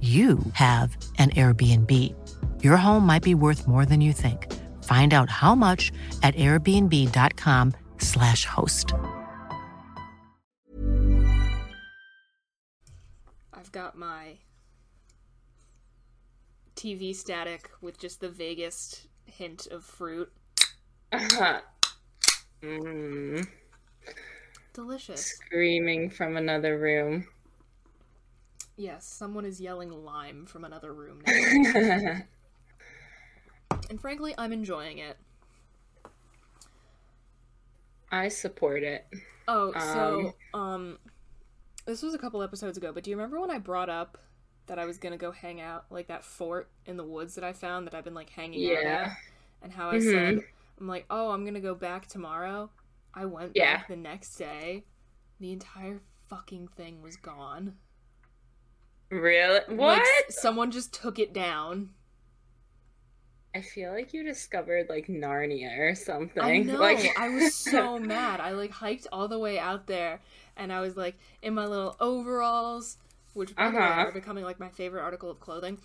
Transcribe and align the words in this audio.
you 0.00 0.38
have 0.52 0.96
an 1.18 1.30
Airbnb. 1.30 1.92
Your 2.62 2.76
home 2.76 3.04
might 3.04 3.24
be 3.24 3.34
worth 3.34 3.66
more 3.66 3.84
than 3.84 4.00
you 4.00 4.12
think. 4.12 4.46
Find 4.84 5.12
out 5.12 5.28
how 5.28 5.56
much 5.56 5.90
at 6.22 6.36
airbnb.com/slash 6.36 8.44
host. 8.44 8.94
I've 13.52 13.72
got 13.72 13.98
my 13.98 14.36
TV 16.76 17.12
static 17.14 17.68
with 17.80 17.98
just 17.98 18.20
the 18.20 18.28
vaguest 18.28 19.08
hint 19.24 19.66
of 19.66 19.84
fruit. 19.84 20.30
mm, 22.62 23.46
Delicious. 24.72 25.26
screaming 25.26 26.08
from 26.08 26.36
another 26.36 26.78
room. 26.78 27.26
Yes, 28.78 29.04
someone 29.04 29.44
is 29.44 29.60
yelling 29.60 29.90
lime 29.90 30.46
from 30.46 30.64
another 30.64 30.94
room 30.94 31.20
now. 31.26 32.22
and 33.90 34.00
frankly, 34.00 34.34
I'm 34.38 34.52
enjoying 34.52 34.98
it. 34.98 35.18
I 38.10 38.28
support 38.28 38.82
it. 38.82 39.06
Oh, 39.46 39.72
so 39.78 40.36
um 40.54 40.98
this 41.86 42.02
was 42.02 42.14
a 42.14 42.18
couple 42.18 42.42
episodes 42.42 42.78
ago, 42.78 42.92
but 42.92 43.02
do 43.02 43.10
you 43.10 43.16
remember 43.16 43.40
when 43.40 43.50
I 43.50 43.58
brought 43.58 43.88
up 43.88 44.18
that 44.66 44.78
I 44.78 44.84
was 44.84 44.98
gonna 44.98 45.16
go 45.16 45.32
hang 45.32 45.60
out 45.60 45.86
like 45.90 46.06
that 46.08 46.24
fort 46.24 46.70
in 46.86 46.96
the 46.96 47.04
woods 47.04 47.34
that 47.34 47.44
I 47.44 47.52
found 47.52 47.86
that 47.86 47.94
I've 47.94 48.04
been 48.04 48.14
like 48.14 48.30
hanging 48.30 48.64
out 48.66 48.84
Yeah. 48.84 48.86
at? 48.86 49.16
And 49.62 49.72
how 49.72 49.90
I 49.90 49.98
said 49.98 50.44
I'm 50.80 50.86
like, 50.86 51.06
oh, 51.10 51.30
I'm 51.32 51.44
gonna 51.44 51.60
go 51.60 51.74
back 51.74 52.06
tomorrow. 52.06 52.70
I 53.12 53.24
went 53.24 53.54
Yeah. 53.54 53.78
back 53.78 53.88
the 53.88 53.96
next 53.96 54.36
day. 54.36 54.84
The 55.40 55.52
entire 55.52 56.00
fucking 56.28 56.68
thing 56.68 57.02
was 57.02 57.16
gone. 57.16 57.74
Really? 59.10 59.60
What? 59.68 60.00
s- 60.00 60.36
someone 60.40 60.70
just 60.70 60.92
took 60.94 61.18
it 61.18 61.32
down. 61.34 61.90
I 63.54 63.62
feel 63.62 63.92
like 63.92 64.12
you 64.12 64.22
discovered 64.22 64.88
like 64.88 65.06
Narnia 65.06 65.78
or 65.78 65.94
something. 65.94 66.42
I 66.42 66.58
know. 66.58 66.78
Like 66.78 67.18
I 67.18 67.28
was 67.30 67.54
so 67.54 67.98
mad. 67.98 68.40
I 68.40 68.52
like 68.52 68.70
hiked 68.70 69.06
all 69.10 69.26
the 69.28 69.38
way 69.38 69.58
out 69.58 69.86
there, 69.86 70.20
and 70.56 70.72
I 70.72 70.80
was 70.80 70.96
like 70.96 71.18
in 71.42 71.54
my 71.54 71.64
little 71.66 71.96
overalls, 72.00 72.98
which 73.34 73.54
by 73.56 73.66
Uh-huh. 73.66 73.78
are 73.78 74.12
becoming 74.12 74.44
like 74.44 74.60
my 74.60 74.68
favorite 74.68 75.02
article 75.02 75.30
of 75.30 75.40
clothing. 75.40 75.78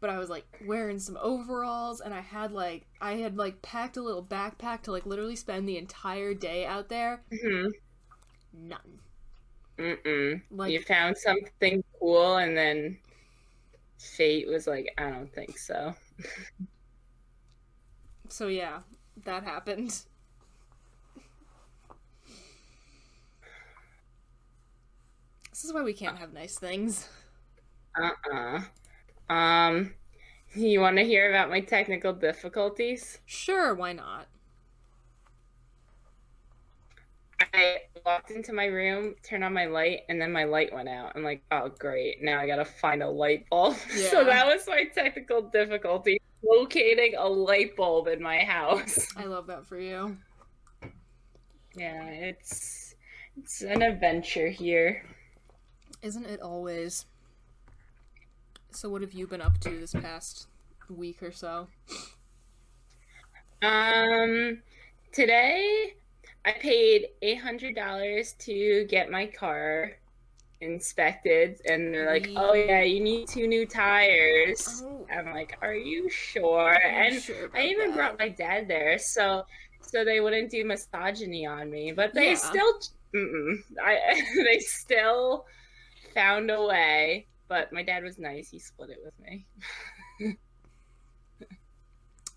But 0.00 0.10
I 0.10 0.18
was 0.18 0.30
like 0.30 0.46
wearing 0.66 0.98
some 0.98 1.18
overalls, 1.20 2.00
and 2.00 2.14
I 2.14 2.20
had 2.20 2.52
like 2.52 2.86
I 3.00 3.16
had 3.16 3.36
like 3.36 3.60
packed 3.60 3.96
a 3.96 4.02
little 4.02 4.24
backpack 4.24 4.82
to 4.82 4.92
like 4.92 5.04
literally 5.04 5.36
spend 5.36 5.68
the 5.68 5.76
entire 5.78 6.32
day 6.32 6.64
out 6.64 6.88
there. 6.88 7.22
Mm-hmm. 7.32 7.68
None. 8.52 9.00
Mm-mm. 9.80 10.42
Like- 10.50 10.72
you 10.72 10.80
found 10.82 11.16
something 11.16 11.82
cool 11.98 12.36
and 12.36 12.56
then 12.56 12.98
fate 13.98 14.46
was 14.46 14.66
like, 14.66 14.92
I 14.98 15.10
don't 15.10 15.32
think 15.32 15.58
so. 15.58 15.94
So 18.28 18.46
yeah, 18.48 18.80
that 19.24 19.42
happened. 19.42 20.02
This 25.50 25.64
is 25.64 25.72
why 25.72 25.82
we 25.82 25.92
can't 25.92 26.18
have 26.18 26.32
nice 26.32 26.58
things. 26.58 27.08
Uh-uh. 28.00 28.60
Um 29.28 29.94
you 30.54 30.80
want 30.80 30.96
to 30.96 31.04
hear 31.04 31.28
about 31.30 31.50
my 31.50 31.60
technical 31.60 32.12
difficulties? 32.12 33.18
Sure, 33.26 33.74
why 33.74 33.92
not? 33.92 34.26
I 37.40 37.76
walked 38.04 38.30
into 38.30 38.52
my 38.52 38.66
room, 38.66 39.14
turned 39.22 39.44
on 39.44 39.52
my 39.52 39.66
light, 39.66 40.00
and 40.08 40.20
then 40.20 40.32
my 40.32 40.44
light 40.44 40.72
went 40.72 40.88
out. 40.88 41.12
I'm 41.14 41.24
like, 41.24 41.42
oh 41.50 41.70
great, 41.78 42.22
now 42.22 42.40
I 42.40 42.46
gotta 42.46 42.64
find 42.64 43.02
a 43.02 43.08
light 43.08 43.48
bulb. 43.50 43.76
Yeah. 43.94 44.10
So 44.10 44.24
that 44.24 44.46
was 44.46 44.66
my 44.66 44.84
technical 44.94 45.42
difficulty, 45.42 46.20
locating 46.44 47.14
a 47.16 47.26
light 47.26 47.76
bulb 47.76 48.08
in 48.08 48.22
my 48.22 48.38
house. 48.38 49.06
I 49.16 49.24
love 49.24 49.46
that 49.46 49.66
for 49.66 49.78
you. 49.78 50.16
Yeah, 51.74 52.04
it's 52.04 52.94
it's 53.36 53.62
an 53.62 53.82
adventure 53.82 54.48
here. 54.48 55.04
Isn't 56.02 56.26
it 56.26 56.40
always? 56.40 57.06
So, 58.72 58.88
what 58.88 59.02
have 59.02 59.12
you 59.12 59.26
been 59.26 59.40
up 59.40 59.58
to 59.60 59.70
this 59.70 59.92
past 59.92 60.46
week 60.88 61.22
or 61.22 61.32
so? 61.32 61.68
Um, 63.62 64.62
today 65.12 65.94
I 66.44 66.52
paid 66.52 67.08
eight 67.22 67.36
hundred 67.40 67.74
dollars 67.74 68.32
to 68.40 68.86
get 68.88 69.10
my 69.10 69.26
car 69.26 69.92
inspected, 70.60 71.60
and 71.66 71.94
they're 71.94 72.06
like, 72.12 72.32
"Oh 72.36 72.54
yeah, 72.54 72.82
you 72.82 73.00
need 73.00 73.28
two 73.28 73.46
new 73.48 73.66
tires." 73.66 74.84
Oh. 74.84 75.06
I'm 75.10 75.32
like, 75.32 75.58
"Are 75.62 75.74
you 75.74 76.08
sure?" 76.10 76.76
I'm 76.84 77.08
and 77.08 77.22
sure 77.22 77.48
I 77.54 77.62
even 77.66 77.92
that. 77.92 77.94
brought 77.94 78.18
my 78.18 78.28
dad 78.30 78.68
there, 78.68 78.98
so 78.98 79.44
so 79.80 80.04
they 80.04 80.20
wouldn't 80.20 80.50
do 80.50 80.64
misogyny 80.64 81.46
on 81.46 81.70
me, 81.70 81.92
but 81.92 82.14
they 82.14 82.34
Yeah. 82.34 82.36
still, 82.36 82.80
I 83.84 84.22
they 84.44 84.60
still 84.60 85.46
found 86.14 86.50
a 86.50 86.62
way. 86.64 87.28
But 87.48 87.72
my 87.72 87.82
dad 87.82 88.04
was 88.04 88.18
nice; 88.18 88.50
he 88.50 88.58
split 88.60 88.90
it 88.90 88.98
with 89.04 89.18
me. 89.20 89.46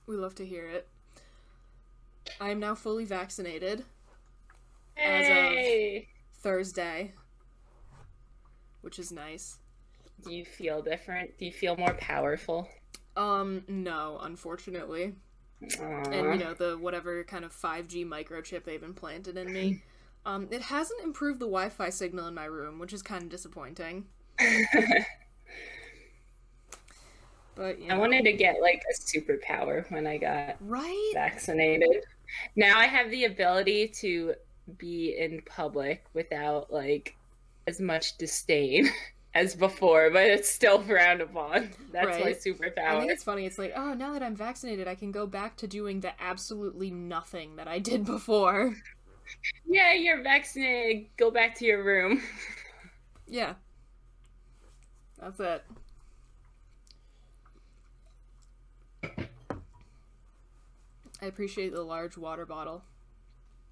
We 0.06 0.16
love 0.16 0.35
to 0.35 0.46
hear 0.46 0.66
it. 0.66 0.88
I 2.40 2.50
am 2.50 2.59
now 2.59 2.75
fully 2.75 3.06
vaccinated. 3.06 3.85
As 4.98 5.28
of- 5.30 6.04
Thursday, 6.42 7.14
which 8.81 9.00
is 9.00 9.12
nice. 9.12 9.58
do 10.24 10.34
you 10.34 10.46
feel 10.46 10.81
different? 10.81 11.38
Do 11.38 11.46
you 11.46 11.52
feel 11.52 11.76
more 11.78 11.94
powerful? 11.96 12.68
Um, 13.16 13.64
no, 13.68 14.20
unfortunately. 14.22 15.14
Aw. 15.80 15.84
And 16.09 16.40
you 16.40 16.46
know, 16.46 16.53
the 16.53 16.78
whatever 16.78 17.24
kind 17.24 17.46
of 17.46 17.53
5G 17.53 18.06
microchip 18.06 18.64
they've 18.66 18.84
implanted 18.84 19.38
in 19.38 19.52
me. 19.53 19.82
Um, 20.26 20.48
it 20.52 20.62
hasn't 20.62 21.02
improved 21.03 21.40
the 21.40 21.46
Wi-Fi 21.46 21.90
signal 21.90 22.28
in 22.28 22.34
my 22.34 22.46
room, 22.46 22.80
which 22.80 22.94
is 22.94 23.02
kind 23.02 23.24
of 23.24 23.30
disappointing. 23.30 24.06
But 27.56 27.79
you 27.79 27.91
I 27.91 27.97
wanted 27.97 28.23
to 28.26 28.34
get 28.34 28.62
like 28.62 28.82
a 28.90 28.94
superpower 29.00 29.90
when 29.91 30.08
I 30.08 30.17
got 30.17 30.56
right? 30.59 31.12
vaccinated. 31.14 32.03
Now 32.56 32.79
I 32.79 32.88
have 32.88 33.12
the 33.12 33.26
ability 33.26 33.90
to 34.00 34.34
be 34.78 35.16
in 35.18 35.42
public 35.46 36.06
without 36.14 36.72
like 36.72 37.16
as 37.68 37.80
much 37.80 38.18
disdain 38.18 38.90
as 39.34 39.56
before, 39.56 40.10
but 40.12 40.24
it's 40.24 40.50
still 40.50 40.82
frowned 40.82 41.22
upon. 41.22 41.70
That's 41.92 42.06
my 42.08 42.24
Right. 42.24 42.36
I 42.96 43.00
think 43.00 43.12
it's 43.12 43.24
funny. 43.24 43.46
It's 43.46 43.58
like, 43.58 43.74
oh, 43.76 43.94
now 43.94 44.14
that 44.14 44.22
I'm 44.24 44.36
vaccinated, 44.36 44.88
I 44.88 44.96
can 44.96 45.12
go 45.12 45.26
back 45.26 45.58
to 45.58 45.68
doing 45.68 46.02
the 46.02 46.14
absolutely 46.22 46.92
nothing 46.92 47.56
that 47.56 47.68
I 47.68 47.80
did 47.80 48.06
before. 48.06 48.76
Yeah, 49.66 49.94
you're 49.94 50.22
vaccinated. 50.22 51.08
Go 51.18 51.32
back 51.32 51.56
to 51.56 51.66
your 51.66 51.84
room. 51.84 52.22
Yeah. 53.28 53.54
That's 55.20 55.40
it. 55.40 55.64
I 61.22 61.26
appreciate 61.26 61.72
the 61.74 61.82
large 61.82 62.18
water 62.18 62.46
bottle. 62.46 62.84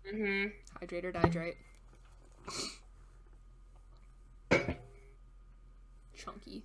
Hmm 0.10 0.48
Hydrate 0.80 1.06
or 1.06 1.12
dihydrate. 1.12 1.56
Chunky. 6.14 6.64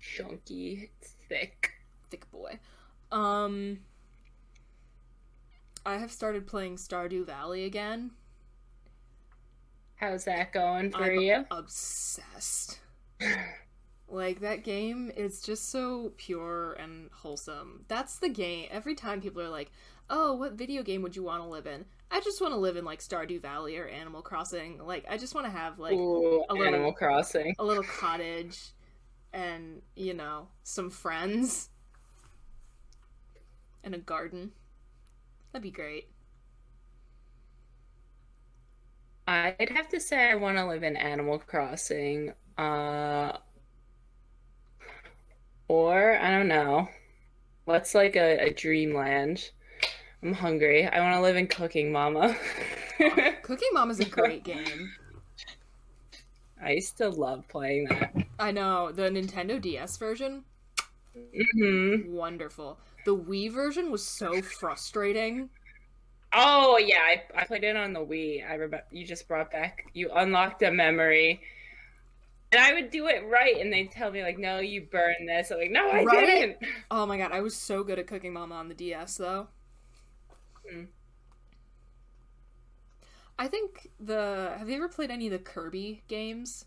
chunky, 0.00 0.90
thick. 1.28 1.72
Thick 2.10 2.30
boy. 2.30 2.58
Um 3.10 3.80
I 5.86 5.96
have 5.96 6.12
started 6.12 6.46
playing 6.46 6.76
Stardew 6.76 7.24
Valley 7.24 7.64
again. 7.64 8.10
How's 9.96 10.24
that 10.24 10.52
going 10.52 10.90
for 10.92 11.12
I'm 11.12 11.16
you? 11.20 11.46
obsessed. 11.50 12.78
like 14.08 14.40
that 14.40 14.64
game 14.64 15.10
is 15.16 15.40
just 15.40 15.70
so 15.70 16.12
pure 16.16 16.74
and 16.74 17.10
wholesome. 17.12 17.84
That's 17.88 18.18
the 18.18 18.28
game. 18.28 18.68
Every 18.70 18.94
time 18.94 19.20
people 19.20 19.42
are 19.42 19.48
like, 19.48 19.70
"Oh, 20.10 20.34
what 20.34 20.52
video 20.54 20.82
game 20.82 21.02
would 21.02 21.16
you 21.16 21.22
want 21.22 21.42
to 21.42 21.48
live 21.48 21.66
in?" 21.66 21.84
I 22.10 22.20
just 22.20 22.40
want 22.40 22.52
to 22.52 22.58
live 22.58 22.76
in 22.76 22.84
like 22.84 23.00
Stardew 23.00 23.40
Valley 23.42 23.76
or 23.76 23.86
Animal 23.88 24.22
Crossing. 24.22 24.78
Like 24.78 25.04
I 25.08 25.16
just 25.16 25.34
want 25.34 25.46
to 25.46 25.50
have 25.50 25.78
like 25.78 25.94
Ooh, 25.94 26.44
a 26.48 26.54
little- 26.54 26.66
Animal 26.66 26.92
Crossing. 26.92 27.54
a 27.58 27.64
little 27.64 27.82
cottage 27.84 28.72
and, 29.32 29.82
you 29.96 30.14
know, 30.14 30.48
some 30.62 30.90
friends 30.90 31.70
and 33.82 33.94
a 33.94 33.98
garden. 33.98 34.52
That'd 35.52 35.62
be 35.64 35.70
great. 35.70 36.08
I'd 39.26 39.70
have 39.74 39.88
to 39.88 40.00
say 40.00 40.30
I 40.30 40.34
want 40.34 40.56
to 40.58 40.66
live 40.66 40.82
in 40.82 40.96
Animal 40.96 41.38
Crossing. 41.38 42.32
Uh, 42.58 43.32
or 45.68 46.16
I 46.18 46.30
don't 46.30 46.48
know. 46.48 46.88
What's 47.64 47.94
like 47.94 48.16
a, 48.16 48.38
a 48.48 48.52
dreamland? 48.52 49.50
I'm 50.24 50.32
hungry. 50.32 50.86
I 50.88 51.00
want 51.00 51.14
to 51.14 51.20
live 51.20 51.36
in 51.36 51.46
Cooking 51.46 51.92
Mama. 51.92 52.36
Cooking 53.42 53.68
Mom 53.72 53.90
is 53.90 54.00
a 54.00 54.04
great 54.04 54.42
game. 54.44 54.96
I 56.60 56.72
used 56.72 56.96
to 56.98 57.08
love 57.10 57.46
playing 57.48 57.86
that. 57.90 58.14
I 58.38 58.52
know 58.52 58.92
the 58.92 59.10
Nintendo 59.10 59.60
DS 59.60 59.96
version, 59.96 60.44
hmm 61.52 61.96
wonderful. 62.02 62.78
The 63.04 63.16
Wii 63.16 63.52
version 63.52 63.90
was 63.90 64.04
so 64.06 64.42
frustrating. 64.42 65.50
Oh 66.32 66.78
yeah, 66.78 67.00
I, 67.00 67.22
I 67.34 67.44
played 67.44 67.64
it 67.64 67.76
on 67.76 67.92
the 67.92 68.00
Wii. 68.04 68.44
I 68.48 68.54
remember 68.54 68.82
you 68.90 69.06
just 69.06 69.28
brought 69.28 69.50
back. 69.52 69.86
You 69.94 70.10
unlocked 70.12 70.62
a 70.62 70.70
memory, 70.70 71.40
and 72.52 72.60
I 72.60 72.72
would 72.72 72.90
do 72.90 73.06
it 73.08 73.24
right, 73.26 73.56
and 73.60 73.72
they'd 73.72 73.90
tell 73.90 74.10
me 74.10 74.22
like, 74.22 74.38
"No, 74.38 74.58
you 74.60 74.82
burned 74.82 75.28
this." 75.28 75.50
I'm 75.50 75.58
like, 75.58 75.70
"No, 75.70 75.90
I 75.90 76.04
Right? 76.04 76.26
didn't." 76.26 76.58
Oh 76.90 77.06
my 77.06 77.18
god, 77.18 77.32
I 77.32 77.40
was 77.40 77.56
so 77.56 77.82
good 77.84 77.98
at 77.98 78.06
Cooking 78.06 78.32
Mama 78.32 78.54
on 78.54 78.68
the 78.68 78.74
DS 78.74 79.16
though. 79.16 79.48
Hmm. 80.70 80.84
I 83.38 83.46
think 83.48 83.90
the 84.00 84.54
have 84.58 84.68
you 84.68 84.76
ever 84.76 84.88
played 84.88 85.10
any 85.10 85.26
of 85.26 85.32
the 85.32 85.38
Kirby 85.38 86.02
games? 86.08 86.66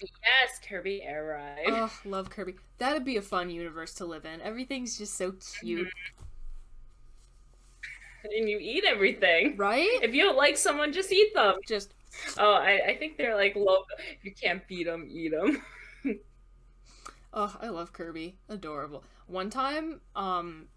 Yes, 0.00 0.58
Kirby 0.66 1.02
Air 1.02 1.24
Ride. 1.26 1.64
Oh, 1.66 1.92
love 2.04 2.30
Kirby. 2.30 2.54
That'd 2.78 3.04
be 3.04 3.16
a 3.16 3.22
fun 3.22 3.50
universe 3.50 3.94
to 3.94 4.06
live 4.06 4.24
in. 4.24 4.40
Everything's 4.40 4.96
just 4.96 5.14
so 5.16 5.32
cute, 5.60 5.88
and 8.24 8.48
you 8.48 8.58
eat 8.60 8.84
everything. 8.86 9.56
right? 9.56 9.98
If 10.02 10.14
you 10.14 10.22
don't 10.22 10.36
like 10.36 10.56
someone, 10.56 10.92
just 10.92 11.12
eat 11.12 11.34
them. 11.34 11.56
Just 11.66 11.94
Oh, 12.38 12.54
I, 12.54 12.80
I 12.88 12.96
think 12.96 13.16
they're 13.16 13.36
like 13.36 13.54
low. 13.54 13.84
If 14.18 14.24
you 14.24 14.32
can't 14.34 14.66
beat 14.66 14.84
them, 14.84 15.06
eat 15.10 15.30
them. 15.30 15.62
Oh, 17.32 17.56
I 17.60 17.68
love 17.68 17.92
Kirby. 17.92 18.36
Adorable. 18.48 19.04
One 19.26 19.50
time, 19.50 20.00
um 20.16 20.68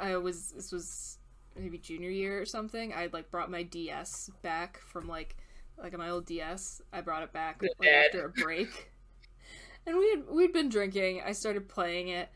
I 0.00 0.16
was 0.16 0.52
this 0.52 0.72
was 0.72 1.18
maybe 1.56 1.78
junior 1.78 2.10
year 2.10 2.40
or 2.40 2.46
something. 2.46 2.92
I 2.92 3.08
like 3.12 3.30
brought 3.30 3.50
my 3.50 3.62
DS 3.62 4.30
back 4.42 4.78
from 4.78 5.08
like 5.08 5.36
like 5.78 5.96
my 5.96 6.10
old 6.10 6.26
DS. 6.26 6.82
I 6.92 7.00
brought 7.00 7.22
it 7.22 7.32
back 7.32 7.62
like 7.62 7.88
after 7.88 8.26
a 8.26 8.30
break. 8.30 8.90
and 9.86 9.96
we 9.96 10.10
had 10.10 10.28
we'd 10.28 10.52
been 10.52 10.68
drinking. 10.68 11.22
I 11.24 11.32
started 11.32 11.68
playing 11.68 12.08
it. 12.08 12.28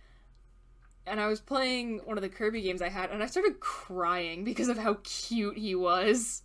And 1.07 1.21
I 1.21 1.27
was 1.27 1.41
playing 1.41 2.01
one 2.05 2.17
of 2.17 2.23
the 2.23 2.31
Kirby 2.31 2.63
games 2.63 2.81
I 2.81 2.89
had 2.89 3.11
and 3.11 3.23
I 3.23 3.27
started 3.27 3.61
crying 3.61 4.45
because 4.45 4.69
of 4.69 4.79
how 4.79 4.99
cute 5.05 5.59
he 5.59 5.75
was. 5.75 6.43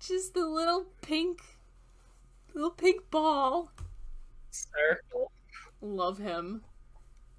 Just 0.00 0.34
the 0.34 0.46
little 0.46 0.86
pink 1.02 1.42
little 2.54 2.70
pink 2.70 3.10
ball. 3.10 3.70
Circle. 4.50 5.30
Love 5.80 6.18
him. 6.18 6.62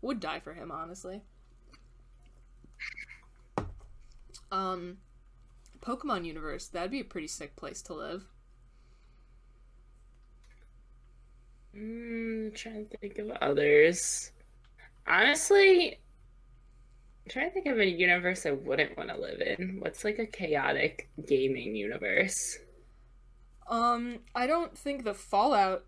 Would 0.02 0.20
die 0.20 0.40
for 0.40 0.54
him, 0.54 0.72
honestly. 0.72 1.22
Um, 4.52 4.98
Pokemon 5.82 6.26
universe. 6.26 6.68
That'd 6.68 6.92
be 6.92 7.02
a 7.02 7.06
pretty 7.06 7.28
sick 7.28 7.56
place 7.56 7.82
to 7.84 7.94
live. 7.94 8.26
Mm, 11.76 12.56
trying 12.56 12.88
to 12.90 12.98
think 12.98 13.18
of 13.20 13.30
others. 13.32 14.32
Honestly, 15.08 16.00
I'm 17.26 17.32
trying 17.32 17.48
to 17.50 17.54
think 17.54 17.66
of 17.68 17.80
a 17.80 17.86
universe 17.90 18.46
I 18.46 18.52
wouldn't 18.52 18.96
want 18.98 19.10
to 19.10 19.18
live 19.18 19.42
in. 19.42 19.80
What's 19.80 20.04
like 20.04 20.20
a 20.20 20.26
chaotic 20.28 21.10
gaming 21.28 21.76
universe? 21.76 22.58
Um, 23.68 24.20
I 24.36 24.48
don't 24.48 24.78
think 24.78 25.04
the 25.04 25.14
Fallout 25.14 25.86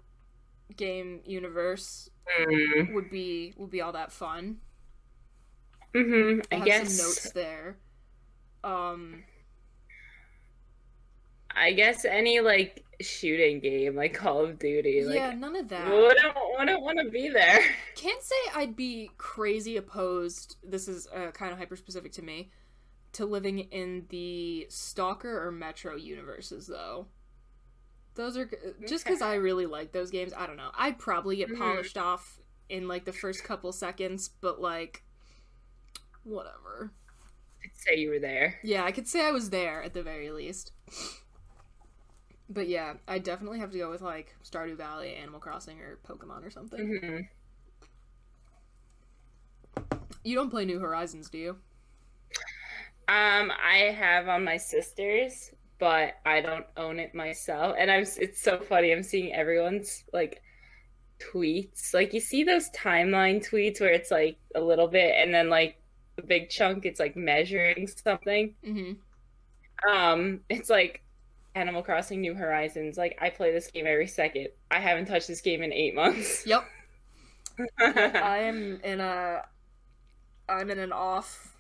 game 0.77 1.21
universe 1.25 2.09
Mm, 2.39 2.88
would 2.88 3.09
be 3.09 3.54
would 3.57 3.71
be 3.71 3.81
all 3.81 3.94
that 3.94 4.12
fun. 4.12 4.59
Mm-hmm. 5.95 6.42
I 6.51 6.56
I 6.56 6.59
have 6.59 6.66
guess. 6.66 6.89
some 6.89 6.95
notes 6.95 7.30
there. 7.31 7.77
Um, 8.63 9.24
I 11.56 11.74
guess 11.74 12.06
any 12.06 12.39
like 12.39 12.83
shooting 13.01 13.60
game, 13.60 13.95
like 13.95 14.13
Call 14.13 14.44
of 14.45 14.60
Duty, 14.60 15.04
like 15.06 15.15
yeah, 15.15 15.33
none 15.33 15.56
of 15.56 15.68
that. 15.69 15.89
wouldn't 15.89 16.33
wouldn't 16.57 16.81
want 16.81 17.00
to 17.04 17.10
be 17.10 17.30
there. 17.30 17.60
Can't 17.95 18.21
say 18.24 18.36
I'd 18.56 18.75
be 18.75 19.12
crazy 19.18 19.77
opposed. 19.77 20.57
This 20.63 20.88
is 20.88 21.07
uh, 21.13 21.31
kind 21.31 21.51
of 21.51 21.57
hyper 21.57 21.75
specific 21.75 22.12
to 22.13 22.21
me. 22.21 22.51
To 23.13 23.25
living 23.25 23.60
in 23.60 24.06
the 24.10 24.66
Stalker 24.69 25.45
or 25.45 25.51
Metro 25.51 25.95
universes, 25.95 26.66
though. 26.66 27.06
Those 28.16 28.38
are 28.38 28.50
just 28.88 29.06
because 29.06 29.21
I 29.21 29.36
really 29.36 29.68
like 29.68 29.92
those 29.92 30.09
games. 30.09 30.33
I 30.36 30.48
don't 30.48 30.57
know. 30.57 30.71
I'd 30.75 30.98
probably 30.98 31.36
get 31.36 31.50
Mhm. 31.50 31.57
polished 31.59 31.98
off 31.98 32.39
in 32.69 32.88
like 32.88 33.06
the 33.06 33.13
first 33.13 33.44
couple 33.44 33.71
seconds, 33.71 34.30
but 34.42 34.59
like, 34.59 35.04
whatever. 36.24 36.92
I'd 37.63 37.75
say 37.77 37.95
you 37.98 38.10
were 38.10 38.19
there. 38.19 38.60
Yeah, 38.62 38.83
I 38.83 38.92
could 38.92 39.07
say 39.07 39.25
I 39.27 39.31
was 39.31 39.50
there 39.50 39.83
at 39.83 39.94
the 39.94 40.04
very 40.04 40.31
least. 40.31 40.71
But 42.50 42.68
yeah, 42.68 42.94
I 43.07 43.19
definitely 43.19 43.60
have 43.60 43.71
to 43.71 43.77
go 43.77 43.89
with 43.89 44.01
like 44.01 44.36
Stardew 44.44 44.77
Valley, 44.77 45.15
Animal 45.15 45.39
Crossing, 45.39 45.80
or 45.81 45.98
Pokemon 46.07 46.45
or 46.45 46.49
something. 46.49 46.90
hmm 47.02 47.26
You 50.23 50.35
don't 50.35 50.49
play 50.49 50.66
New 50.66 50.80
Horizons, 50.80 51.30
do 51.30 51.38
you? 51.38 51.57
Um, 53.07 53.52
I 53.52 53.92
have 53.97 54.28
on 54.30 54.44
my 54.45 54.57
sister's, 54.57 55.52
but 55.80 56.14
I 56.26 56.42
don't 56.42 56.66
own 56.78 56.99
it 56.99 57.14
myself. 57.14 57.76
And 57.78 57.92
I'm 57.92 58.06
it's 58.18 58.42
so 58.42 58.59
funny. 58.59 58.92
I'm 58.94 59.04
seeing 59.04 59.33
everyone's 59.33 60.04
like 60.14 60.42
tweets. 61.19 61.94
Like 61.94 62.14
you 62.14 62.21
see 62.21 62.44
those 62.45 62.69
timeline 62.71 63.47
tweets 63.47 63.81
where 63.81 63.94
it's 63.94 64.11
like 64.11 64.38
a 64.56 64.61
little 64.61 64.90
bit 64.90 65.16
and 65.18 65.33
then 65.33 65.49
like 65.49 65.78
a 66.18 66.22
big 66.22 66.50
chunk 66.50 66.86
it's 66.86 67.00
like 67.00 67.16
measuring 67.16 67.88
something. 67.88 68.56
Mm-hmm. 68.66 69.90
Um, 69.92 70.42
it's 70.50 70.70
like 70.70 71.02
Animal 71.56 71.84
Crossing 71.84 72.22
New 72.22 72.34
Horizons. 72.34 72.98
Like 72.98 73.18
I 73.22 73.30
play 73.30 73.52
this 73.52 73.70
game 73.70 73.86
every 73.88 74.08
second. 74.08 74.50
I 74.72 74.80
haven't 74.80 75.06
touched 75.06 75.28
this 75.28 75.42
game 75.42 75.62
in 75.64 75.74
8 75.74 75.96
months. 75.96 76.46
Yep. 76.48 76.66
I 77.80 78.40
am 78.40 78.80
in 78.84 79.00
a. 79.00 79.44
I'm 80.50 80.72
in 80.72 80.80
an 80.80 80.92
off. 80.92 81.56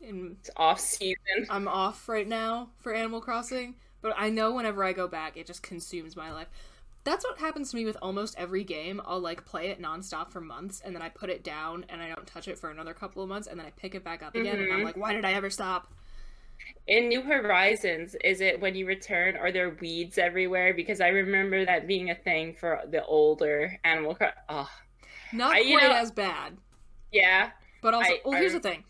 In 0.00 0.36
it's 0.40 0.50
off 0.56 0.78
season. 0.78 1.46
I'm 1.50 1.66
off 1.66 2.08
right 2.08 2.26
now 2.26 2.68
for 2.80 2.94
Animal 2.94 3.20
Crossing, 3.20 3.74
but 4.00 4.14
I 4.16 4.30
know 4.30 4.52
whenever 4.52 4.84
I 4.84 4.92
go 4.92 5.08
back, 5.08 5.36
it 5.36 5.46
just 5.46 5.62
consumes 5.62 6.14
my 6.14 6.32
life. 6.32 6.46
That's 7.04 7.24
what 7.24 7.38
happens 7.38 7.70
to 7.70 7.76
me 7.76 7.84
with 7.84 7.96
almost 8.00 8.36
every 8.38 8.62
game. 8.62 9.00
I'll 9.04 9.18
like 9.20 9.44
play 9.44 9.68
it 9.68 9.80
nonstop 9.82 10.30
for 10.30 10.40
months, 10.40 10.80
and 10.84 10.94
then 10.94 11.02
I 11.02 11.08
put 11.08 11.30
it 11.30 11.42
down, 11.42 11.84
and 11.88 12.00
I 12.00 12.08
don't 12.08 12.26
touch 12.26 12.46
it 12.48 12.58
for 12.58 12.70
another 12.70 12.94
couple 12.94 13.22
of 13.22 13.28
months, 13.28 13.48
and 13.48 13.58
then 13.58 13.66
I 13.66 13.70
pick 13.70 13.94
it 13.94 14.04
back 14.04 14.22
up 14.22 14.34
again, 14.36 14.60
and 14.60 14.72
I'm 14.72 14.80
Mhm. 14.80 14.84
like, 14.84 14.96
why 14.96 15.12
did 15.12 15.24
I 15.24 15.32
ever 15.32 15.50
stop? 15.50 15.92
In 16.86 17.08
New 17.08 17.22
Horizons, 17.22 18.14
is 18.22 18.40
it 18.40 18.60
when 18.60 18.76
you 18.76 18.86
return, 18.86 19.36
are 19.36 19.50
there 19.50 19.70
weeds 19.70 20.16
everywhere? 20.16 20.74
Because 20.74 21.00
I 21.00 21.08
remember 21.08 21.64
that 21.64 21.88
being 21.88 22.10
a 22.10 22.14
thing 22.14 22.54
for 22.54 22.80
the 22.88 23.04
older 23.04 23.80
Animal 23.82 24.14
Crossing. 24.14 24.36
Oh, 24.48 24.70
Not 25.32 25.56
I- 25.56 25.62
quite 25.62 25.82
know- 25.82 25.92
as 25.96 26.12
bad. 26.12 26.56
yeah. 27.10 27.50
But 27.80 27.94
also, 27.94 28.12
I- 28.12 28.20
well, 28.24 28.34
I 28.34 28.38
here's 28.38 28.52
the 28.52 28.60
thing. 28.60 28.84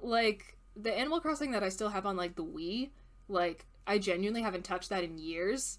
Like 0.00 0.56
the 0.76 0.96
Animal 0.96 1.20
Crossing 1.20 1.50
that 1.52 1.64
I 1.64 1.70
still 1.70 1.88
have 1.88 2.06
on 2.06 2.16
like 2.16 2.36
the 2.36 2.44
Wii, 2.44 2.90
like 3.28 3.66
I 3.84 3.98
genuinely 3.98 4.42
haven't 4.42 4.64
touched 4.64 4.90
that 4.90 5.02
in 5.02 5.18
years. 5.18 5.78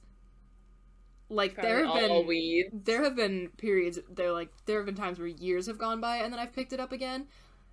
Like 1.29 1.55
there 1.61 1.85
have 1.85 1.93
been 1.95 2.25
weeds. 2.25 2.69
there 2.73 3.03
have 3.03 3.15
been 3.15 3.49
periods 3.57 3.99
there 4.09 4.31
like 4.31 4.49
there 4.65 4.77
have 4.77 4.85
been 4.85 4.95
times 4.95 5.19
where 5.19 5.27
years 5.27 5.67
have 5.67 5.77
gone 5.77 5.99
by 5.99 6.17
and 6.17 6.31
then 6.31 6.39
I've 6.39 6.53
picked 6.53 6.71
it 6.73 6.79
up 6.79 6.91
again, 6.93 7.27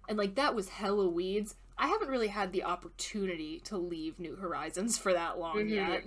and 0.08 0.18
like 0.18 0.34
that 0.34 0.54
was 0.54 0.68
hella 0.70 1.08
weeds. 1.08 1.54
I 1.78 1.86
haven't 1.88 2.08
really 2.08 2.28
had 2.28 2.52
the 2.52 2.64
opportunity 2.64 3.60
to 3.64 3.76
leave 3.76 4.18
New 4.18 4.36
Horizons 4.36 4.96
for 4.98 5.12
that 5.12 5.38
long 5.38 5.56
Mhm. 5.66 5.70
yet. 5.70 6.04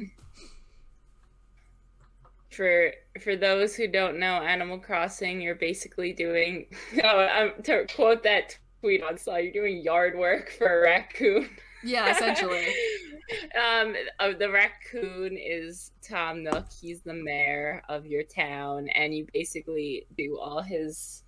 for 2.50 2.92
for 3.22 3.36
those 3.36 3.76
who 3.76 3.88
don't 3.88 4.20
know 4.20 4.36
Animal 4.42 4.80
Crossing, 4.80 5.42
you're 5.42 5.56
basically 5.56 6.14
doing 6.14 6.68
oh, 7.04 7.28
um, 7.28 7.64
to 7.64 7.86
quote 7.94 8.24
that 8.24 8.58
tweet 8.82 9.04
on 9.04 9.18
Saw, 9.18 9.38
you're 9.38 9.52
doing 9.52 9.82
yard 9.84 10.18
work 10.18 10.52
for 10.58 10.80
a 10.80 10.84
raccoon. 10.84 11.50
Yeah, 11.84 12.12
essentially. 12.12 12.68
um, 13.56 13.96
uh, 14.20 14.34
the 14.38 14.50
raccoon 14.50 15.38
is 15.38 15.92
Tom 16.02 16.44
Nook. 16.44 16.66
He's 16.82 17.02
the 17.02 17.14
mayor 17.14 17.82
of 17.90 18.06
your 18.06 18.24
town, 18.24 18.88
and 18.90 19.14
you 19.16 19.28
basically 19.34 20.08
do 20.18 20.38
all 20.40 20.62
his 20.62 21.24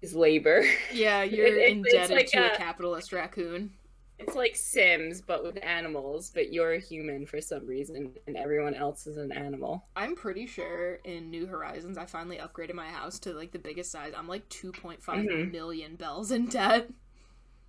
his 0.00 0.14
labor. 0.14 0.64
Yeah, 0.92 1.22
you're 1.24 1.46
It- 1.46 1.54
it- 1.58 1.70
indebted 1.70 2.16
like 2.16 2.26
to 2.28 2.50
a 2.50 2.54
a- 2.54 2.56
capitalist 2.56 3.12
raccoon. 3.12 3.72
It's 4.18 4.36
like 4.36 4.54
Sims, 4.54 5.20
but 5.20 5.42
with 5.42 5.58
animals. 5.64 6.30
But 6.32 6.52
you're 6.52 6.74
a 6.74 6.78
human 6.78 7.26
for 7.26 7.40
some 7.40 7.66
reason, 7.66 8.12
and 8.28 8.36
everyone 8.36 8.74
else 8.74 9.08
is 9.08 9.16
an 9.16 9.32
animal. 9.32 9.84
I'm 9.96 10.14
pretty 10.14 10.46
sure 10.46 11.00
in 11.04 11.28
New 11.30 11.46
Horizons 11.46 11.98
I 11.98 12.06
finally 12.06 12.36
upgraded 12.38 12.74
my 12.74 12.86
house 12.86 13.18
to 13.20 13.32
like 13.32 13.50
the 13.50 13.58
biggest 13.58 13.90
size. 13.90 14.12
I'm 14.16 14.28
like 14.28 14.48
2.5 14.48 15.50
million 15.50 15.92
Mhm. 15.92 15.98
bells 15.98 16.30
in 16.30 16.46
debt. 16.46 16.88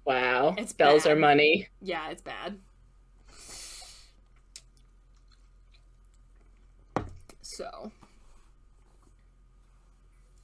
Wow, 0.06 0.54
It's 0.58 0.74
bells 0.74 1.08
are 1.08 1.16
money. 1.16 1.70
Yeah, 1.82 2.10
it's 2.12 2.22
bad. 2.22 2.60
So 7.54 7.92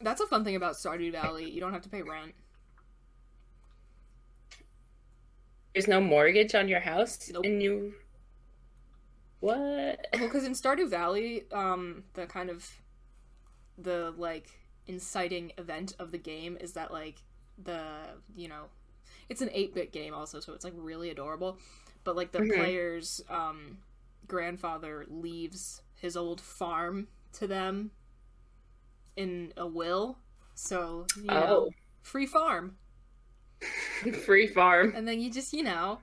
that's 0.02 0.22
a 0.22 0.28
fun 0.28 0.44
thing 0.44 0.56
about 0.56 0.76
Stardew 0.76 1.12
Valley. 1.12 1.50
You 1.50 1.60
don't 1.60 1.74
have 1.74 1.82
to 1.84 1.90
pay 1.90 2.02
rent. 2.02 2.34
There's 5.74 5.88
no 5.88 6.02
mortgage 6.02 6.56
on 6.56 6.68
your 6.68 6.80
house, 6.80 7.30
Nope. 7.32 7.46
and 7.46 7.62
you. 7.62 7.94
What? 9.40 9.58
Well, 9.58 9.98
because 10.14 10.44
in 10.46 10.54
Stardew 10.54 10.90
Valley, 10.90 11.44
um, 11.52 12.04
the 12.14 12.26
kind 12.26 12.50
of 12.50 12.70
the 13.78 14.14
like 14.18 14.50
inciting 14.88 15.52
event 15.58 15.94
of 16.00 16.12
the 16.12 16.18
game 16.18 16.58
is 16.60 16.74
that 16.74 16.92
like 16.92 17.22
the 17.64 17.82
you 18.36 18.48
know 18.48 18.64
it's 19.30 19.42
an 19.42 19.50
8-bit 19.50 19.92
game 19.94 20.14
also 20.14 20.40
so 20.40 20.54
it's 20.54 20.64
like 20.66 20.74
really 20.76 21.10
adorable 21.12 21.58
but 22.04 22.16
like 22.16 22.32
the 22.32 22.40
Mhm. 22.40 22.56
player's 22.56 23.22
um 23.30 23.78
grandfather 24.28 25.06
leaves 25.08 25.82
his 26.00 26.16
old 26.18 26.40
farm 26.42 27.08
to 27.34 27.48
them 27.48 27.92
in 29.16 29.54
a 29.58 29.68
will 29.68 30.18
so 30.56 31.06
you 31.18 31.24
know 31.26 31.46
Oh, 31.48 31.70
free 32.02 32.26
farm 32.26 32.76
free 34.26 34.48
farm. 34.48 34.94
and 34.96 35.08
then 35.08 35.20
you 35.20 35.30
just 35.32 35.52
you 35.54 35.64
know 35.64 36.00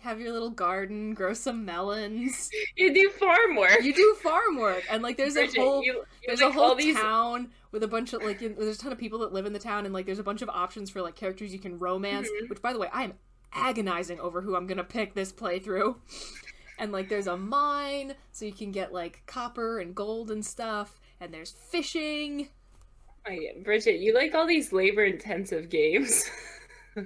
have 0.00 0.20
your 0.20 0.32
little 0.32 0.50
garden 0.50 1.14
grow 1.14 1.32
some 1.32 1.64
melons 1.64 2.50
You 2.76 2.92
do 2.92 3.08
farm 3.10 3.56
work. 3.56 3.82
you 3.82 3.94
do 3.94 4.16
farm 4.22 4.58
work 4.58 4.82
and 4.90 5.02
like 5.02 5.16
there's 5.16 5.34
Bridget, 5.34 5.56
a 5.56 5.60
whole 5.62 5.82
you, 5.82 5.92
you 5.94 6.04
there's 6.26 6.40
like 6.42 6.50
a 6.50 6.52
whole 6.52 6.74
these. 6.74 6.94
town 6.96 7.50
with 7.72 7.82
a 7.82 7.88
bunch 7.88 8.12
of 8.12 8.22
like 8.22 8.42
in, 8.42 8.54
there's 8.56 8.76
a 8.76 8.78
ton 8.78 8.92
of 8.92 8.98
people 8.98 9.20
that 9.20 9.32
live 9.32 9.46
in 9.46 9.52
the 9.54 9.58
town 9.58 9.86
and 9.86 9.94
like 9.94 10.04
there's 10.04 10.18
a 10.18 10.22
bunch 10.24 10.42
of 10.42 10.48
options 10.50 10.90
for 10.90 11.00
like 11.00 11.14
characters 11.14 11.52
you 11.52 11.58
can 11.58 11.78
romance 11.78 12.28
Mhm. 12.28 12.50
which 12.50 12.60
by 12.60 12.72
the 12.74 12.78
way 12.78 12.88
i 12.92 13.04
am 13.04 13.14
agonizing 13.54 14.20
over 14.20 14.42
who 14.42 14.56
i'm 14.56 14.66
gonna 14.66 14.84
pick 14.84 15.14
this 15.14 15.32
playthrough 15.32 15.96
and 16.78 16.92
like 16.92 17.08
there's 17.08 17.26
a 17.26 17.36
mine 17.36 18.14
so 18.32 18.44
you 18.44 18.52
can 18.52 18.70
get 18.72 18.92
like 18.92 19.22
copper 19.26 19.78
and 19.78 19.94
gold 19.94 20.30
and 20.30 20.44
stuff 20.44 21.00
and 21.20 21.32
there's 21.32 21.50
fishing 21.50 22.48
My, 23.26 23.38
Bridget, 23.62 24.00
you 24.00 24.12
like 24.14 24.34
all 24.34 24.46
these 24.46 24.72
labor-intensive 24.72 25.70
games. 25.70 26.28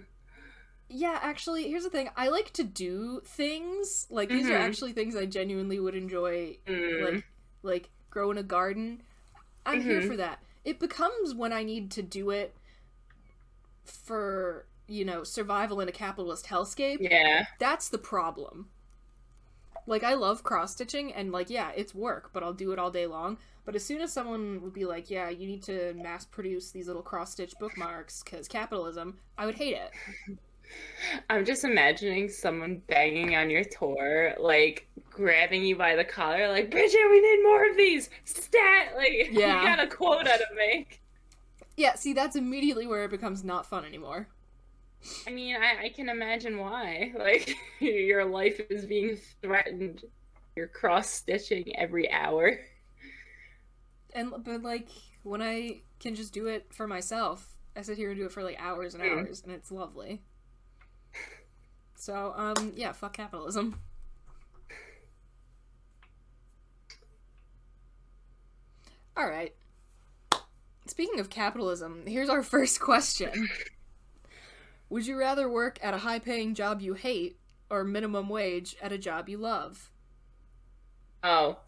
yeah 0.91 1.19
actually 1.23 1.69
here's 1.69 1.85
the 1.85 1.91
thing 1.91 2.09
i 2.17 2.29
like 2.29 2.51
to 2.55 2.65
do 2.65 3.21
things 3.23 4.07
like 4.09 4.31
these 4.31 4.49
are 4.49 4.55
Mhm. 4.55 4.61
actually 4.69 4.93
things 4.95 5.15
i 5.15 5.27
genuinely 5.27 5.79
would 5.79 5.95
enjoy 5.95 6.57
Mm. 6.67 7.05
like 7.15 7.25
like 7.63 7.91
growing 8.09 8.39
a 8.39 8.43
garden 8.43 9.03
i'm 9.67 9.83
here 9.83 10.01
Mhm. 10.01 10.09
for 10.09 10.17
that 10.17 10.43
it 10.65 10.79
becomes 10.79 11.35
when 11.35 11.53
i 11.53 11.63
need 11.63 11.91
to 11.91 12.01
do 12.03 12.31
it 12.31 12.57
for 13.85 14.67
you 14.87 15.05
know 15.05 15.25
survival 15.25 15.79
in 15.81 15.89
a 15.89 15.93
capitalist 15.93 16.47
hellscape 16.47 16.99
yeah. 17.01 17.45
that's 17.59 17.91
the 17.91 17.99
problem 17.99 18.71
like 19.89 20.05
i 20.05 20.15
love 20.15 20.43
cross 20.45 20.73
stitching 20.73 21.13
and 21.13 21.33
like 21.33 21.51
yeah 21.51 21.71
it's 21.77 21.95
work 21.95 22.31
but 22.33 22.43
i'll 22.43 22.53
do 22.53 22.73
it 22.73 22.79
all 22.79 22.91
day 22.91 23.07
long 23.07 23.37
but 23.65 23.75
as 23.75 23.85
soon 23.85 24.01
as 24.01 24.13
someone 24.13 24.61
would 24.63 24.73
be 24.73 24.85
like 24.85 25.11
yeah 25.11 25.29
you 25.29 25.47
need 25.47 25.63
to 25.63 25.95
mass 25.95 26.25
produce 26.25 26.71
these 26.71 26.87
little 26.87 27.03
cross 27.03 27.33
stitch 27.33 27.55
bookmarks 27.59 28.23
because 28.23 28.47
capitalism 28.49 29.19
i 29.37 29.45
would 29.47 29.57
hate 29.57 29.75
it 29.75 29.91
I'm 31.31 31.47
just 31.47 31.65
imagining 31.65 32.29
someone 32.29 32.83
banging 32.89 33.35
on 33.35 33.49
your 33.49 33.65
door, 33.65 34.35
like 34.39 34.87
grabbing 35.09 35.65
you 35.65 35.77
by 35.77 35.97
the 35.97 36.05
collar, 36.05 36.47
like 36.49 36.71
Bridget, 36.71 37.09
we 37.11 37.21
need 37.23 37.43
more 37.43 37.71
of 37.71 37.75
these. 37.75 38.11
Stat, 38.27 38.93
like 38.97 39.31
Yeah. 39.33 39.63
you 39.63 39.67
got 39.67 39.81
a 39.81 39.87
quota 39.87 40.25
to 40.37 40.47
make. 40.55 41.01
yeah 41.79 41.95
see 41.95 42.13
that's 42.13 42.37
immediately 42.37 42.87
where 42.87 43.05
it 43.05 43.11
becomes 43.11 43.43
not 43.43 43.65
fun 43.65 43.87
anymore 43.87 44.29
I 45.27 45.31
mean, 45.31 45.57
I, 45.57 45.85
I 45.87 45.89
can 45.91 46.09
imagine 46.09 46.59
why. 46.59 47.13
Like 47.19 47.55
your 47.81 48.25
life 48.25 48.61
is 48.71 48.85
being 48.87 49.17
threatened. 49.43 50.05
You're 50.57 50.67
cross 50.69 51.09
stitching 51.09 51.77
every 51.77 52.11
hour. 52.11 52.59
and 54.15 54.33
but 54.43 54.63
like 54.63 54.89
when 55.23 55.43
i 55.43 55.81
can 56.01 56.15
just 56.15 56.33
do 56.33 56.47
it 56.47 56.67
for 56.73 56.87
myself 56.87 57.55
i 57.77 57.83
sit 57.83 57.99
here 57.99 58.11
and 58.11 58.19
do 58.19 58.25
it 58.25 58.33
for 58.33 58.43
like 58.43 58.57
hours 58.59 58.95
and 58.95 59.03
Mm. 59.03 59.19
hours 59.19 59.43
and 59.43 59.53
it's 59.53 59.71
lovely 59.71 60.23
so 61.95 62.33
um 62.37 62.73
yeah 62.75 62.93
fuck 62.93 63.13
capitalism 63.13 63.79
all 69.17 69.29
right 69.29 69.55
speaking 70.87 71.21
of 71.21 71.31
capitalism 71.31 72.03
here's 72.07 72.29
our 72.29 72.43
first 72.55 72.81
question 72.81 73.49
would 74.91 75.07
you 75.07 75.19
rather 75.19 75.49
work 75.49 75.79
at 75.83 75.95
a 75.95 75.99
high 75.99 76.19
paying 76.19 76.55
job 76.55 76.81
you 76.81 76.95
hate 76.95 77.39
or 77.71 77.85
minimum 77.85 78.29
wage 78.29 78.77
at 78.83 78.93
a 78.93 78.99
job 78.99 79.29
you 79.29 79.39
love 79.39 79.91
Oh, 81.23 81.59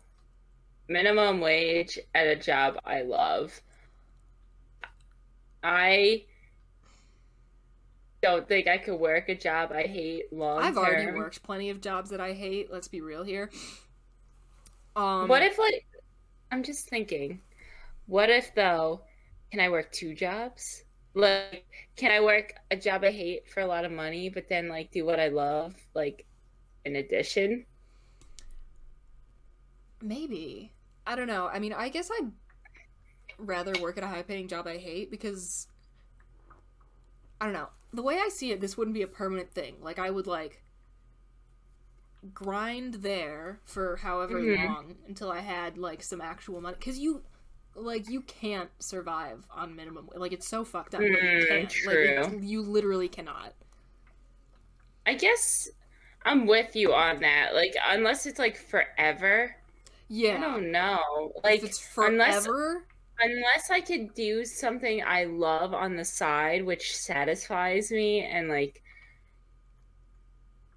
minimum 0.89 1.41
wage 1.41 1.99
at 2.15 2.27
a 2.27 2.37
job 2.37 2.79
I 2.85 3.03
love. 3.03 3.62
I 5.62 6.25
don't 8.23 8.47
think 8.47 8.69
I 8.69 8.79
could 8.79 8.97
work 8.97 9.29
a 9.29 9.35
job 9.35 9.73
I 9.73 9.83
hate 9.85 10.33
long 10.33 10.61
I've 10.62 10.77
already 10.77 11.11
worked 11.12 11.43
plenty 11.43 11.71
of 11.71 11.81
jobs 11.81 12.11
that 12.11 12.21
I 12.21 12.33
hate. 12.35 12.71
Let's 12.71 12.89
be 12.89 13.00
real 13.00 13.23
here. 13.25 13.50
Um, 14.97 15.29
What 15.29 15.43
if 15.43 15.59
like 15.59 15.87
I'm 16.50 16.62
just 16.62 16.89
thinking, 16.89 17.41
what 18.07 18.31
if 18.31 18.55
though, 18.55 19.03
can 19.50 19.61
I 19.61 19.69
work 19.71 19.93
two 19.93 20.15
jobs? 20.15 20.85
Like, 21.14 21.64
can 21.97 22.11
I 22.12 22.21
work 22.21 22.55
a 22.71 22.76
job 22.76 23.05
I 23.05 23.11
hate 23.12 23.49
for 23.49 23.61
a 23.61 23.67
lot 23.67 23.85
of 23.85 23.93
money, 23.93 24.29
but 24.31 24.49
then 24.49 24.69
like 24.69 24.90
do 24.93 25.05
what 25.05 25.21
I 25.21 25.29
love, 25.29 25.75
like 25.95 26.26
in 26.85 26.97
addition? 26.97 27.67
maybe 30.02 30.73
I 31.07 31.17
don't 31.17 31.26
know. 31.26 31.49
I 31.49 31.59
mean, 31.59 31.73
I 31.73 31.88
guess 31.88 32.11
I'd 32.11 32.31
rather 33.38 33.79
work 33.79 33.97
at 33.97 34.05
a 34.05 34.09
high-paying 34.09 34.49
job 34.49 34.67
I 34.67 34.76
hate 34.76 35.11
because 35.11 35.67
I 37.40 37.45
don't 37.45 37.55
know. 37.55 37.69
The 37.93 38.02
way 38.02 38.19
I 38.19 38.29
see 38.29 38.52
it, 38.52 38.61
this 38.61 38.76
wouldn't 38.76 38.95
be 38.95 39.02
a 39.02 39.07
permanent 39.09 39.52
thing. 39.52 39.76
Like 39.83 39.99
I 39.99 40.11
would 40.11 40.26
like 40.26 40.62
grind 42.35 42.95
there 42.95 43.61
for 43.64 43.97
however 43.97 44.43
Mhm. 44.43 44.57
long 44.61 44.97
until 45.09 45.31
I 45.31 45.40
had 45.40 45.79
like 45.79 46.02
some 46.02 46.21
actual 46.21 46.61
money. 46.61 46.76
Because 46.79 46.99
you, 46.99 47.23
like, 47.82 48.08
you 48.08 48.22
can't 48.22 48.70
survive 48.80 49.46
on 49.50 49.75
minimum. 49.76 50.08
Like 50.14 50.32
it's 50.32 50.46
so 50.46 50.64
fucked 50.64 50.94
up. 50.94 51.08
Like, 51.08 51.22
you 51.32 51.38
Mm, 51.38 51.46
can't. 51.46 51.68
true. 51.68 52.08
Like, 52.22 52.32
it- 52.32 52.42
you 52.42 52.62
literally 52.62 53.08
cannot. 53.08 53.54
I 55.06 55.14
guess 55.14 55.68
I'm 56.25 56.46
with 56.46 56.76
you 56.76 56.94
on 56.94 57.20
that. 57.20 57.54
Like, 57.54 57.75
unless 57.88 58.26
it's 58.26 58.38
like 58.38 58.56
forever, 58.56 59.56
Yeah. 60.08 60.37
I 60.37 60.40
don't 60.40 60.70
know. 60.72 61.32
Like, 61.44 61.62
if 61.62 61.64
it's 61.64 61.78
unless 62.00 62.46
forever. 62.46 62.87
unless 63.20 63.70
I 63.70 63.80
could 63.82 64.14
do 64.14 64.44
something 64.44 65.02
I 65.04 65.25
love 65.25 65.75
on 65.75 65.96
the 65.96 66.04
side, 66.04 66.64
which 66.64 66.96
satisfies 66.96 67.90
me, 67.92 68.25
and 68.25 68.49
like, 68.49 68.82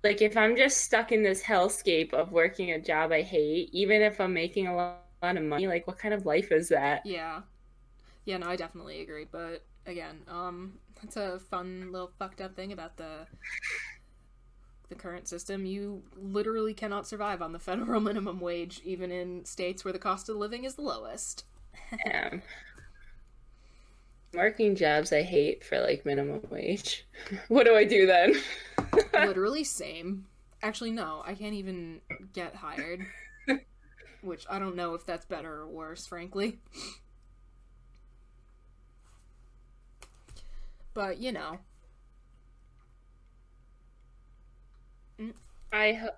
like 0.03 0.21
if 0.21 0.35
I'm 0.37 0.55
just 0.57 0.77
stuck 0.81 1.11
in 1.11 1.23
this 1.23 1.43
hellscape 1.43 2.13
of 2.13 2.31
working 2.31 2.71
a 2.71 2.79
job 2.79 3.11
I 3.11 3.21
hate, 3.21 3.69
even 3.73 4.01
if 4.01 4.19
I'm 4.19 4.33
making 4.33 4.67
a 4.67 4.75
lot, 4.75 5.02
lot 5.25 5.37
of 5.37 5.43
money, 5.43 5.67
like, 5.67 5.87
what 5.87 5.97
kind 5.97 6.13
of 6.13 6.25
life 6.25 6.51
is 6.51 6.69
that? 6.69 7.05
Yeah. 7.05 7.41
Yeah, 8.25 8.37
no, 8.37 8.47
I 8.47 8.55
definitely 8.55 9.01
agree. 9.01 9.25
But 9.29 9.63
again, 9.85 10.21
um, 10.27 10.73
that's 11.01 11.17
a 11.17 11.39
fun 11.39 11.91
little 11.91 12.11
fucked 12.19 12.41
up 12.41 12.55
thing 12.55 12.71
about 12.71 12.97
the 12.97 13.27
the 14.89 14.95
current 14.95 15.27
system. 15.27 15.65
You 15.65 16.03
literally 16.15 16.73
cannot 16.73 17.07
survive 17.07 17.41
on 17.41 17.51
the 17.51 17.59
federal 17.59 17.99
minimum 18.01 18.39
wage, 18.39 18.81
even 18.83 19.11
in 19.11 19.45
states 19.45 19.83
where 19.83 19.93
the 19.93 19.99
cost 19.99 20.29
of 20.29 20.35
living 20.35 20.63
is 20.63 20.75
the 20.75 20.81
lowest. 20.81 21.45
Um, 22.11 22.41
working 24.33 24.75
jobs 24.75 25.11
I 25.13 25.21
hate 25.21 25.63
for 25.63 25.79
like 25.79 26.05
minimum 26.05 26.41
wage. 26.49 27.05
What 27.47 27.65
do 27.65 27.75
I 27.75 27.83
do 27.83 28.05
then? 28.05 28.35
literally 29.13 29.63
same. 29.63 30.25
Actually, 30.61 30.91
no, 30.91 31.21
I 31.25 31.33
can't 31.33 31.55
even 31.55 31.99
get 32.31 32.55
hired. 32.55 33.05
Which 34.23 34.45
I 34.49 34.59
don't 34.59 34.75
know 34.75 34.93
if 34.93 35.05
that's 35.05 35.25
better 35.25 35.53
or 35.61 35.67
worse, 35.67 36.05
frankly. 36.07 36.59
But, 40.93 41.17
you 41.19 41.31
know. 41.31 41.59
Mm. 45.19 45.33
I 45.71 45.93
ho- 45.93 46.17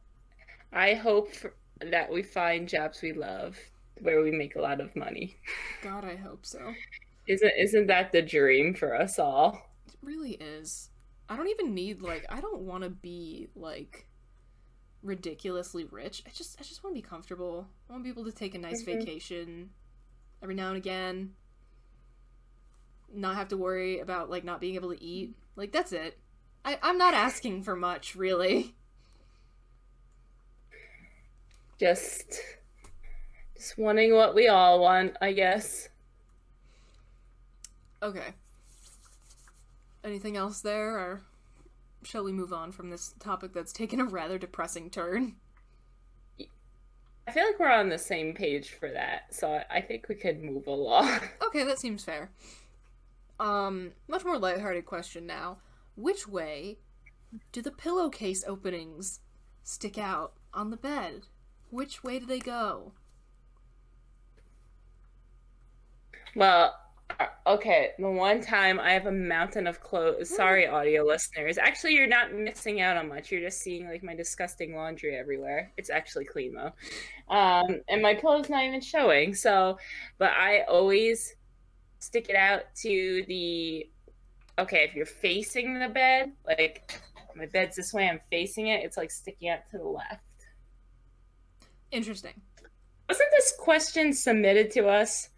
I 0.72 0.94
hope 0.94 1.34
for- 1.34 1.56
that 1.80 2.12
we 2.12 2.24
find 2.24 2.68
jobs 2.70 3.02
we 3.02 3.14
love 3.14 3.58
where 4.02 4.22
we 4.22 4.32
make 4.32 4.56
a 4.56 4.62
lot 4.62 4.82
of 4.82 4.96
money. 4.96 5.38
God, 5.82 6.06
I 6.06 6.16
hope 6.16 6.46
so. 6.46 6.74
Isn't 7.28 7.54
isn't 7.58 7.88
that 7.88 8.12
the 8.12 8.22
dream 8.22 8.74
for 8.74 8.96
us 8.96 9.20
all? 9.20 9.70
It 9.88 9.96
really 10.02 10.34
is. 10.34 10.90
I 11.30 11.36
don't 11.36 11.50
even 11.50 11.74
need 11.74 12.02
like 12.02 12.26
I 12.30 12.40
don't 12.42 12.62
want 12.62 12.84
to 12.84 12.90
be 12.90 13.48
like 13.56 14.08
ridiculously 15.06 15.86
rich. 15.86 16.24
I 16.26 16.32
just 16.32 16.60
I 16.60 16.64
just 16.64 16.84
want 16.84 16.96
to 16.96 17.02
be 17.02 17.08
comfortable. 17.08 17.68
I 17.90 17.94
want 17.94 18.04
to 18.04 18.14
be 18.14 18.20
able 18.20 18.30
to 18.30 18.38
take 18.38 18.56
a 18.56 18.60
nice 18.60 18.84
Mhm. 18.84 18.86
vacation 18.86 19.70
every 20.42 20.56
now 20.56 20.70
and 20.70 20.78
again. 20.78 21.36
Not 23.14 23.36
have 23.36 23.48
to 23.50 23.58
worry 23.58 24.00
about 24.00 24.30
like 24.30 24.44
not 24.44 24.60
being 24.60 24.76
able 24.76 24.94
to 24.94 25.02
eat. 25.04 25.36
Like 25.56 25.72
that's 25.72 25.94
it. 25.94 26.20
I 26.66 26.80
I'm 26.82 26.98
not 26.98 27.14
asking 27.14 27.64
for 27.64 27.76
much, 27.76 28.16
really. 28.16 28.76
Just 31.80 32.42
just 33.56 33.78
wanting 33.78 34.14
what 34.16 34.36
we 34.36 34.48
all 34.48 34.80
want, 34.80 35.16
I 35.22 35.34
guess. 35.34 35.90
Okay. 38.02 38.34
Anything 40.04 40.38
else 40.38 40.62
there 40.62 40.98
or 40.98 41.24
shall 42.06 42.24
we 42.24 42.32
move 42.32 42.54
on 42.54 42.72
from 42.72 42.90
this 42.90 43.14
topic 43.20 43.54
that's 43.54 43.74
taken 43.74 44.00
a 44.00 44.06
rather 44.06 44.38
depressing 44.38 44.90
turn? 44.90 45.36
I 47.28 47.32
feel 47.32 47.46
like 47.46 47.60
we're 47.60 47.72
on 47.72 47.90
the 47.90 47.98
same 47.98 48.34
page 48.36 48.70
for 48.72 48.92
that, 48.92 49.34
so 49.34 49.62
I- 49.70 49.82
think 49.82 50.08
we 50.08 50.16
could 50.16 50.44
move 50.44 50.68
along. 50.68 51.20
Okay, 51.48 51.64
that 51.64 51.80
seems 51.80 52.04
fair. 52.04 52.30
Um, 53.40 53.92
much 54.08 54.24
more 54.26 54.38
lighthearted 54.38 54.86
question 54.86 55.26
now. 55.26 55.58
Which 55.96 56.28
way 56.28 56.78
do 57.52 57.62
the 57.62 57.72
pillowcase 57.72 58.44
openings 58.46 59.22
stick 59.64 59.98
out 59.98 60.34
on 60.54 60.70
the 60.70 60.78
bed? 60.78 61.28
Which 61.70 62.04
way 62.04 62.20
do 62.20 62.26
they 62.26 62.40
go? 62.40 62.92
Well, 66.36 66.76
okay, 67.48 67.92
the 68.00 68.10
one 68.10 68.42
time 68.42 68.80
I 68.80 68.92
have 68.94 69.06
a 69.06 69.12
mountain 69.12 69.68
of 69.68 69.80
clothes. 69.80 70.36
Sorry, 70.36 70.68
audio 70.68 71.04
listeners. 71.04 71.58
Actually, 71.58 71.94
you're 71.94 72.08
not 72.08 72.34
missing 72.34 72.82
out 72.82 72.98
on 72.98 73.08
much. 73.08 73.32
You're 73.32 73.42
just 73.42 73.62
seeing 73.62 73.88
like 73.88 74.04
my 74.04 74.16
disgusting 74.16 74.76
laundry 74.76 75.16
everywhere. 75.16 75.72
It's 75.78 75.90
actually 75.90 76.26
clean 76.26 76.56
though. 76.56 76.72
Um, 77.34 77.82
and 77.88 78.02
my 78.02 78.16
pillow's 78.16 78.50
not 78.50 78.64
even 78.64 78.82
showing. 78.82 79.36
So, 79.36 79.78
but 80.18 80.32
I 80.32 80.64
always 80.64 81.36
stick 82.00 82.30
it 82.30 82.36
out 82.36 82.64
to 82.82 83.24
the 83.28 83.90
okay, 84.58 84.86
if 84.88 84.96
you're 84.96 85.06
facing 85.06 85.80
the 85.80 85.90
bed, 85.90 86.32
like 86.48 87.00
my 87.36 87.46
bed's 87.46 87.76
this 87.76 87.94
way, 87.94 88.10
I'm 88.10 88.22
facing 88.32 88.68
it, 88.68 88.84
it's 88.84 88.98
like 88.98 89.12
sticking 89.12 89.50
out 89.50 89.70
to 89.72 89.78
the 89.78 89.84
left. 89.84 90.22
Interesting. 91.92 92.42
Wasn't 93.10 93.30
this 93.32 93.54
question 93.60 94.14
submitted 94.14 94.72
to 94.72 94.88
us? 94.88 95.30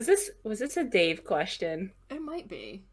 Was 0.00 0.06
this 0.06 0.30
was 0.44 0.58
this 0.60 0.78
a 0.78 0.84
Dave 0.84 1.24
question? 1.24 1.92
It 2.08 2.22
might 2.22 2.48
be. 2.48 2.84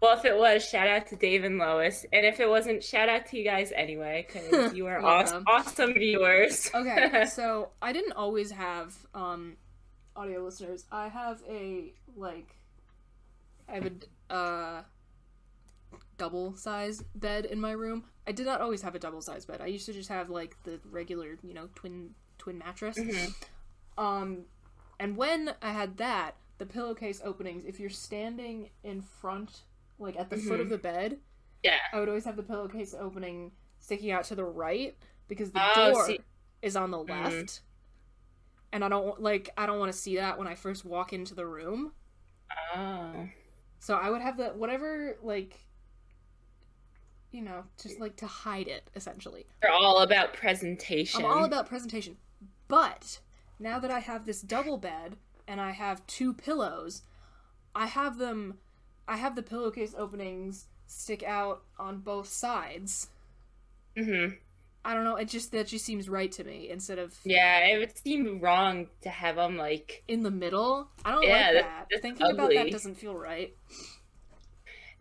Well, 0.00 0.16
if 0.16 0.24
it 0.24 0.36
was, 0.38 0.64
shout 0.68 0.86
out 0.86 1.08
to 1.08 1.16
Dave 1.16 1.42
and 1.42 1.58
Lois, 1.58 2.06
and 2.12 2.24
if 2.24 2.38
it 2.38 2.48
wasn't, 2.48 2.82
shout 2.84 3.08
out 3.08 3.26
to 3.26 3.36
you 3.36 3.44
guys 3.44 3.72
anyway, 3.74 4.26
because 4.26 4.72
you 4.74 4.86
are 4.86 5.04
awesome, 5.04 5.42
awesome 5.48 5.94
viewers. 5.94 6.70
Okay, 6.74 7.26
so 7.26 7.70
I 7.82 7.92
didn't 7.92 8.12
always 8.12 8.52
have 8.52 8.94
um 9.14 9.56
audio 10.14 10.44
listeners. 10.44 10.84
I 10.92 11.08
have 11.08 11.42
a 11.48 11.92
like 12.16 12.54
I 13.68 13.74
have 13.74 13.90
a 14.30 14.32
uh 14.32 14.82
double 16.18 16.54
size 16.56 17.02
bed 17.16 17.46
in 17.46 17.60
my 17.60 17.72
room. 17.72 18.04
I 18.28 18.32
did 18.32 18.46
not 18.46 18.60
always 18.60 18.82
have 18.82 18.94
a 18.94 19.00
double 19.00 19.22
size 19.22 19.44
bed. 19.44 19.60
I 19.60 19.66
used 19.66 19.86
to 19.86 19.92
just 19.92 20.08
have 20.08 20.30
like 20.30 20.56
the 20.62 20.78
regular, 20.88 21.36
you 21.42 21.52
know, 21.52 21.68
twin 21.74 22.10
twin 22.38 22.58
mattress. 22.58 22.96
Mhm. 22.96 23.34
Um 23.98 24.44
and 25.02 25.16
when 25.16 25.54
I 25.60 25.72
had 25.72 25.96
that, 25.98 26.36
the 26.58 26.66
pillowcase 26.66 27.20
openings, 27.24 27.64
if 27.66 27.80
you're 27.80 27.90
standing 27.90 28.70
in 28.84 29.02
front 29.02 29.62
like 29.98 30.16
at 30.18 30.30
the 30.30 30.36
foot 30.36 30.60
of 30.60 30.66
Mhm. 30.66 30.70
the 30.70 30.78
bed, 30.78 31.20
yeah. 31.62 31.78
I 31.92 31.98
would 32.00 32.08
always 32.08 32.24
have 32.24 32.36
the 32.36 32.42
pillowcase 32.42 32.94
opening 32.94 33.52
sticking 33.78 34.10
out 34.10 34.24
to 34.24 34.34
the 34.34 34.44
right 34.44 34.96
because 35.28 35.50
the 35.52 35.60
Oh, 35.76 35.92
door 35.92 36.06
see- 36.06 36.20
is 36.62 36.76
on 36.76 36.90
the 36.90 36.98
left. 37.02 37.62
And 38.72 38.84
I 38.84 38.88
don't 38.88 39.20
like 39.20 39.50
I 39.56 39.66
don't 39.66 39.78
want 39.78 39.92
to 39.92 39.98
see 39.98 40.16
that 40.16 40.38
when 40.38 40.46
I 40.48 40.54
first 40.54 40.84
walk 40.84 41.12
into 41.12 41.34
the 41.34 41.46
room. 41.46 41.92
Oh. 42.74 43.28
So 43.80 43.94
I 43.96 44.08
would 44.10 44.22
have 44.22 44.36
the 44.36 44.48
whatever 44.50 45.18
like 45.22 45.66
you 47.32 47.40
know, 47.40 47.64
just 47.82 47.98
like 47.98 48.16
to 48.16 48.26
hide 48.26 48.68
it 48.68 48.90
essentially. 48.94 49.46
They're 49.62 49.70
all 49.72 49.98
about 50.02 50.34
presentation. 50.34 51.24
I'm 51.24 51.30
all 51.30 51.44
about 51.44 51.66
presentation. 51.66 52.18
But 52.68 53.20
now 53.62 53.78
that 53.78 53.90
I 53.90 54.00
have 54.00 54.26
this 54.26 54.42
double 54.42 54.76
bed 54.76 55.16
and 55.46 55.60
I 55.60 55.70
have 55.70 56.06
two 56.06 56.34
pillows, 56.34 57.02
I 57.74 57.86
have 57.86 58.18
them 58.18 58.58
I 59.08 59.16
have 59.16 59.34
the 59.36 59.42
pillowcase 59.42 59.94
openings 59.96 60.66
stick 60.86 61.22
out 61.22 61.62
on 61.78 61.98
both 61.98 62.28
sides. 62.28 63.08
hmm 63.96 64.26
I 64.84 64.94
don't 64.94 65.04
know, 65.04 65.14
it 65.16 65.28
just 65.28 65.52
that 65.52 65.68
just 65.68 65.84
seems 65.84 66.08
right 66.08 66.30
to 66.32 66.42
me 66.44 66.68
instead 66.68 66.98
of 66.98 67.16
Yeah, 67.24 67.60
it 67.66 67.78
would 67.78 67.96
seem 67.96 68.40
wrong 68.40 68.88
to 69.02 69.08
have 69.10 69.36
them 69.36 69.56
like. 69.56 70.02
in 70.08 70.24
the 70.24 70.30
middle. 70.30 70.88
I 71.04 71.12
don't 71.12 71.22
Yeah, 71.22 71.28
like 71.30 71.52
that- 71.54 71.62
that. 71.62 71.86
that's 71.90 72.02
Thinking 72.02 72.30
about 72.30 72.50
that 72.52 72.70
doesn't 72.70 72.96
feel 72.96 73.14
right. 73.14 73.54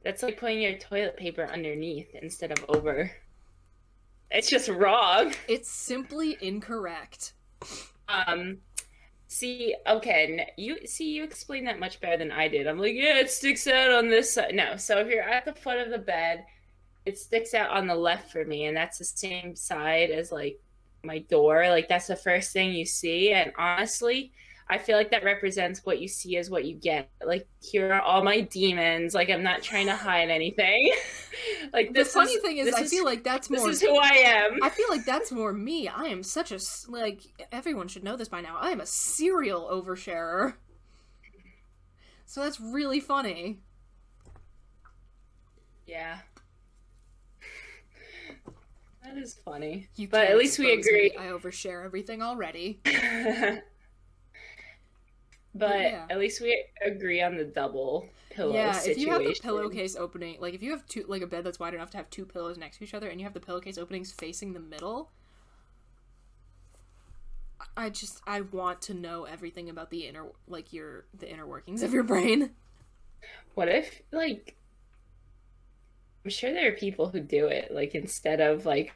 That's 0.04 0.22
like 0.24 0.38
putting 0.40 0.62
your 0.62 0.78
toilet 0.78 1.18
paper 1.18 1.46
underneath 1.46 2.14
instead 2.16 2.52
of 2.52 2.64
over. 2.70 3.12
It's 4.32 4.50
just 4.50 4.70
wrong. 4.70 5.34
It's 5.48 5.70
simply 5.70 6.38
incorrect. 6.42 7.34
Um, 8.28 8.58
see, 9.28 9.76
okay, 9.88 10.48
you 10.58 10.86
see, 10.88 11.12
you 11.12 11.24
explained 11.24 11.68
that 11.68 11.80
much 11.80 12.00
better 12.02 12.18
than 12.18 12.32
I 12.32 12.48
did. 12.48 12.68
I'm 12.68 12.80
like, 12.80 12.96
yeah, 12.96 13.18
it 13.20 13.32
sticks 13.32 13.68
out 13.68 13.92
on 13.92 14.10
this 14.10 14.34
side. 14.34 14.56
No, 14.56 14.76
so 14.78 15.00
if 15.00 15.08
you're 15.08 15.24
at 15.24 15.46
the 15.46 15.54
foot 15.54 15.80
of 15.80 15.90
the 15.92 15.98
bed, 15.98 16.46
it 17.06 17.18
sticks 17.18 17.54
out 17.54 17.72
on 17.72 17.88
the 17.88 17.96
left 17.96 18.32
for 18.32 18.46
me, 18.46 18.66
and 18.66 18.78
that's 18.78 18.98
the 19.00 19.06
same 19.06 19.56
side 19.56 20.12
as 20.12 20.32
like 20.32 20.60
my 21.04 21.20
door. 21.20 21.70
Like 21.70 21.88
that's 21.88 22.08
the 22.08 22.16
first 22.16 22.52
thing 22.54 22.74
you 22.74 22.86
see, 22.86 23.32
and 23.34 23.52
honestly. 23.58 24.34
I 24.72 24.78
feel 24.78 24.96
like 24.96 25.12
that 25.12 25.26
represents 25.26 25.82
what 25.86 26.00
you 26.00 26.08
see 26.08 26.38
is 26.38 26.50
what 26.50 26.64
you 26.64 26.76
get. 26.76 27.10
Like 27.26 27.46
here 27.62 27.92
are 27.92 28.00
all 28.02 28.24
my 28.24 28.40
demons. 28.40 29.14
Like 29.14 29.30
I'm 29.30 29.44
not 29.44 29.62
trying 29.62 29.88
to 29.88 29.96
hide 29.98 30.30
anything. 30.30 30.94
like 31.74 31.94
The 31.94 32.06
funny 32.06 32.32
is, 32.32 32.42
thing 32.42 32.58
is, 32.58 32.68
this 32.68 32.76
I 32.76 32.86
feel 32.86 33.04
like 33.04 33.22
that's 33.22 33.50
this 33.50 33.60
more. 33.60 33.70
is 33.70 33.82
who 33.82 33.94
I 33.98 34.14
am. 34.24 34.60
I 34.64 34.70
feel 34.70 34.86
like 34.90 35.04
that's 35.04 35.30
more 35.30 35.52
me. 35.52 35.90
I 35.90 36.04
am 36.06 36.24
such 36.24 36.54
a 36.54 36.60
like 36.88 37.22
everyone 37.52 37.90
should 37.90 38.06
know 38.06 38.16
this 38.16 38.30
by 38.30 38.40
now. 38.40 38.56
I 38.62 38.70
am 38.70 38.80
a 38.80 38.86
serial 38.86 39.68
oversharer. 39.70 40.54
So 42.26 42.42
that's 42.42 42.62
really 42.62 43.02
funny. 43.02 43.60
Yeah. 45.86 46.20
That 49.04 49.18
is 49.18 49.34
funny. 49.44 49.90
You 49.98 50.08
but 50.08 50.28
at 50.28 50.38
least 50.38 50.60
we 50.60 50.72
expose 50.72 50.94
me. 50.94 51.08
agree. 51.08 51.18
I 51.18 51.26
overshare 51.32 51.84
everything 51.84 52.22
already. 52.22 52.80
but 55.54 55.80
yeah. 55.80 56.06
at 56.10 56.20
least 56.20 56.42
we 56.42 56.66
agree 56.86 57.22
on 57.22 57.36
the 57.36 57.44
double 57.44 58.08
pillow 58.30 58.54
yeah, 58.54 58.72
situation. 58.72 59.02
if 59.02 59.06
you 59.06 59.12
have 59.12 59.24
the 59.24 59.40
pillowcase 59.42 59.96
opening, 59.96 60.38
like 60.40 60.54
if 60.54 60.64
you 60.64 60.72
have 60.72 60.86
two, 60.88 61.06
like 61.08 61.22
a 61.22 61.28
bed 61.28 61.44
that's 61.44 61.60
wide 61.60 61.74
enough 61.74 61.90
to 61.92 61.98
have 61.98 62.10
two 62.10 62.26
pillows 62.26 62.58
next 62.58 62.78
to 62.78 62.84
each 62.84 62.94
other, 62.94 63.08
and 63.08 63.20
you 63.20 63.26
have 63.26 63.34
the 63.34 63.40
pillowcase 63.40 63.78
openings 63.78 64.12
facing 64.12 64.54
the 64.54 64.60
middle, 64.60 65.12
I 67.76 67.90
just 67.90 68.22
I 68.26 68.42
want 68.42 68.82
to 68.84 68.94
know 68.94 69.26
everything 69.26 69.70
about 69.70 69.90
the 69.90 70.08
inner, 70.08 70.26
like 70.48 70.74
your 70.74 71.06
the 71.18 71.30
inner 71.30 71.46
workings 71.46 71.84
of 71.84 71.94
your 71.94 72.04
brain. 72.04 72.52
What 73.54 73.68
if 73.68 74.02
like 74.12 74.56
I'm 76.24 76.32
sure 76.32 76.54
there 76.54 76.70
are 76.70 76.76
people 76.76 77.10
who 77.10 77.20
do 77.20 77.48
it 77.48 77.72
like 77.72 77.96
instead 77.96 78.42
of 78.42 78.66
like 78.66 78.94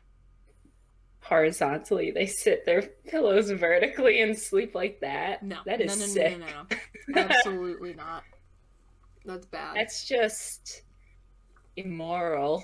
horizontally, 1.25 2.11
they 2.11 2.25
sit 2.27 2.65
their 2.65 2.81
pillows 3.07 3.49
vertically 3.51 4.21
and 4.21 4.37
sleep 4.37 4.75
like 4.75 4.99
that. 5.01 5.43
No, 5.43 5.57
that 5.65 5.81
is 5.81 5.97
no, 5.99 6.05
no, 6.05 6.11
sick. 6.11 6.39
no, 6.39 6.45
no, 6.45 6.51
no, 6.53 6.67
no. 7.07 7.21
absolutely 7.29 7.93
not. 7.93 8.23
That's 9.25 9.45
bad. 9.47 9.75
That's 9.75 10.07
just 10.07 10.83
immoral. 11.75 12.63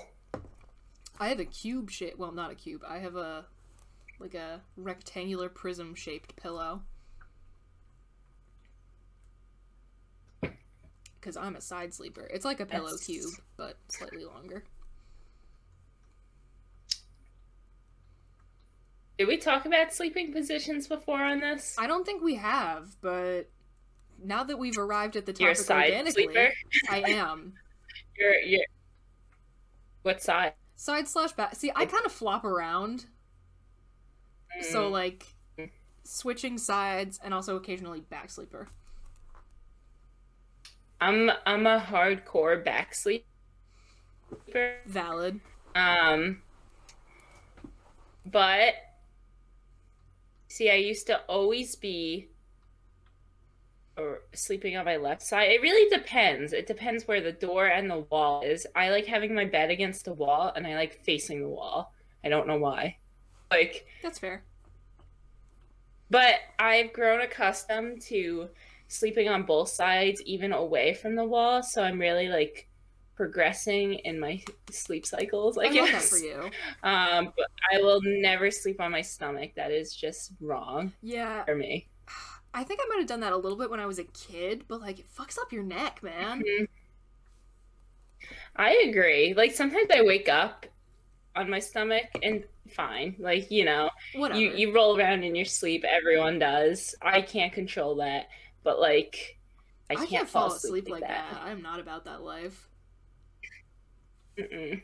I 1.18 1.28
have 1.28 1.40
a 1.40 1.44
cube 1.44 1.90
shape. 1.90 2.14
Well, 2.18 2.32
not 2.32 2.50
a 2.52 2.54
cube. 2.54 2.82
I 2.88 2.98
have 2.98 3.16
a 3.16 3.46
like 4.20 4.34
a 4.34 4.60
rectangular 4.76 5.48
prism 5.48 5.94
shaped 5.96 6.36
pillow. 6.36 6.82
Because 11.20 11.36
I'm 11.36 11.56
a 11.56 11.60
side 11.60 11.94
sleeper. 11.94 12.28
It's 12.32 12.44
like 12.44 12.60
a 12.60 12.66
pillow 12.66 12.90
That's- 12.90 13.06
cube, 13.06 13.30
but 13.56 13.76
slightly 13.88 14.24
longer. 14.24 14.64
Did 19.22 19.28
we 19.28 19.36
talk 19.36 19.66
about 19.66 19.94
sleeping 19.94 20.32
positions 20.32 20.88
before 20.88 21.22
on 21.22 21.38
this? 21.38 21.76
I 21.78 21.86
don't 21.86 22.04
think 22.04 22.24
we 22.24 22.34
have, 22.34 22.96
but 23.00 23.44
now 24.20 24.42
that 24.42 24.58
we've 24.58 24.76
arrived 24.76 25.14
at 25.14 25.26
the 25.26 25.32
topic 25.32 25.58
side 25.58 25.90
organically, 25.92 26.24
sleeper. 26.24 26.48
I 26.90 26.98
am. 27.06 27.52
You're 28.18 28.34
you're 28.40 28.64
what 30.02 30.20
side? 30.20 30.54
Side 30.74 31.06
slash 31.06 31.30
back. 31.34 31.54
See, 31.54 31.70
I 31.72 31.86
kind 31.86 32.04
of 32.04 32.10
flop 32.10 32.44
around. 32.44 33.06
So, 34.72 34.88
Mm. 34.88 34.90
like, 34.90 35.26
switching 36.02 36.58
sides 36.58 37.20
and 37.22 37.32
also 37.32 37.54
occasionally 37.54 38.00
back 38.00 38.28
sleeper. 38.28 38.66
I'm 41.00 41.30
I'm 41.46 41.64
a 41.68 41.78
hardcore 41.78 42.64
back 42.64 42.92
sleeper. 42.92 43.24
Valid. 44.86 45.38
Um, 45.76 46.42
but 48.26 48.74
see, 50.52 50.70
I 50.70 50.74
used 50.74 51.06
to 51.06 51.20
always 51.28 51.76
be 51.76 52.28
or 53.96 54.20
sleeping 54.34 54.76
on 54.76 54.84
my 54.84 54.96
left 54.96 55.22
side. 55.22 55.50
It 55.50 55.62
really 55.62 55.88
depends. 55.94 56.52
It 56.52 56.66
depends 56.66 57.06
where 57.06 57.20
the 57.20 57.32
door 57.32 57.66
and 57.66 57.90
the 57.90 58.00
wall 58.10 58.42
is. 58.42 58.66
I 58.74 58.90
like 58.90 59.06
having 59.06 59.34
my 59.34 59.44
bed 59.44 59.70
against 59.70 60.04
the 60.04 60.14
wall, 60.14 60.52
and 60.54 60.66
I 60.66 60.74
like 60.74 61.04
facing 61.04 61.40
the 61.40 61.48
wall. 61.48 61.92
I 62.24 62.28
don't 62.28 62.46
know 62.46 62.56
why. 62.56 62.96
Like, 63.50 63.86
That's 64.02 64.18
fair. 64.18 64.44
but 66.10 66.36
I've 66.58 66.92
grown 66.92 67.20
accustomed 67.20 68.00
to 68.02 68.48
sleeping 68.88 69.28
on 69.28 69.42
both 69.44 69.68
sides, 69.68 70.22
even 70.22 70.52
away 70.52 70.94
from 70.94 71.16
the 71.16 71.24
wall. 71.24 71.62
So 71.62 71.82
I'm 71.82 71.98
really 71.98 72.28
like 72.28 72.68
progressing 73.16 73.94
in 73.94 74.18
my 74.20 74.42
sleep 74.70 75.06
cycles. 75.06 75.58
I, 75.58 75.68
I 75.68 75.68
guess. 75.68 75.90
that 75.92 76.02
for 76.04 76.18
you. 76.18 76.50
Um, 76.82 77.32
but 77.36 77.46
I 77.72 77.80
will 77.82 78.00
never 78.02 78.50
sleep 78.50 78.80
on 78.80 78.90
my 78.92 79.02
stomach. 79.02 79.52
That 79.56 79.70
is 79.70 79.94
just 79.94 80.32
wrong 80.40 80.92
Yeah, 81.02 81.44
for 81.44 81.54
me. 81.54 81.88
I 82.54 82.64
think 82.64 82.80
I 82.82 82.86
might 82.88 82.98
have 82.98 83.06
done 83.06 83.20
that 83.20 83.32
a 83.32 83.36
little 83.36 83.56
bit 83.58 83.70
when 83.70 83.80
I 83.80 83.86
was 83.86 83.98
a 83.98 84.04
kid, 84.04 84.64
but 84.68 84.80
like, 84.80 84.98
it 84.98 85.06
fucks 85.16 85.38
up 85.38 85.52
your 85.52 85.62
neck, 85.62 86.02
man. 86.02 86.42
Mhm. 86.42 86.68
I 88.56 88.84
agree. 88.88 89.34
Like 89.34 89.52
sometimes 89.52 89.88
I 89.94 90.02
wake 90.02 90.28
up 90.28 90.66
on 91.36 91.50
my 91.50 91.58
stomach 91.58 92.04
and 92.22 92.44
fine. 92.70 93.16
Like, 93.18 93.50
you 93.50 93.64
know, 93.64 93.90
Whatever. 94.14 94.40
you 94.40 94.52
you 94.52 94.74
roll 94.74 94.98
around 94.98 95.24
in 95.24 95.34
your 95.34 95.44
sleep, 95.46 95.84
everyone 95.84 96.38
does. 96.38 96.94
I 97.02 97.22
can't 97.22 97.52
control 97.52 97.96
that. 97.96 98.28
But 98.64 98.80
like 98.80 99.38
I 99.90 99.96
I 99.96 100.06
can't, 100.06 100.28
fall 100.28 100.52
asleep, 100.52 100.88
like 100.88 101.00
that. 101.00 101.40
I'm 101.44 101.62
not 101.62 101.80
about 101.80 102.04
that 102.06 102.22
life. 102.22 102.68
Mm-mm. 104.38 104.82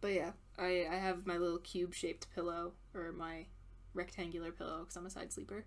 But 0.00 0.12
yeah, 0.12 0.32
I 0.58 0.86
I 0.90 0.96
have 0.96 1.26
my 1.26 1.38
little 1.38 1.58
cube 1.58 1.94
shaped 1.94 2.26
pillow 2.34 2.72
or 2.94 3.12
my 3.12 3.46
rectangular 3.94 4.52
pillow 4.52 4.80
because 4.80 4.96
I'm 4.96 5.06
a 5.06 5.10
side 5.10 5.32
sleeper. 5.32 5.64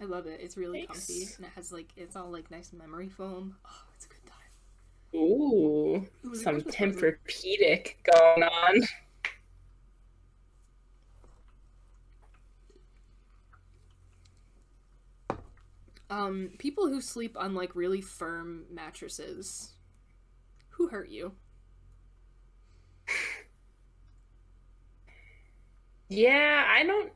I 0.00 0.04
love 0.04 0.26
it. 0.26 0.40
It's 0.40 0.56
really 0.56 0.86
comfy 0.86 1.28
and 1.36 1.46
it 1.46 1.52
has 1.54 1.72
like 1.72 1.92
it's 1.96 2.16
all 2.16 2.30
like 2.30 2.50
nice 2.50 2.72
memory 2.72 3.08
foam. 3.08 3.56
Oh, 3.66 3.82
it's 3.94 4.06
a 4.06 4.08
good 4.08 4.24
time. 4.26 5.20
Ooh. 5.20 6.06
It 6.32 6.36
Some. 6.36 6.60
Tempur-Pedic 6.62 7.96
going 8.04 8.42
on. 8.44 8.82
Um, 16.10 16.50
people 16.58 16.88
who 16.88 17.00
sleep 17.00 17.36
on 17.38 17.54
like 17.54 17.74
really 17.76 18.00
firm 18.00 18.64
mattresses, 18.70 19.74
who 20.70 20.88
hurt 20.88 21.08
you? 21.10 21.32
Yeah, 26.08 26.64
I 26.66 26.84
don't. 26.84 27.12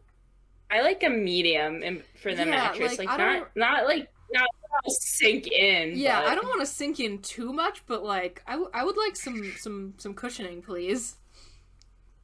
I 0.71 0.83
like 0.83 1.03
a 1.03 1.11
medium 1.11 1.83
in, 1.83 2.03
for 2.23 2.35
the 2.35 2.45
Yeah, 2.45 2.51
mattress, 2.51 2.99
like, 2.99 3.09
like, 3.09 3.19
not 3.19 3.57
not 3.57 3.85
like 3.85 4.09
not 4.33 4.49
sink 4.89 5.47
in. 5.49 5.97
Yeah, 5.99 6.21
but- 6.23 6.31
I 6.31 6.35
don't 6.35 6.47
want 6.47 6.61
to 6.61 6.67
sink 6.67 7.01
in 7.01 7.21
too 7.21 7.53
much, 7.53 7.85
but 7.87 8.03
like 8.05 8.43
I, 8.47 8.53
w- 8.53 8.71
I 8.75 8.85
would 8.85 8.97
like 8.97 9.17
some 9.17 9.53
some 9.59 9.95
some 9.99 10.15
cushioning, 10.15 10.63
please. 10.63 11.17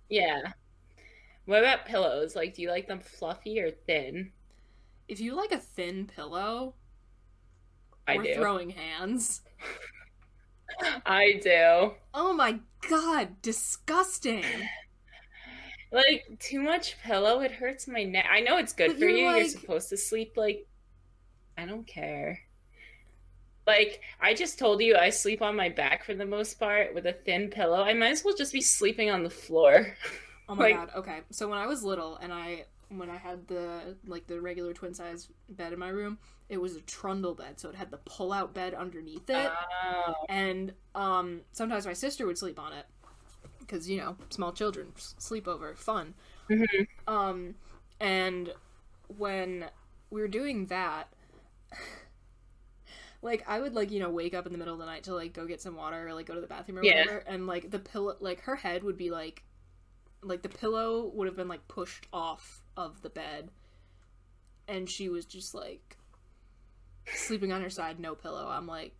Yeah. 0.09 0.53
What 1.47 1.61
about 1.61 1.87
pillows? 1.87 2.37
Like, 2.37 2.55
do 2.55 2.63
you 2.63 2.71
like 2.71 2.87
them 2.89 3.01
fluffy 3.01 3.61
or 3.61 3.71
thin? 3.71 4.33
If 5.09 5.21
you 5.21 5.35
like 5.35 5.53
a 5.53 5.59
thin 5.59 6.07
pillow, 6.07 6.75
I 8.07 8.17
or 8.17 8.23
do. 8.23 8.35
throwing 8.35 8.71
hands. 8.71 9.43
I 11.07 11.41
do. 11.43 11.93
Oh 12.15 12.33
my 12.35 12.61
god, 12.89 13.41
disgusting. 13.43 14.45
Like 15.91 16.25
too 16.39 16.61
much 16.61 16.97
pillow, 17.03 17.41
it 17.41 17.51
hurts 17.53 17.89
my 17.89 18.05
neck. 18.05 18.27
I 18.31 18.41
know 18.41 18.59
it's 18.59 18.75
good 18.75 18.89
But 18.89 18.99
for 18.99 19.09
you're 19.09 19.31
you. 19.33 19.37
You're 19.39 19.49
supposed 19.49 19.89
to 19.91 19.97
sleep 19.97 20.35
like. 20.37 20.67
I 21.57 21.65
don't 21.67 21.87
care. 21.87 22.41
Like 23.67 24.01
I 24.21 24.35
just 24.35 24.59
told 24.59 24.83
you, 24.83 24.97
I 24.97 25.11
sleep 25.11 25.41
on 25.43 25.57
my 25.57 25.71
back 25.71 26.05
for 26.05 26.15
the 26.15 26.27
most 26.27 26.61
part 26.61 26.95
with 26.95 27.07
a 27.07 27.13
thin 27.15 27.49
pillow. 27.49 27.83
I 27.83 27.95
might 27.95 28.11
as 28.13 28.25
well 28.25 28.37
just 28.37 28.53
be 28.53 28.61
sleeping 28.61 29.11
on 29.11 29.25
the 29.25 29.31
floor. 29.31 29.95
Oh 30.49 30.55
my 30.55 30.65
Like- 30.71 30.77
god. 30.77 30.91
Okay. 30.97 31.21
So 31.31 31.49
when 31.49 31.59
I 31.59 31.67
was 31.67 31.83
little 31.83 32.17
and 32.19 32.33
I 32.33 32.67
when 32.89 33.11
I 33.11 33.17
had 33.17 33.47
the 33.49 33.97
like 34.07 34.27
the 34.27 34.41
regular 34.41 34.73
twin 34.73 34.95
size 34.95 35.29
bed 35.49 35.73
in 35.73 35.79
my 35.79 35.89
room, 35.89 36.19
it 36.49 36.59
was 36.61 36.75
a 36.77 36.81
trundle 36.83 37.35
bed, 37.35 37.61
so 37.61 37.69
it 37.69 37.75
had 37.75 37.91
the 37.91 37.99
pull 37.99 38.33
out 38.33 38.55
bed 38.55 38.75
underneath 38.75 39.29
it. 39.29 39.51
Oh. 39.85 40.15
and 40.29 40.73
um 40.95 41.43
sometimes 41.53 41.87
my 41.87 41.93
sister 41.93 42.27
would 42.27 42.39
sleep 42.39 42.59
on 42.59 42.73
it 42.73 42.87
because 43.61 43.89
you 43.89 43.99
know 43.99 44.17
small 44.31 44.53
children 44.53 44.93
sleepover 44.97 45.77
fun 45.77 46.15
Mhm. 46.49 46.87
um 47.07 47.55
and 48.01 48.53
when 49.19 49.67
we 50.11 50.21
were 50.23 50.29
doing 50.29 50.67
that 50.67 51.09
like 53.23 53.45
i 53.49 53.61
would 53.61 53.75
like 53.75 53.91
you 53.91 54.01
know 54.01 54.09
wake 54.11 54.35
up 54.35 54.47
in 54.47 54.53
the 54.53 54.59
middle 54.59 54.75
of 54.75 54.81
the 54.81 54.87
night 54.87 55.03
to 55.05 55.15
like 55.15 55.33
go 55.33 55.47
get 55.47 55.61
some 55.61 55.77
water 55.77 56.09
or 56.09 56.15
like 56.15 56.27
go 56.27 56.35
to 56.35 56.41
the 56.41 56.47
bathroom 56.47 56.79
or 56.79 56.85
Yeah. 56.85 57.01
whatever 57.01 57.19
and 57.27 57.47
like 57.47 57.71
the 57.71 57.79
pillow 57.79 58.17
like 58.21 58.41
her 58.43 58.57
head 58.57 58.83
would 58.85 58.97
be 58.97 59.11
like 59.11 59.43
like 60.23 60.43
the 60.43 60.49
pillow 60.49 61.11
would 61.15 61.27
have 61.27 61.37
been 61.37 61.49
like 61.49 61.67
pushed 61.69 62.07
off 62.13 62.63
of 62.79 63.03
the 63.03 63.11
bed 63.11 63.51
and 64.69 64.89
she 64.89 65.09
was 65.09 65.25
just 65.25 65.55
like 65.55 65.97
sleeping 67.15 67.53
on 67.53 67.63
her 67.63 67.71
side 67.71 67.99
no 67.99 68.15
pillow 68.15 68.47
i'm 68.49 68.67
like 68.67 68.95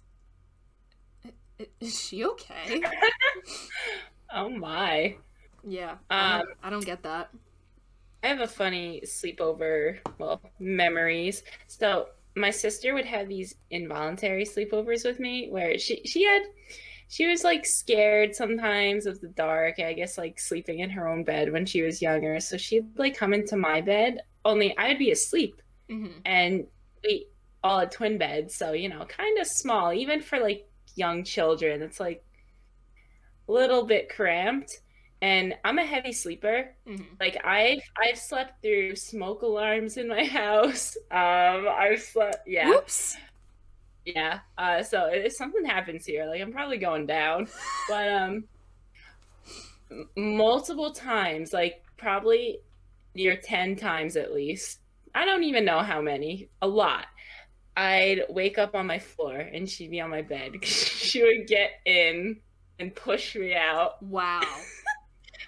"I- 1.25 1.33
I- 1.61 1.69
is 1.81 1.99
she 2.01 2.25
okay 2.25 2.83
Oh 4.33 4.49
my. 4.49 5.17
yeah 5.65 5.97
I, 6.11 6.39
Um, 6.39 6.47
don't, 6.47 6.59
I 6.65 6.71
don't 6.71 6.85
get 6.85 7.03
that 7.03 7.31
I 8.23 8.29
have 8.29 8.41
a 8.41 8.49
funny 8.49 9.03
sleepover, 9.05 10.01
well, 10.19 10.41
memories. 10.59 11.43
So 11.69 12.09
my 12.35 12.51
sister 12.51 12.95
would 12.95 13.05
have 13.07 13.29
these 13.29 13.55
involuntary 13.71 14.45
sleepovers 14.45 15.05
with 15.05 15.21
me 15.21 15.49
where 15.51 15.79
she 15.79 16.03
she 16.05 16.25
had 16.25 16.43
she 17.09 17.27
was 17.27 17.45
like 17.45 17.67
scared 17.67 18.35
sometimes 18.35 19.07
of 19.07 19.21
the 19.21 19.29
dark, 19.29 19.79
I 19.81 19.95
guess 19.95 20.19
like 20.19 20.39
sleeping 20.41 20.81
in 20.81 20.91
her 20.91 21.09
own 21.09 21.25
bed 21.25 21.53
when 21.53 21.67
she 21.67 21.83
was 21.83 22.03
younger. 22.03 22.39
So 22.41 22.57
she'd 22.57 22.99
like 22.99 23.17
come 23.17 23.35
into 23.35 23.57
my 23.57 23.81
bed, 23.81 24.19
only 24.45 24.77
I'd 24.79 24.99
be 24.99 25.11
asleep 25.11 25.63
hmm 25.89 26.25
and 26.25 26.67
we 27.05 27.29
all 27.65 27.81
had 27.81 27.93
twin 27.93 28.19
beds, 28.19 28.55
so 28.57 28.73
you 28.73 28.89
know, 28.89 29.05
kind 29.07 29.39
of 29.39 29.47
small, 29.47 29.93
even 29.93 30.23
for 30.23 30.39
like 30.41 30.69
young 30.97 31.25
children. 31.25 31.83
It's 31.83 32.01
like 32.01 32.25
a 33.49 33.53
little 33.53 33.85
bit 33.85 34.09
cramped. 34.09 34.81
And 35.21 35.55
I'm 35.65 35.79
a 35.79 35.85
heavy 35.85 36.13
sleeper, 36.13 36.77
hmm 36.87 37.19
like 37.19 37.37
I've 37.45 37.81
I've 38.01 38.19
slept 38.19 38.63
through 38.63 38.95
smoke 38.95 39.43
alarms 39.43 39.97
in 39.97 40.07
my 40.07 40.25
house. 40.41 40.97
Um, 41.11 41.67
I've 41.69 42.01
slept, 42.01 42.47
yeah, 42.47 42.71
whoops 42.71 43.17
yeah. 44.15 44.41
Uh, 44.57 44.83
so 44.83 45.07
if 45.07 45.33
something 45.35 45.65
happens 45.65 46.07
here, 46.07 46.27
like 46.27 46.41
I'm 46.41 46.53
probably 46.53 46.79
going 46.79 47.07
down, 47.07 47.49
but 47.89 48.09
um, 48.09 48.45
multiple 50.17 50.93
times, 50.93 51.53
like 51.53 51.83
probably 51.97 52.59
near 53.15 53.37
ten 53.37 53.77
times 53.77 54.17
at 54.17 54.33
least. 54.33 54.81
I 55.15 55.25
don't 55.25 55.45
even 55.45 55.65
know 55.65 55.81
how 55.81 56.01
many. 56.01 56.49
A 56.63 56.69
lot. 56.69 57.07
I'd 57.77 58.23
wake 58.29 58.59
up 58.59 58.75
on 58.75 58.87
my 58.87 58.99
floor 58.99 59.37
and 59.37 59.69
she'd 59.69 59.91
be 59.91 60.01
on 60.01 60.11
my 60.11 60.23
bed. 60.23 60.53
she 60.65 61.23
would 61.23 61.47
get 61.47 61.71
in 61.85 62.41
and 62.79 62.95
push 62.95 63.37
me 63.37 63.55
out. 63.55 64.03
wow 64.03 64.41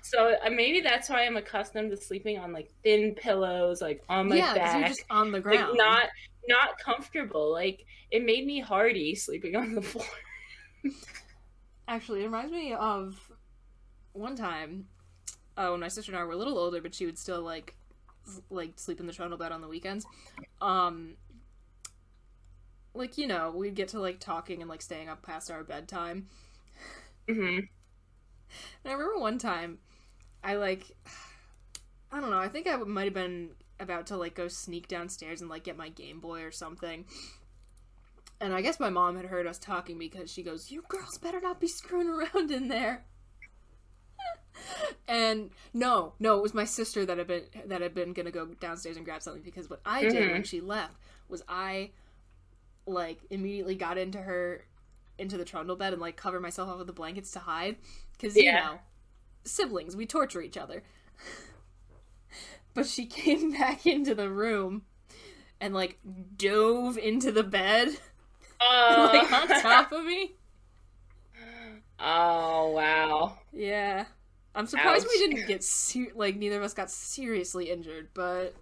So 0.03 0.35
uh, 0.45 0.51
maybe 0.51 0.81
that's 0.81 1.09
why 1.09 1.25
I'm 1.25 1.37
accustomed 1.37 1.93
to 1.93 1.97
sleeping 1.97 2.37
on 2.39 2.53
like 2.53 2.73
thin 2.83 3.15
pillows, 3.15 3.81
like 3.81 4.03
on 4.09 4.29
my 4.29 4.37
yeah 4.37 4.55
back, 4.55 4.79
you're 4.81 4.89
just 4.89 5.05
on 5.09 5.31
the 5.31 5.39
like 5.39 5.43
ground 5.45 5.77
not 5.77 6.07
not 6.49 6.79
comfortable. 6.79 7.53
Like 7.53 7.87
it 8.11 8.25
made 8.25 8.47
me 8.47 8.61
hardy 8.61 9.15
sleeping 9.15 9.57
on 9.57 9.75
the 9.75 9.83
floor. 9.83 10.07
Actually, 11.89 12.21
it 12.23 12.27
reminds 12.27 12.53
me 12.53 12.73
of 12.73 13.31
one 14.13 14.37
time 14.37 14.87
uh, 15.57 15.69
when 15.71 15.81
my 15.81 15.89
sister 15.89 16.13
and 16.13 16.21
I 16.21 16.25
were 16.25 16.33
a 16.33 16.37
little 16.37 16.59
older, 16.59 16.81
but 16.81 16.95
she 16.95 17.07
would 17.07 17.19
still 17.19 17.43
like 17.43 17.75
like 18.51 18.73
sleep 18.77 19.01
in 19.01 19.07
the 19.07 19.13
trundle 19.13 19.39
bed 19.39 19.53
on 19.53 19.61
the 19.61 19.69
weekends. 19.69 20.07
Um, 20.61 21.17
like 22.95 23.19
you 23.19 23.27
know, 23.27 23.51
we'd 23.55 23.75
get 23.75 23.89
to 23.89 24.01
like 24.01 24.21
talking 24.21 24.61
and 24.61 24.69
like 24.71 24.83
staying 24.83 25.09
up 25.09 25.23
past 25.23 25.51
our 25.51 25.65
bedtime, 25.65 26.27
Mm-hmm. 27.29 27.59
And 27.59 27.69
I 28.85 28.93
remember 28.93 29.19
one 29.19 29.39
time, 29.39 29.79
I 30.43 30.57
like, 30.57 30.85
I 32.13 32.21
don't 32.21 32.31
know. 32.31 32.39
I 32.39 32.49
think 32.49 32.67
I 32.67 32.77
might 32.77 33.05
have 33.05 33.15
been 33.15 33.51
about 33.81 34.07
to 34.09 34.17
like 34.17 34.35
go 34.35 34.49
sneak 34.49 34.89
downstairs 34.89 35.41
and 35.41 35.51
like 35.51 35.65
get 35.65 35.77
my 35.77 35.89
Game 35.89 36.21
Boy 36.21 36.43
or 36.43 36.51
something. 36.51 37.05
And 38.41 38.55
I 38.55 38.63
guess 38.63 38.81
my 38.81 38.91
mom 38.91 39.17
had 39.17 39.27
heard 39.27 39.47
us 39.47 39.59
talking 39.59 39.99
because 39.99 40.31
she 40.31 40.43
goes, 40.43 40.71
"You 40.71 40.83
girls 40.89 41.19
better 41.19 41.41
not 41.41 41.61
be 41.61 41.69
screwing 41.69 42.09
around 42.09 42.51
in 42.51 42.69
there." 42.69 43.05
and 45.09 45.51
no, 45.73 46.15
no, 46.19 46.39
it 46.39 46.43
was 46.43 46.55
my 46.55 46.65
sister 46.65 47.05
that 47.05 47.19
had 47.19 47.27
been 47.27 47.45
that 47.67 47.81
had 47.81 47.95
been 47.95 48.13
gonna 48.13 48.31
go 48.31 48.47
downstairs 48.61 48.97
and 48.97 49.05
grab 49.05 49.23
something 49.23 49.43
because 49.43 49.69
what 49.69 49.81
I 49.85 50.03
did 50.03 50.15
when 50.15 50.29
mm-hmm. 50.29 50.43
she 50.43 50.61
left 50.61 50.95
was 51.29 51.43
I 51.49 51.91
like 52.87 53.21
immediately 53.31 53.75
got 53.75 53.99
into 53.99 54.21
her 54.21 54.65
into 55.19 55.37
the 55.37 55.45
trundle 55.45 55.77
bed 55.77 55.93
and 55.93 56.01
like 56.01 56.17
covered 56.17 56.41
myself 56.41 56.69
up 56.69 56.79
with 56.79 56.87
the 56.87 56.93
blankets 56.93 57.31
to 57.33 57.39
hide 57.41 57.77
because 58.13 58.37
you 58.37 58.53
know 58.53 58.79
siblings 59.45 59.97
we 59.97 60.07
torture 60.07 60.43
each 60.43 60.57
other. 60.57 60.83
but 62.81 62.89
she 62.89 63.07
came 63.07 63.53
back 63.53 63.87
into 63.87 64.15
the 64.15 64.31
room 64.31 64.83
and 65.61 65.75
like 65.75 65.99
dove 66.37 66.99
into 66.99 67.33
the 67.33 67.45
bed 67.45 67.91
Oh, 68.61 69.11
like 69.13 69.33
on 69.33 69.49
oh. 69.51 69.61
top 69.61 69.93
of 69.93 70.05
me. 70.05 70.33
oh 71.99 72.71
wow. 72.71 73.39
Yeah. 73.53 74.07
I'm 74.55 74.67
surprised 74.67 75.07
we 75.09 75.19
didn't 75.19 75.47
get 75.47 75.63
ser- 75.63 76.13
like 76.15 76.37
neither 76.37 76.59
of 76.59 76.65
us 76.65 76.75
got 76.75 76.91
seriously 76.91 77.71
injured, 77.71 78.09
but 78.15 78.55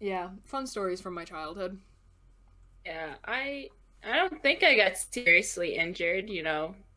Yeah, 0.00 0.30
fun 0.44 0.66
stories 0.66 1.00
from 1.00 1.14
my 1.14 1.24
childhood. 1.24 1.80
Yeah, 2.84 3.14
I 3.24 3.70
I 4.02 4.16
don't 4.16 4.42
think 4.42 4.62
I 4.62 4.74
got 4.76 4.96
seriously 4.96 5.76
injured, 5.76 6.30
you 6.30 6.42
know, 6.42 6.74
Oh, 6.74 6.89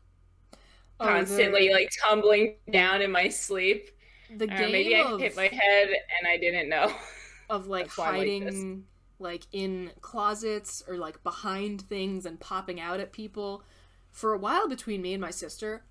constantly 0.98 1.68
the, 1.68 1.70
like 1.70 1.90
tumbling 2.02 2.56
down 2.70 3.02
in 3.02 3.10
my 3.10 3.28
sleep. 3.28 3.90
the 4.28 4.46
Or 4.50 4.54
game 4.56 4.68
maybe 4.68 4.94
I 4.94 5.04
hit 5.18 5.36
my 5.36 5.48
head 5.48 5.88
and 5.88 6.28
I 6.28 6.36
didn't 6.38 6.68
know. 6.68 6.92
of 7.48 7.66
like 7.66 7.88
That's 7.88 7.98
like 7.98 8.08
hiding 8.10 8.84
like 9.18 9.46
in 9.52 9.92
closets 10.00 10.82
or 10.88 10.96
like 10.96 11.22
behind 11.22 11.82
things 11.82 12.26
and 12.26 12.40
popping 12.40 12.80
out 12.80 13.00
at 13.00 13.12
people. 13.12 13.64
For 14.10 14.32
a 14.32 14.38
while 14.38 14.68
between 14.68 15.02
me 15.02 15.12
and 15.14 15.20
my 15.20 15.30
sister, 15.30 15.84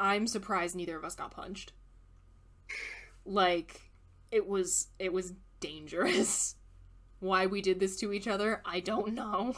I'm 0.00 0.26
surprised 0.26 0.76
neither 0.76 0.96
of 0.96 1.04
us 1.04 1.14
got 1.14 1.30
punched. 1.32 1.72
Like 3.24 3.80
it 4.30 4.46
was 4.46 4.88
it 4.98 5.12
was 5.12 5.34
dangerous. 5.60 6.56
Why 7.20 7.46
we 7.46 7.62
did 7.62 7.80
this 7.80 7.96
to 8.00 8.12
each 8.12 8.28
other, 8.28 8.62
I 8.64 8.80
don't 8.80 9.14
know. 9.14 9.54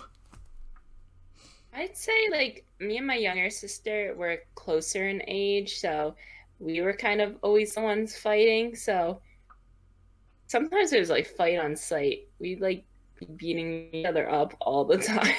I'd 1.74 1.96
say 1.96 2.28
like 2.30 2.64
me 2.78 2.98
and 2.98 3.06
my 3.06 3.16
younger 3.16 3.50
sister 3.50 4.14
were 4.16 4.42
closer 4.54 5.08
in 5.08 5.22
age, 5.26 5.78
so 5.78 6.14
we 6.60 6.80
were 6.80 6.92
kind 6.92 7.20
of 7.20 7.37
always 7.42 7.74
the 7.74 7.80
ones 7.80 8.16
fighting. 8.16 8.76
So 8.76 9.20
sometimes 10.46 10.92
it 10.92 11.00
was 11.00 11.10
like 11.10 11.26
fight 11.26 11.58
on 11.58 11.74
sight. 11.76 12.28
We'd 12.38 12.60
like 12.60 12.84
be 13.18 13.26
beating 13.26 13.88
each 13.92 14.06
other 14.06 14.30
up 14.30 14.54
all 14.60 14.84
the 14.84 14.98
time. 15.12 15.34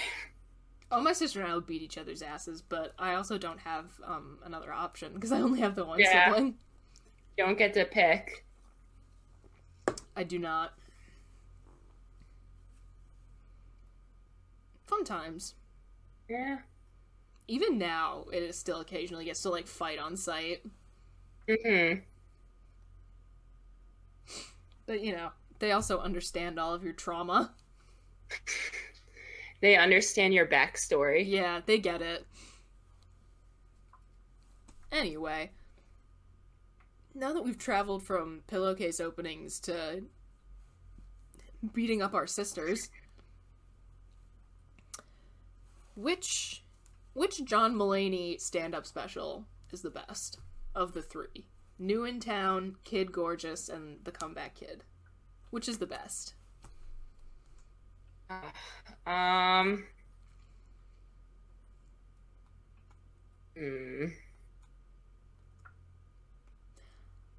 Oh, 0.91 1.01
my 1.01 1.13
sister 1.13 1.41
and 1.41 1.49
I 1.51 1.55
would 1.55 1.65
beat 1.65 1.81
each 1.81 1.97
other's 1.97 2.21
asses, 2.21 2.61
but 2.61 2.93
I 2.99 3.15
also 3.15 3.37
don't 3.37 3.59
have 3.59 3.91
um, 4.03 4.37
another 4.43 4.71
option 4.71 5.13
because 5.13 5.31
I 5.31 5.41
only 5.41 5.59
have 5.61 5.75
the 5.75 5.85
one 5.85 5.99
Yeah. 5.99 6.25
sibling. 6.25 6.55
Don't 7.37 7.57
get 7.57 7.73
to 7.73 7.85
pick. 7.85 8.45
I 10.15 10.23
do 10.23 10.39
not. 10.39 10.73
Fun 14.85 15.03
times. 15.03 15.55
Yeah. 16.29 16.59
Even 17.47 17.77
now, 17.79 18.25
it 18.33 18.43
is 18.43 18.57
still 18.57 18.81
occasionally 18.81 19.25
gets 19.25 19.41
to 19.43 19.49
like 19.49 19.67
fight 19.67 19.99
on 19.99 20.17
site, 20.17 20.63
hmm 21.47 22.01
but 24.85 25.01
you 25.01 25.11
know 25.11 25.29
they 25.59 25.71
also 25.71 25.99
understand 25.99 26.59
all 26.59 26.73
of 26.73 26.83
your 26.83 26.93
trauma. 26.93 27.53
They 29.61 29.75
understand 29.75 30.33
your 30.33 30.45
backstory. 30.45 31.25
Yeah, 31.27 31.61
they 31.65 31.77
get 31.79 32.01
it. 32.01 32.25
Anyway, 34.91 35.51
now 37.15 37.33
that 37.33 37.43
we've 37.43 37.57
traveled 37.57 38.03
from 38.03 38.43
pillowcase 38.47 38.99
openings 38.99 39.59
to 39.61 40.03
beating 41.73 42.01
up 42.01 42.13
our 42.13 42.27
sisters, 42.27 42.89
which 45.95 46.63
which 47.13 47.43
John 47.45 47.75
Mulaney 47.75 48.39
stand-up 48.39 48.85
special 48.85 49.45
is 49.71 49.81
the 49.81 49.89
best 49.89 50.39
of 50.75 50.93
the 50.93 51.01
three? 51.01 51.47
New 51.79 52.03
in 52.03 52.19
Town, 52.19 52.75
Kid 52.83 53.11
Gorgeous, 53.11 53.69
and 53.69 54.03
The 54.03 54.11
Comeback 54.11 54.55
Kid. 54.55 54.83
Which 55.49 55.67
is 55.69 55.77
the 55.77 55.85
best? 55.87 56.33
Um. 59.05 59.85
Hmm. 63.57 64.05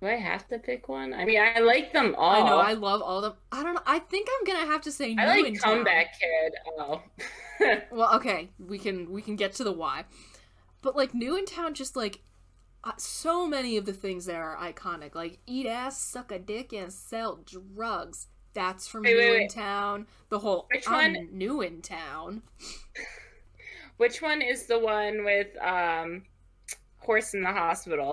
Do 0.01 0.07
I 0.09 0.17
have 0.17 0.47
to 0.49 0.59
pick 0.59 0.89
one? 0.89 1.15
I 1.15 1.25
mean, 1.25 1.41
I 1.41 1.61
like 1.61 1.93
them 1.93 2.15
all. 2.19 2.31
I 2.45 2.47
know 2.47 2.59
I 2.59 2.75
love 2.75 3.01
all 3.01 3.19
of 3.19 3.23
them. 3.25 3.33
I 3.51 3.63
don't 3.63 3.75
know. 3.75 3.81
I 3.87 3.99
think 3.99 4.29
I'm 4.31 4.45
gonna 4.47 4.71
have 4.71 4.83
to 4.83 4.93
say 4.93 5.15
New 5.15 5.23
I 5.23 5.37
in 5.37 5.45
like 5.45 5.61
Town. 5.63 5.75
Comeback 5.77 6.19
Kid. 6.21 6.53
Oh. 6.79 7.03
Well, 7.91 8.15
okay, 8.17 8.51
we 8.59 8.79
can 8.79 9.11
we 9.11 9.23
can 9.23 9.35
get 9.35 9.55
to 9.55 9.65
the 9.65 9.73
why, 9.73 10.05
but 10.83 10.95
like 10.95 11.15
New 11.15 11.37
in 11.39 11.47
Town, 11.47 11.73
just 11.73 11.97
like 11.97 12.21
uh, 12.85 12.93
so 12.99 13.47
many 13.47 13.79
of 13.79 13.87
the 13.87 13.95
things 13.95 14.27
there 14.27 14.45
are 14.45 14.59
iconic. 14.59 15.15
Like 15.15 15.39
eat 15.47 15.67
ass, 15.67 15.99
suck 15.99 16.31
a 16.31 16.39
dick, 16.39 16.75
and 16.75 16.93
sell 16.93 17.41
drugs. 17.47 18.27
That's 18.53 18.87
from 18.87 19.05
Wait, 19.05 19.15
New 19.15 19.19
wait, 19.19 19.33
in 19.33 19.41
wait. 19.45 19.51
Town. 19.51 20.07
The 20.29 20.39
whole 20.39 20.67
Which 20.71 20.87
I'm 20.87 21.15
one? 21.15 21.29
New 21.33 21.63
in 21.63 21.81
Town. 21.81 22.43
Which 23.97 24.21
one 24.21 24.43
is 24.43 24.67
the 24.67 24.79
one 24.79 25.25
with 25.25 25.49
um 25.63 26.25
horse 26.99 27.33
in 27.33 27.43
the 27.43 27.53
hospital? 27.53 28.13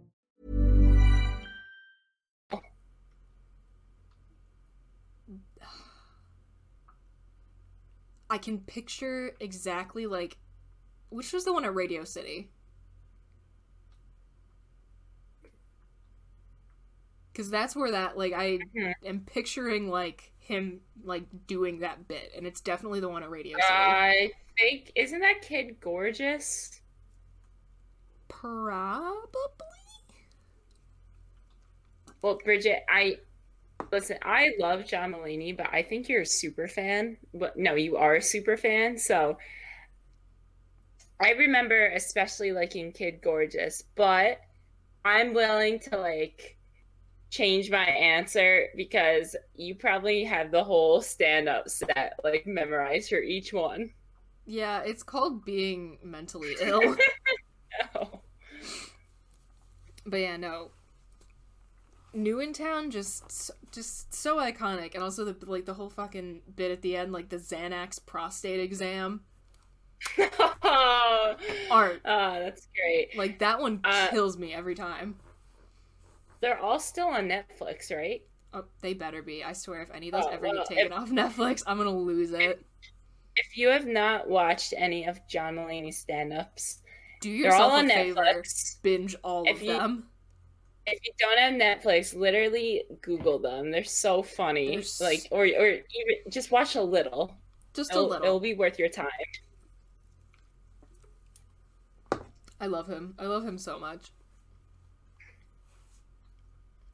I 8.31 8.37
can 8.37 8.59
picture 8.59 9.35
exactly 9.41 10.07
like 10.07 10.37
which 11.09 11.33
was 11.33 11.43
the 11.43 11.51
one 11.51 11.65
at 11.65 11.75
Radio 11.75 12.05
City? 12.05 12.49
Cuz 17.33 17.49
that's 17.49 17.75
where 17.75 17.91
that 17.91 18.17
like 18.17 18.31
I 18.31 18.59
mm-hmm. 18.59 19.05
am 19.05 19.19
picturing 19.25 19.89
like 19.89 20.31
him 20.39 20.79
like 21.03 21.25
doing 21.45 21.79
that 21.79 22.07
bit 22.07 22.31
and 22.35 22.47
it's 22.47 22.61
definitely 22.61 23.01
the 23.01 23.09
one 23.09 23.21
at 23.21 23.29
Radio 23.29 23.57
City. 23.57 23.67
I 23.69 24.31
think 24.57 24.93
isn't 24.95 25.19
that 25.19 25.41
kid 25.41 25.81
gorgeous? 25.81 26.79
Probably. 28.29 29.27
Well, 32.21 32.39
Bridget, 32.45 32.85
I 32.87 33.17
listen. 33.91 34.17
I 34.21 34.51
love 34.59 34.85
John 34.85 35.13
Mulaney, 35.13 35.55
but 35.55 35.67
I 35.71 35.83
think 35.83 36.09
you're 36.09 36.21
a 36.21 36.25
super 36.25 36.67
fan. 36.67 37.17
But 37.33 37.57
no, 37.57 37.75
you 37.75 37.97
are 37.97 38.15
a 38.15 38.21
super 38.21 38.57
fan. 38.57 38.97
So 38.97 39.37
I 41.19 41.31
remember 41.31 41.87
especially 41.89 42.51
liking 42.51 42.91
Kid 42.91 43.21
Gorgeous, 43.21 43.83
but 43.95 44.39
I'm 45.05 45.33
willing 45.33 45.79
to 45.81 45.97
like 45.97 46.57
change 47.29 47.71
my 47.71 47.85
answer 47.85 48.67
because 48.75 49.35
you 49.55 49.75
probably 49.75 50.23
have 50.23 50.51
the 50.51 50.63
whole 50.63 51.01
stand-up 51.01 51.69
set 51.69 52.13
like 52.23 52.45
memorized 52.45 53.09
for 53.09 53.19
each 53.19 53.53
one. 53.53 53.91
Yeah, 54.45 54.81
it's 54.81 55.03
called 55.03 55.45
being 55.45 55.97
mentally 56.03 56.55
ill. 56.61 56.95
No. 57.95 58.21
But 60.05 60.17
yeah, 60.19 60.37
no. 60.37 60.71
New 62.13 62.39
in 62.39 62.51
Town 62.53 62.91
just 62.91 63.51
just 63.71 64.13
so 64.13 64.37
iconic, 64.37 64.95
and 64.95 65.03
also 65.03 65.23
the 65.25 65.35
like 65.49 65.65
the 65.65 65.73
whole 65.73 65.89
fucking 65.89 66.41
bit 66.55 66.71
at 66.71 66.81
the 66.81 66.97
end, 66.97 67.11
like 67.13 67.29
the 67.29 67.37
Xanax 67.37 68.05
prostate 68.05 68.59
exam 68.59 69.21
oh, 70.19 71.35
art. 71.71 72.01
oh, 72.05 72.39
that's 72.39 72.67
great. 72.75 73.17
Like 73.17 73.39
that 73.39 73.59
one 73.59 73.79
Uh, 73.83 74.07
kills 74.09 74.37
me 74.37 74.53
every 74.53 74.75
time. 74.75 75.15
They're 76.41 76.59
all 76.59 76.79
still 76.79 77.07
on 77.07 77.27
Netflix, 77.29 77.95
right? 77.95 78.21
Oh, 78.53 78.65
they 78.81 78.93
better 78.93 79.21
be. 79.21 79.43
I 79.43 79.53
swear, 79.53 79.81
if 79.81 79.91
any 79.93 80.09
of 80.09 80.13
those 80.13 80.25
Oh, 80.25 80.29
ever 80.31 80.47
well, 80.47 80.55
get 80.55 80.65
taken 80.65 80.85
if- 80.87 80.91
off 80.93 81.09
Netflix, 81.11 81.63
I'm 81.67 81.77
gonna 81.77 81.91
lose 81.95 82.31
it. 82.31 82.65
If 83.37 83.57
you 83.57 83.69
have 83.69 83.85
not 83.85 84.27
watched 84.29 84.73
any 84.75 85.05
of 85.05 85.25
John 85.29 85.55
Mulaney's 85.55 85.97
stand-ups, 85.97 86.81
Do 87.21 87.41
they're 87.43 87.53
all 87.53 87.69
yourself 87.69 87.73
on 87.73 87.85
a 87.85 87.93
favor. 87.93 88.21
Netflix. 88.21 88.81
Binge 88.81 89.15
all 89.23 89.43
If 89.47 89.57
of 89.57 89.61
you- 89.63 89.71
them. 89.73 90.07
If 90.87 90.99
you 91.05 91.11
don't 91.19 91.37
have 91.37 91.53
Netflix, 91.53 92.15
literally 92.15 92.83
Google 93.01 93.37
them. 93.39 93.69
They're 93.71 93.83
so 93.83 94.23
funny. 94.23 94.69
They're 94.69 94.79
s- 94.79 94.99
Like, 94.99 95.27
or 95.31 95.43
or 95.43 95.67
even 95.67 95.83
just 96.29 96.51
watch 96.51 96.75
a 96.75 96.81
little. 96.81 97.35
Just 97.73 97.91
a 97.91 97.95
It'll, 97.95 98.07
little. 98.09 98.25
it'll 98.25 98.39
be 98.39 98.53
worth 98.53 98.77
your 98.79 98.89
time. 98.89 99.07
I 102.59 102.67
love 102.67 102.87
him. 102.87 103.15
I 103.17 103.25
love 103.25 103.45
him 103.45 103.57
so 103.57 103.79
much. 103.79 104.07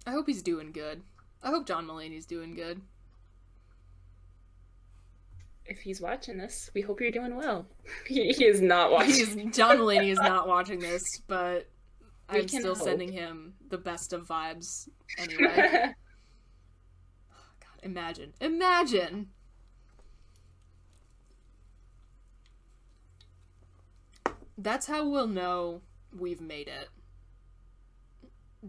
I 0.05 0.11
hope 0.11 0.27
he's 0.27 0.41
doing 0.41 0.71
good. 0.71 1.01
I 1.43 1.49
hope 1.49 1.65
John 1.67 1.85
Mulaney's 1.87 2.25
doing 2.25 2.53
good. 2.55 2.81
If 5.65 5.79
he's 5.79 5.99
watching 5.99 6.37
this, 6.37 6.71
we 6.73 6.79
hope 6.81 7.01
you're 7.01 7.11
doing 7.11 7.35
well. 7.35 7.65
he, 8.05 8.31
he 8.33 8.45
is 8.45 8.61
not 8.61 8.91
watching. 8.91 9.13
He's, 9.13 9.55
John 9.57 9.77
Mulaney 9.77 10.09
is 10.11 10.19
not 10.19 10.47
watching 10.47 10.79
this, 10.79 11.03
but 11.27 11.67
We 12.31 12.39
I'm 12.39 12.47
still 12.47 12.75
hope. 12.75 12.83
sending 12.83 13.11
him 13.11 13.53
the 13.69 13.77
best 13.77 14.11
of 14.13 14.27
vibes 14.27 14.89
anyway. 15.17 15.93
Oh, 17.31 17.49
God, 17.59 17.79
imagine. 17.83 18.33
Imagine! 18.41 19.29
That's 24.57 24.87
how 24.87 25.07
we'll 25.07 25.27
know 25.27 25.81
we've 26.17 26.41
made 26.41 26.67
it. 26.67 26.89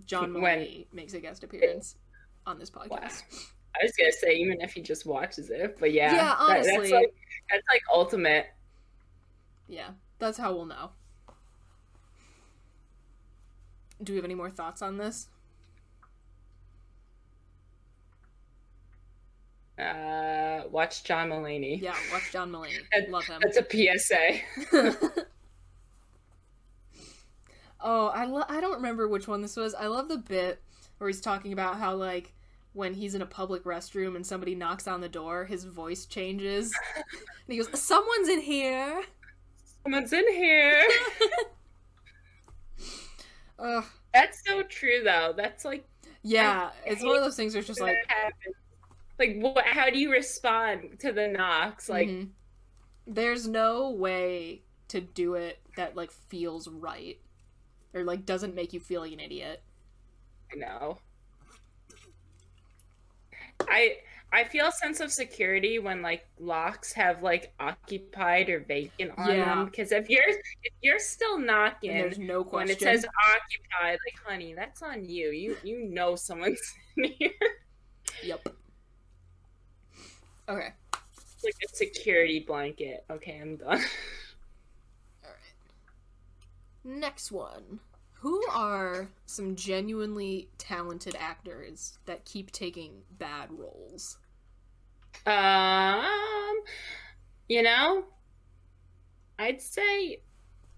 John 0.05 0.41
When- 0.41 0.85
makes 0.93 1.15
a 1.15 1.21
guest 1.21 1.43
appearance 1.45 1.97
on 2.47 2.59
this 2.59 2.71
podcast. 2.71 3.23
I 3.81 3.85
was 3.85 3.93
gonna 3.97 4.13
say 4.13 4.35
even 4.37 4.61
if 4.61 4.73
he 4.73 4.83
just 4.83 5.07
watches 5.07 5.51
it, 5.51 5.77
but 5.79 5.93
yeah, 5.93 6.13
Yeah, 6.13 6.17
that- 6.25 6.37
honestly. 6.41 6.77
that's 6.77 6.91
like 6.91 7.15
that's 7.51 7.65
like 7.73 7.83
ultimate. 7.93 8.47
Yeah, 9.67 9.91
that's 10.19 10.37
how 10.39 10.55
we'll 10.55 10.67
know. 10.67 10.91
Do 14.03 14.13
we 14.13 14.17
have 14.17 14.25
any 14.25 14.35
more 14.35 14.51
thoughts 14.51 14.81
on 14.83 14.97
this? 14.97 15.29
Uh, 19.79 20.63
watch 20.71 21.05
John 21.05 21.31
Mulaney. 21.31 21.81
Yeah, 21.81 21.95
watch 22.13 22.33
John 22.33 22.51
Mulaney. 22.51 22.79
That- 22.93 23.11
Love 23.11 23.25
him. 23.27 23.41
That's 23.43 23.57
a 23.59 23.65
PSA. 23.65 24.41
oh, 27.81 28.09
I 28.09 28.25
lo- 28.25 28.45
I 28.49 28.61
don't 28.61 28.75
remember 28.77 29.07
which 29.09 29.29
one 29.29 29.41
this 29.41 29.57
was. 29.57 29.75
I 29.75 29.87
love 29.87 30.09
the 30.09 30.19
bit 30.19 30.61
where 30.99 31.09
he's 31.09 31.21
talking 31.21 31.53
about 31.53 31.79
how 31.79 31.95
like 31.95 32.35
when 32.73 32.95
he's 32.95 33.15
in 33.15 33.23
a 33.23 33.27
public 33.27 33.65
restroom 33.65 34.17
and 34.17 34.27
somebody 34.27 34.55
knocks 34.55 34.89
on 34.89 35.01
the 35.01 35.09
door, 35.09 35.45
his 35.45 35.65
voice 35.65 36.07
changes. 36.07 36.73
and 36.97 37.05
he 37.47 37.57
goes, 37.57 37.69
"Someone's 37.81 38.29
in 38.29 38.41
here." 38.41 39.03
Someone's 39.85 40.13
in 40.13 40.27
here. 40.33 40.83
Ugh. 43.59 43.85
That's 44.13 44.43
so 44.47 44.63
true, 44.65 45.03
though. 45.05 45.35
That's 45.37 45.65
like 45.65 45.85
Yeah, 46.23 46.71
I 46.87 46.91
it's 46.91 47.03
one 47.03 47.17
of 47.17 47.23
those 47.23 47.37
things 47.37 47.55
where 47.55 47.61
it's 47.61 47.67
just 47.69 47.81
like 47.81 47.97
like 49.19 49.37
what? 49.39 49.65
How 49.67 49.91
do 49.91 49.99
you 49.99 50.11
respond 50.13 50.99
to 51.01 51.13
the 51.13 51.29
knocks? 51.29 51.89
Like, 51.89 52.09
Mhm. 52.09 52.31
there's 53.07 53.49
no 53.49 53.91
way 53.91 54.63
to 54.89 55.01
do 55.01 55.35
it 55.35 55.61
that 55.77 55.97
like 55.97 56.11
feels 56.13 56.69
right 56.69 57.21
or 57.95 58.05
like 58.05 58.27
doesn't 58.27 58.55
make 58.55 58.73
you 58.73 58.81
feel 58.81 59.01
like 59.03 59.13
an 59.13 59.21
idiot. 59.21 59.63
I 60.53 60.57
know. 60.57 60.99
I 63.69 63.99
I 64.31 64.45
feel 64.45 64.67
a 64.67 64.73
sense 64.73 65.01
of 65.01 65.11
security 65.11 65.79
when 65.79 66.03
like 66.03 66.27
locks 66.39 66.93
have 66.93 67.23
like 67.23 67.53
occupied 67.59 68.51
or 68.51 68.61
vacant 68.61 69.13
on 69.17 69.31
Yeah. 69.31 69.45
them. 69.55 69.65
Because 69.67 69.91
if 69.91 70.11
you're 70.11 70.29
if 70.29 70.73
you're 70.83 70.99
still 70.99 71.39
knocking 71.39 71.91
And 71.91 72.01
there's 72.01 72.19
no 72.19 72.45
question. 72.45 72.69
when 72.69 72.77
it 72.77 72.81
says 72.81 73.07
occupied, 73.07 73.99
like 74.07 74.21
honey, 74.27 74.53
that's 74.55 74.83
on 74.83 75.05
you. 75.07 75.31
You 75.31 75.57
you 75.63 75.85
know 75.89 76.15
someone's 76.15 76.61
in 76.99 77.05
here. 77.19 77.31
Yep. 78.23 78.49
Okay. 80.49 80.73
It's 81.35 81.45
like 81.45 81.55
a 81.65 81.69
security 81.77 82.41
blanket. 82.41 83.05
Okay, 83.11 83.39
I'm 83.41 83.57
done. 83.57 83.69
All 85.25 85.31
right. 85.31 85.39
Next 86.85 87.31
one. 87.33 87.81
Who 88.21 88.43
are 88.51 89.09
some 89.27 89.55
genuinely 89.55 90.49
talented 90.59 91.17
actors 91.19 91.99
that 92.07 92.25
keep 92.25 92.51
taking 92.51 93.03
bad 93.19 93.51
roles? 93.53 94.19
Um, 95.25 96.57
you 97.49 97.63
know, 97.63 98.05
I'd 99.39 99.61
say 99.63 100.23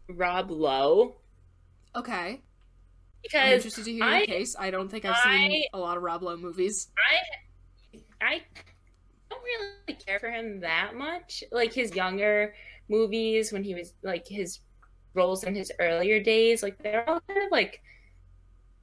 Rob 0.09 0.51
Lowe 0.51 1.17
Okay. 1.97 2.41
Because 3.23 3.41
I'm 3.41 3.53
interested 3.55 3.85
to 3.85 3.91
hear 3.93 4.05
your 4.05 4.15
I- 4.15 4.27
case. 4.27 4.55
I 4.59 4.71
don't 4.71 4.89
think 4.91 5.05
I've 5.05 5.17
seen 5.19 5.65
a 5.73 5.79
lot 5.79 5.97
of 5.97 6.03
Rob 6.03 6.23
Lowe 6.23 6.37
movies. 6.37 6.89
I 6.97 8.01
I 8.21 8.43
don't 9.31 9.43
really 9.43 9.99
care 9.99 10.19
for 10.21 10.31
him 10.31 10.61
that 10.61 10.95
much. 10.95 11.43
Like 11.51 11.73
his 11.73 11.95
younger 11.95 12.55
movies 12.89 13.53
when 13.53 13.65
he 13.65 13.75
was 13.75 13.95
like 14.03 14.27
his 14.27 14.61
roles 15.15 15.45
in 15.45 15.55
his 15.55 15.73
earlier 15.79 16.23
days, 16.23 16.63
like 16.63 16.79
they're 16.83 17.09
all 17.09 17.21
kind 17.29 17.45
of 17.45 17.51
like 17.53 17.83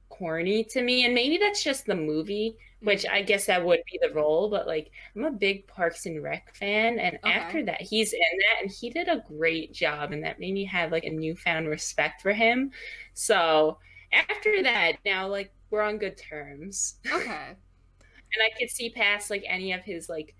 corny 0.08 0.64
to 0.64 0.82
me. 0.82 1.04
And 1.04 1.14
maybe 1.14 1.38
that's 1.38 1.62
just 1.62 1.86
the 1.86 1.94
movie, 1.94 2.56
which 2.80 3.06
I 3.06 3.22
guess 3.22 3.46
that 3.46 3.64
would 3.64 3.80
be 3.90 3.98
the 4.00 4.12
role, 4.14 4.48
but 4.48 4.66
like 4.66 4.90
I'm 5.16 5.24
a 5.24 5.30
big 5.30 5.66
Parks 5.66 6.06
and 6.06 6.22
Rec 6.22 6.54
fan 6.54 6.98
and 6.98 7.18
Okay. 7.24 7.58
after 7.58 7.64
that 7.64 7.80
he's 7.82 8.12
in 8.12 8.20
that 8.20 8.62
and 8.62 8.70
he 8.70 8.90
did 8.90 9.08
a 9.08 9.22
great 9.28 9.72
job 9.72 10.12
and 10.12 10.24
that 10.24 10.40
made 10.40 10.54
me 10.54 10.64
have 10.66 10.92
like 10.92 11.04
a 11.04 11.10
newfound 11.10 11.68
respect 11.68 12.22
for 12.22 12.32
him. 12.32 12.70
So 13.14 13.78
after 14.12 14.62
that, 14.62 14.94
now 15.04 15.28
like 15.28 15.52
we're 15.70 15.82
on 15.82 15.98
good 15.98 16.16
terms. 16.16 16.96
Okay. 17.12 17.56
and 18.34 18.42
I 18.42 18.50
could 18.58 18.70
see 18.70 18.90
past 18.90 19.30
like 19.30 19.44
any 19.46 19.72
of 19.72 19.82
his 19.82 20.08
like 20.08 20.34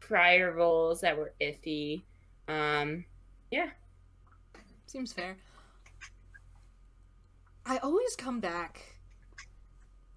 prior 0.00 0.52
roles 0.52 1.00
that 1.02 1.16
were 1.16 1.34
iffy. 1.40 2.04
Um, 2.48 3.04
yeah, 3.50 3.70
Seems 4.92 5.10
fair. 5.14 5.38
I 7.64 7.78
always 7.78 8.14
come 8.14 8.40
back 8.40 8.98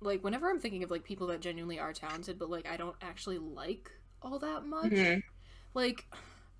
like 0.01 0.21
whenever 0.21 0.49
I'm 0.49 0.59
thinking 0.59 0.83
of 0.83 0.91
like 0.91 1.05
people 1.05 1.27
that 1.27 1.39
genuinely 1.39 1.79
are 1.79 1.93
talented 1.93 2.37
but 2.37 2.49
like 2.49 2.67
I 2.67 2.75
don't 2.75 2.97
actually 3.01 3.37
like 3.37 3.89
all 4.21 4.37
that 4.39 4.65
much. 4.65 4.91
Mhm. 4.91 5.23
Like 5.73 6.03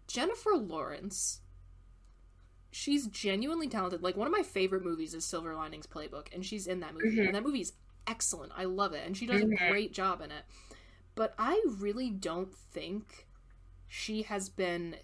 Jennifer 0.08 0.52
Lawrence 0.56 1.42
she's 2.72 3.08
genuinely 3.08 3.68
talented. 3.68 4.02
Like 4.02 4.16
one 4.16 4.28
of 4.28 4.32
my 4.34 4.44
favorite 4.44 4.86
movies 4.86 5.14
is 5.14 5.26
Silver 5.26 5.54
Linings 5.54 5.86
Playbook 5.86 6.34
and 6.34 6.46
she's 6.46 6.68
in 6.68 6.80
that 6.80 6.94
movie 6.94 7.18
Mhm. 7.18 7.26
and 7.26 7.36
that 7.36 7.44
movie's 7.44 7.74
excellent. 8.08 8.54
I 8.56 8.64
love 8.64 8.94
it 8.94 9.06
and 9.06 9.18
she 9.18 9.26
does 9.26 9.42
Mhm. 9.42 9.62
a 9.62 9.70
great 9.70 9.92
job 9.92 10.22
in 10.22 10.32
it. 10.32 10.46
But 11.16 11.36
I 11.38 11.62
really 11.68 12.12
don't 12.12 12.56
think 12.56 13.28
she 13.90 14.22
has 14.22 14.48
been 14.48 15.00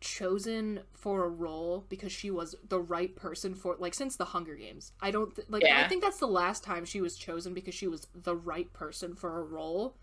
chosen 0.00 0.80
for 0.92 1.24
a 1.24 1.28
role 1.28 1.84
because 1.88 2.12
she 2.12 2.30
was 2.30 2.54
the 2.68 2.80
right 2.80 3.14
person 3.14 3.54
for 3.54 3.76
like 3.78 3.94
since 3.94 4.16
the 4.16 4.24
Hunger 4.24 4.54
Games. 4.54 4.92
I 5.00 5.10
don't 5.10 5.34
th- 5.34 5.48
like 5.48 5.64
I 5.64 5.86
think 5.88 6.02
that's 6.02 6.18
the 6.18 6.26
last 6.26 6.64
time 6.64 6.84
she 6.84 7.00
was 7.00 7.16
chosen 7.16 7.54
because 7.54 7.74
she 7.74 7.86
was 7.86 8.06
the 8.14 8.36
right 8.36 8.72
person 8.72 9.14
for 9.14 9.38
a 9.38 9.44
role. 9.44 9.96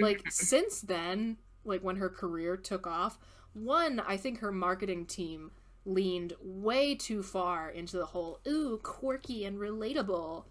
Like 0.00 0.18
mm-hmm. 0.18 0.30
since 0.30 0.80
then, 0.80 1.38
like 1.64 1.82
when 1.82 1.96
her 1.96 2.08
career 2.08 2.56
took 2.56 2.86
off, 2.86 3.18
one, 3.52 4.00
I 4.00 4.16
think 4.16 4.38
her 4.38 4.52
marketing 4.52 5.06
team 5.06 5.50
leaned 5.84 6.34
way 6.40 6.94
too 6.94 7.22
far 7.22 7.68
into 7.68 7.96
the 7.96 8.06
whole 8.06 8.40
ooh, 8.46 8.78
quirky 8.82 9.44
and 9.44 9.58
relatable 9.58 10.44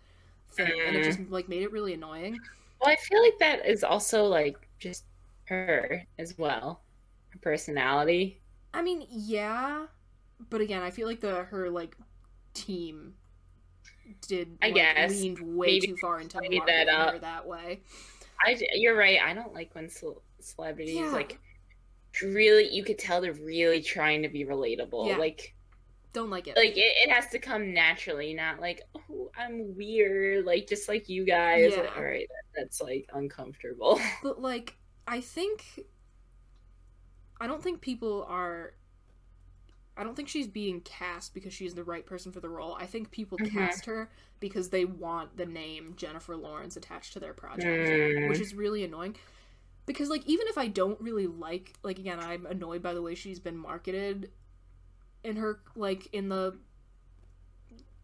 thing 0.49 0.81
and 0.85 0.95
it 0.97 1.03
just 1.03 1.19
mm-hmm. 1.19 1.33
like 1.33 1.47
made 1.47 1.63
it 1.63 1.71
really 1.71 1.93
annoying. 1.93 2.37
Well, 2.81 2.91
I 2.91 2.97
feel 2.97 3.21
like 3.21 3.37
that 3.39 3.65
is 3.65 3.83
also 3.83 4.25
like 4.25 4.67
just 4.79 5.05
her 5.45 6.03
as 6.19 6.37
well, 6.37 6.81
her 7.29 7.39
personality. 7.39 8.40
I 8.73 8.81
mean, 8.81 9.05
yeah, 9.09 9.85
but 10.49 10.61
again, 10.61 10.81
I 10.81 10.91
feel 10.91 11.07
like 11.07 11.21
the 11.21 11.43
her 11.45 11.69
like 11.69 11.95
team 12.53 13.15
did 14.27 14.57
I 14.61 14.67
like, 14.67 14.75
guess. 14.75 15.11
leaned 15.11 15.39
way 15.39 15.67
Maybe 15.67 15.87
too 15.87 15.97
far 16.01 16.19
into 16.19 16.37
that 16.67 16.87
her 16.89 17.19
that 17.19 17.47
way. 17.47 17.81
I, 18.43 18.59
you're 18.73 18.97
right. 18.97 19.19
I 19.23 19.33
don't 19.33 19.53
like 19.53 19.73
when 19.75 19.89
ce- 19.89 20.03
celebrities 20.39 20.95
Yeah. 20.95 21.11
like 21.11 21.39
really. 22.21 22.67
You 22.73 22.83
could 22.83 22.97
tell 22.97 23.21
they're 23.21 23.33
really 23.33 23.81
trying 23.81 24.23
to 24.23 24.29
be 24.29 24.45
relatable. 24.45 25.07
Yeah. 25.07 25.17
Like, 25.17 25.53
Don't 26.13 26.29
like 26.29 26.47
it. 26.47 26.57
like 26.57 26.75
it, 26.75 26.79
it 27.07 27.09
has 27.11 27.27
to 27.29 27.39
come 27.39 27.73
naturally, 27.73 28.33
not 28.33 28.59
like 28.59 28.81
oh 28.95 29.31
I'm 29.37 29.75
weird. 29.75 30.45
Like 30.45 30.67
just 30.67 30.89
like 30.89 31.07
you 31.07 31.23
guys. 31.25 31.73
Yeah. 31.75 31.87
All 31.95 32.03
right, 32.03 32.27
that, 32.27 32.61
that's 32.63 32.81
like 32.81 33.07
uncomfortable. 33.13 33.99
But 34.23 34.41
like, 34.41 34.75
I 35.07 35.21
think 35.21 35.63
I 37.41 37.47
don't 37.47 37.61
think 37.61 37.81
people 37.81 38.25
are. 38.29 38.73
I 39.97 40.03
don't 40.05 40.15
think 40.15 40.29
she's 40.29 40.47
being 40.47 40.79
cast 40.81 41.33
because 41.33 41.53
she's 41.53 41.75
the 41.75 41.83
right 41.83 42.05
person 42.05 42.31
for 42.31 42.39
the 42.39 42.47
role. 42.49 42.75
I 42.79 42.85
think 42.85 43.11
people 43.11 43.37
Mhm. 43.37 43.51
cast 43.51 43.85
her 43.85 44.09
because 44.39 44.69
they 44.69 44.85
want 44.85 45.35
the 45.35 45.45
name 45.45 45.93
Jennifer 45.97 46.35
Lawrence 46.37 46.77
attached 46.77 47.11
to 47.13 47.19
their 47.19 47.33
project, 47.33 47.89
Mm. 47.89 48.29
which 48.29 48.39
is 48.39 48.55
really 48.55 48.83
annoying. 48.85 49.17
Because 49.85 50.09
like 50.09 50.25
even 50.25 50.47
if 50.47 50.57
I 50.57 50.67
don't 50.67 50.99
really 51.01 51.27
like 51.27 51.73
like 51.83 51.99
again 51.99 52.19
I'm 52.19 52.45
annoyed 52.45 52.81
by 52.81 52.93
the 52.93 53.01
way 53.01 53.15
she's 53.15 53.39
been 53.39 53.57
marketed 53.57 54.31
in 55.23 55.35
her 55.35 55.59
like 55.75 56.07
in 56.13 56.29
the 56.29 56.57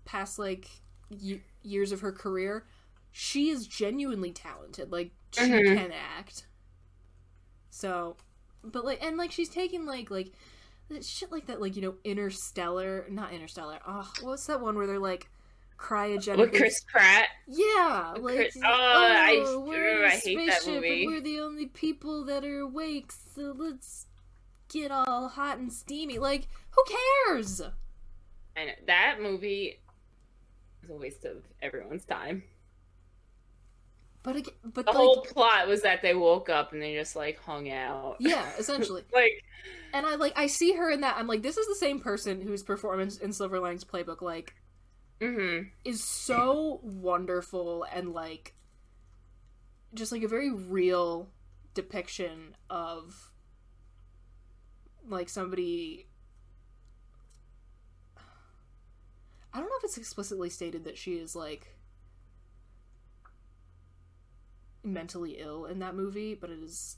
past 0.06 0.38
like 0.40 0.68
y- 1.10 1.42
years 1.64 1.92
of 1.92 2.02
her 2.02 2.12
career, 2.12 2.66
she 3.12 3.50
is 3.50 3.66
genuinely 3.68 4.32
talented. 4.32 4.92
Like 4.92 5.12
she 5.32 5.42
Mhm. 5.42 5.76
can 5.78 5.92
act. 5.94 6.48
So, 7.70 8.18
but 8.72 8.86
like 8.86 9.04
and 9.04 9.18
like 9.18 9.32
she's 9.32 9.50
taking 9.50 9.86
like 9.86 10.10
like 10.10 10.32
shit 11.02 11.32
like 11.32 11.48
that 11.48 11.62
like 11.62 11.76
you 11.76 11.82
know 11.82 11.96
Interstellar, 12.04 13.06
not 13.10 13.34
Interstellar. 13.34 13.80
Ah, 13.86 14.10
oh, 14.22 14.26
what's 14.26 14.46
that 14.48 14.62
one 14.62 14.76
where 14.76 14.88
they're 14.88 15.00
like 15.00 15.30
cryogenic 15.78 16.38
With 16.38 16.54
Chris 16.54 16.84
Pratt. 16.92 17.28
yeah, 17.48 18.16
like 18.20 18.36
Chris- 18.36 18.58
oh, 18.58 18.62
oh 18.64 19.14
I 19.16 19.44
oh, 19.46 19.60
we're 19.60 19.98
in 19.98 20.04
a 20.04 20.08
I 20.08 20.10
hate 20.12 20.48
that 20.48 20.62
spaceship 20.62 20.76
movie. 20.82 21.04
and 21.04 21.12
we're 21.14 21.22
the 21.22 21.40
only 21.40 21.66
people 21.68 22.24
that 22.26 22.44
are 22.44 22.60
awake, 22.60 23.12
so 23.12 23.54
let's 23.56 24.08
get 24.70 24.92
all 24.92 25.28
hot 25.30 25.58
and 25.60 25.72
steamy. 25.72 26.18
Like, 26.20 26.48
who 26.72 26.84
cares? 27.28 27.62
And 28.56 28.72
that 28.88 29.18
movie 29.22 29.80
is 30.84 30.90
a 30.90 30.94
waste 30.94 31.26
of 31.26 31.44
everyone's 31.62 32.06
time. 32.06 32.44
But 34.28 34.36
again, 34.36 34.54
but 34.66 34.86
The 34.86 34.92
like, 34.92 34.98
whole 34.98 35.22
plot 35.22 35.70
was 35.70 35.84
that 35.84 36.02
they 36.02 36.14
woke 36.14 36.50
up 36.50 36.74
and 36.74 36.82
they 36.82 36.94
just 36.96 37.16
like 37.16 37.40
hung 37.40 37.72
out. 37.72 38.18
yeah, 38.20 38.46
essentially. 38.60 39.04
like 39.14 39.42
and 39.94 40.06
I 40.06 40.16
like 40.16 40.34
I 40.36 40.48
see 40.48 40.74
her 40.74 40.92
in 40.92 41.00
that. 41.00 41.16
I'm 41.18 41.28
like, 41.28 41.44
this 41.44 41.56
is 41.56 41.66
the 41.66 41.76
same 41.76 42.02
person 42.02 42.42
whose 42.42 42.62
performance 42.62 43.20
in 43.20 43.32
Silver 43.32 43.62
Linings 43.62 43.86
Playbook 43.86 44.22
like 44.22 44.54
mm-hmm. 45.22 45.70
is 45.86 46.04
so 46.04 46.82
wonderful 46.84 47.86
and 47.90 48.12
like 48.12 48.54
just 49.94 50.12
like 50.12 50.24
a 50.24 50.28
very 50.28 50.52
real 50.52 51.30
depiction 51.74 52.54
of 52.70 53.32
like 55.08 55.30
somebody 55.30 56.06
I 59.54 59.60
don't 59.60 59.70
know 59.70 59.78
if 59.78 59.86
it's 59.86 59.98
explicitly 59.98 60.50
stated 60.50 60.84
that 60.84 60.98
she 60.98 61.14
is 61.14 61.34
like 61.34 61.77
mentally 64.94 65.38
ill 65.40 65.66
in 65.66 65.80
that 65.80 65.96
movie, 65.96 66.34
but 66.34 66.50
it 66.50 66.60
is 66.60 66.98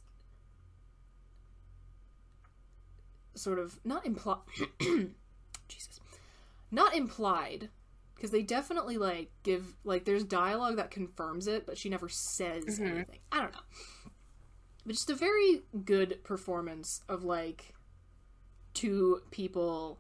sort 3.36 3.60
of 3.60 3.80
not 3.86 4.06
implied 4.06 4.40
Jesus. 5.68 6.00
Not 6.72 6.96
implied 6.96 7.70
because 8.16 8.32
they 8.32 8.42
definitely 8.42 8.98
like 8.98 9.32
give 9.44 9.76
like 9.84 10.06
there's 10.06 10.24
dialogue 10.24 10.76
that 10.76 10.92
confirms 10.92 11.48
it, 11.48 11.66
but 11.66 11.78
she 11.78 11.90
never 11.90 12.10
says 12.10 12.80
Mhm. 12.80 12.90
anything. 12.92 13.20
I 13.32 13.42
don't 13.42 13.54
know. 13.54 14.12
But 14.86 14.94
just 14.94 15.10
a 15.10 15.16
very 15.16 15.64
good 15.86 16.24
performance 16.24 17.02
of 17.08 17.24
like 17.24 17.74
two 18.74 19.22
people 19.32 20.00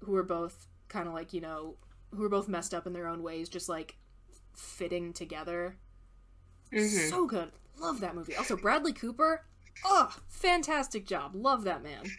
who 0.00 0.14
are 0.16 0.22
both 0.22 0.66
kind 0.88 1.08
of 1.08 1.14
like, 1.14 1.32
you 1.32 1.40
know, 1.40 1.76
who 2.14 2.22
are 2.24 2.28
both 2.28 2.48
messed 2.48 2.74
up 2.74 2.86
in 2.86 2.92
their 2.92 3.08
own 3.08 3.22
ways, 3.22 3.48
just 3.48 3.68
like 3.68 3.96
fitting 4.54 5.12
together. 5.12 5.76
Mhm. 6.72 7.10
So 7.10 7.26
good. 7.26 7.52
Love 7.78 8.00
that 8.00 8.14
movie. 8.14 8.36
Also, 8.36 8.56
Bradley 8.56 8.92
Cooper. 8.92 9.44
Oh, 9.84 10.14
fantastic 10.28 11.06
job. 11.06 11.34
Love 11.34 11.64
that 11.64 11.82
man. 11.82 12.10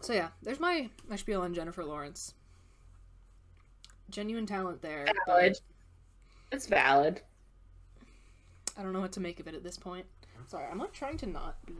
So 0.00 0.12
yeah, 0.12 0.28
there's 0.42 0.60
my 0.60 0.90
my 1.08 1.16
spiel 1.16 1.42
on 1.42 1.54
Jennifer 1.54 1.84
Lawrence. 1.84 2.34
Genuine 4.10 4.46
talent 4.46 4.82
there. 4.82 5.04
but 5.06 5.16
valid. 5.26 5.58
It's 6.52 6.66
valid. 6.66 7.22
I 8.78 8.82
don't 8.82 8.92
know 8.92 9.00
what 9.00 9.12
to 9.12 9.20
make 9.20 9.40
of 9.40 9.48
it 9.48 9.54
at 9.54 9.64
this 9.64 9.78
point. 9.78 10.06
Sorry, 10.46 10.66
I'm 10.70 10.78
like 10.78 10.92
trying 10.92 11.16
to 11.18 11.26
not 11.26 11.64
be 11.66 11.74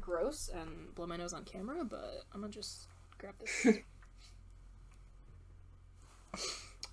gross 0.00 0.48
and 0.54 0.94
blow 0.94 1.06
my 1.06 1.16
nose 1.16 1.32
on 1.32 1.44
camera, 1.44 1.84
but 1.84 2.24
I'm 2.32 2.40
gonna 2.40 2.52
just 2.52 2.86
grab 3.20 3.34
this 3.38 3.66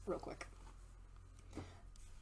real 0.06 0.20
quick. 0.20 0.46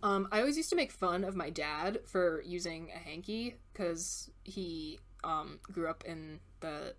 Um, 0.03 0.27
I 0.31 0.39
always 0.39 0.57
used 0.57 0.69
to 0.69 0.75
make 0.75 0.91
fun 0.91 1.23
of 1.23 1.35
my 1.35 1.49
dad 1.49 2.01
for 2.05 2.43
using 2.45 2.91
a 2.95 2.99
hanky 2.99 3.55
because 3.73 4.29
he 4.43 4.99
um 5.23 5.59
grew 5.63 5.87
up 5.87 6.03
in 6.05 6.39
the 6.59 6.93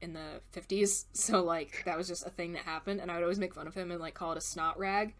in 0.00 0.12
the 0.12 0.40
50s 0.52 1.04
so 1.12 1.42
like 1.44 1.82
that 1.84 1.96
was 1.96 2.08
just 2.08 2.26
a 2.26 2.30
thing 2.30 2.52
that 2.54 2.62
happened 2.62 3.00
and 3.00 3.08
i 3.08 3.14
would 3.14 3.22
always 3.22 3.38
make 3.38 3.54
fun 3.54 3.68
of 3.68 3.74
him 3.74 3.92
and 3.92 4.00
like 4.00 4.14
call 4.14 4.32
it 4.32 4.38
a 4.38 4.40
snot 4.40 4.76
rag 4.76 5.14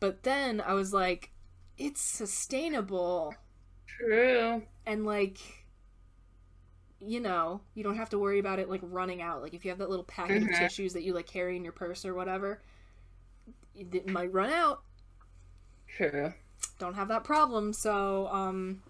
but 0.00 0.22
then 0.24 0.60
i 0.60 0.74
was 0.74 0.92
like 0.92 1.30
it's 1.78 2.02
sustainable 2.02 3.34
True. 3.86 4.62
and 4.84 5.06
like 5.06 5.38
you 7.00 7.20
know 7.20 7.60
you 7.74 7.82
don't 7.84 7.96
have 7.96 8.10
to 8.10 8.18
worry 8.18 8.38
about 8.38 8.58
it 8.58 8.68
like 8.68 8.80
running 8.82 9.22
out 9.22 9.42
like 9.42 9.54
if 9.54 9.64
you 9.64 9.70
have 9.70 9.78
that 9.78 9.90
little 9.90 10.04
packet 10.04 10.42
of 10.42 10.48
Mhm. 10.48 10.58
tissues 10.58 10.92
that 10.92 11.02
you 11.02 11.12
like 11.14 11.26
carry 11.26 11.56
in 11.56 11.62
your 11.64 11.72
purse 11.72 12.04
or 12.04 12.14
whatever 12.14 12.60
it 13.74 14.06
might 14.06 14.32
run 14.32 14.50
out 14.50 14.82
Sure. 15.86 16.34
don't 16.78 16.94
have 16.94 17.08
that 17.08 17.24
problem 17.24 17.72
so 17.72 18.28
um 18.28 18.82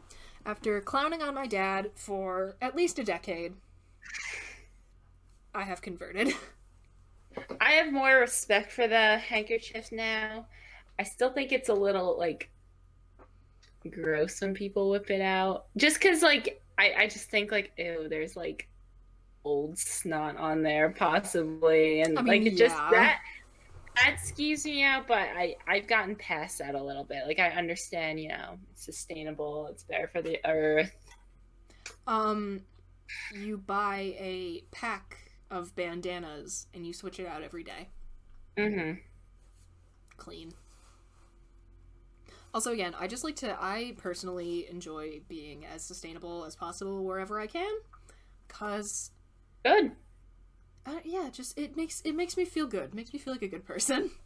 after 0.47 0.81
clowning 0.81 1.23
on 1.23 1.35
my 1.35 1.47
dad 1.47 1.91
for 1.95 2.57
at 2.63 2.77
least 2.77 2.99
a 2.99 3.05
decade 3.05 3.55
i 5.55 5.63
have 5.63 5.83
converted 5.83 6.33
I 7.61 7.73
have 7.73 7.93
more 7.93 8.17
respect 8.17 8.73
for 8.73 8.89
the 8.89 9.19
handkerchief 9.19 9.93
now. 9.93 10.47
I 10.99 11.03
still 11.05 11.31
think 11.33 11.53
it's 11.53 11.69
a 11.69 11.75
little 11.75 12.19
like 12.19 12.51
gross 13.91 14.41
when 14.41 14.55
people 14.55 14.91
whip 14.91 15.11
it 15.11 15.21
out. 15.21 15.67
Just 15.77 16.01
cause 16.01 16.23
like 16.23 16.61
I, 16.79 16.95
I 16.97 17.07
just 17.07 17.29
think 17.31 17.51
like 17.51 17.73
ew, 17.77 18.09
there's 18.09 18.37
like 18.37 18.69
old 19.45 19.79
snot 19.79 20.37
on 20.37 20.63
there 20.63 20.91
possibly, 20.91 22.03
and 22.03 22.19
I 22.19 22.23
mean, 22.23 22.45
like 22.45 22.53
it 22.53 22.57
just 22.57 22.77
yeah. 22.77 22.91
that 22.91 23.21
that 23.97 24.17
skews 24.23 24.65
me 24.65 24.85
out. 24.85 25.09
But 25.09 25.29
I 25.37 25.57
I've 25.67 25.87
gotten 25.87 26.15
past 26.17 26.59
that 26.59 26.75
a 26.75 26.83
little 26.83 27.05
bit. 27.05 27.27
Like 27.27 27.41
I 27.41 27.49
understand, 27.51 28.21
you 28.21 28.29
know, 28.29 28.59
it's 28.73 28.85
sustainable, 28.85 29.67
it's 29.71 29.83
better 29.83 30.09
for 30.09 30.23
the 30.23 30.39
earth. 30.47 30.93
Um, 32.07 32.63
you 33.35 33.59
buy 33.59 34.15
a 34.19 34.65
pack 34.71 35.17
of 35.51 35.75
bandanas 35.75 36.67
and 36.75 36.87
you 36.87 36.93
switch 36.93 37.19
it 37.19 37.27
out 37.27 37.43
every 37.43 37.65
day. 37.65 37.89
Mm-hmm. 38.57 39.01
Clean. 40.17 40.53
Also, 42.55 42.73
again, 42.73 42.95
I 42.99 43.07
just 43.07 43.25
like 43.25 43.37
to. 43.37 43.57
I 43.63 43.95
personally 43.99 44.67
enjoy 44.71 45.21
being 45.29 45.65
as 45.67 45.85
sustainable 45.85 46.45
as 46.45 46.57
possible 46.57 47.05
wherever 47.05 47.39
I 47.39 47.47
can, 47.47 47.71
cause 48.49 49.11
Good. 49.65 49.93
uh, 50.87 51.01
yeah, 51.05 51.29
just 51.31 51.59
it 51.59 51.77
makes 51.77 52.01
it 52.03 52.15
makes 52.15 52.37
me 52.37 52.45
feel 52.45 52.67
good. 52.67 52.95
Makes 52.95 53.13
me 53.13 53.19
feel 53.19 53.35
like 53.35 53.43
a 53.43 53.49
good 53.49 53.65
person. 53.67 54.11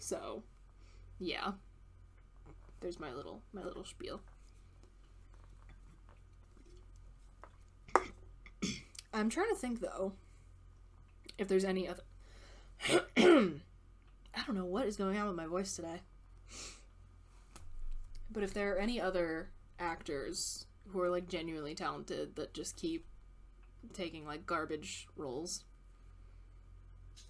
So, 0.00 0.42
yeah. 1.20 1.52
There's 2.80 2.98
my 2.98 3.12
little 3.12 3.42
my 3.52 3.62
little 3.62 3.84
spiel. 3.84 4.20
I'm 9.14 9.28
trying 9.30 9.50
to 9.50 9.54
think 9.54 9.80
though 9.80 10.14
if 11.38 11.46
there's 11.46 11.64
any 11.64 11.86
other 11.88 12.02
I 13.16 14.42
don't 14.46 14.56
know 14.56 14.64
what 14.64 14.86
is 14.86 14.96
going 14.96 15.16
on 15.18 15.26
with 15.28 15.36
my 15.36 15.46
voice 15.46 15.76
today. 15.76 16.00
But 18.32 18.42
if 18.42 18.54
there 18.54 18.74
are 18.74 18.78
any 18.78 19.00
other 19.00 19.50
actors 19.78 20.66
who 20.88 21.00
are 21.00 21.10
like 21.10 21.28
genuinely 21.28 21.74
talented 21.74 22.36
that 22.36 22.54
just 22.54 22.76
keep 22.76 23.06
taking 23.92 24.26
like 24.26 24.46
garbage 24.46 25.06
roles. 25.16 25.64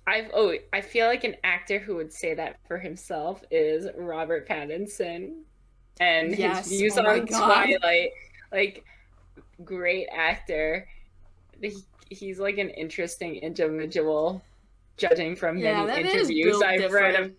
I've 0.06 0.30
oh 0.34 0.54
I 0.72 0.80
feel 0.80 1.06
like 1.06 1.24
an 1.24 1.36
actor 1.44 1.78
who 1.78 1.96
would 1.96 2.12
say 2.12 2.34
that 2.34 2.58
for 2.66 2.78
himself 2.78 3.44
is 3.50 3.86
Robert 3.96 4.48
Pattinson, 4.48 5.42
and 6.00 6.36
Yes, 6.36 6.66
his 6.68 6.68
views 6.68 6.98
oh 6.98 7.04
on 7.04 7.26
Twilight. 7.26 8.10
Like, 8.52 8.84
great 9.64 10.08
actor. 10.12 10.88
He, 11.60 11.84
he's 12.10 12.38
like 12.38 12.58
an 12.58 12.70
interesting 12.70 13.36
individual, 13.36 14.42
judging 14.96 15.36
from 15.36 15.58
Yeah, 15.58 15.84
many 15.84 15.86
that 15.86 16.02
man 16.02 16.18
is 16.18 16.30
interviews 16.30 16.62
I've 16.62 16.90
read 16.90 17.14
of. 17.16 17.30
different. 17.30 17.36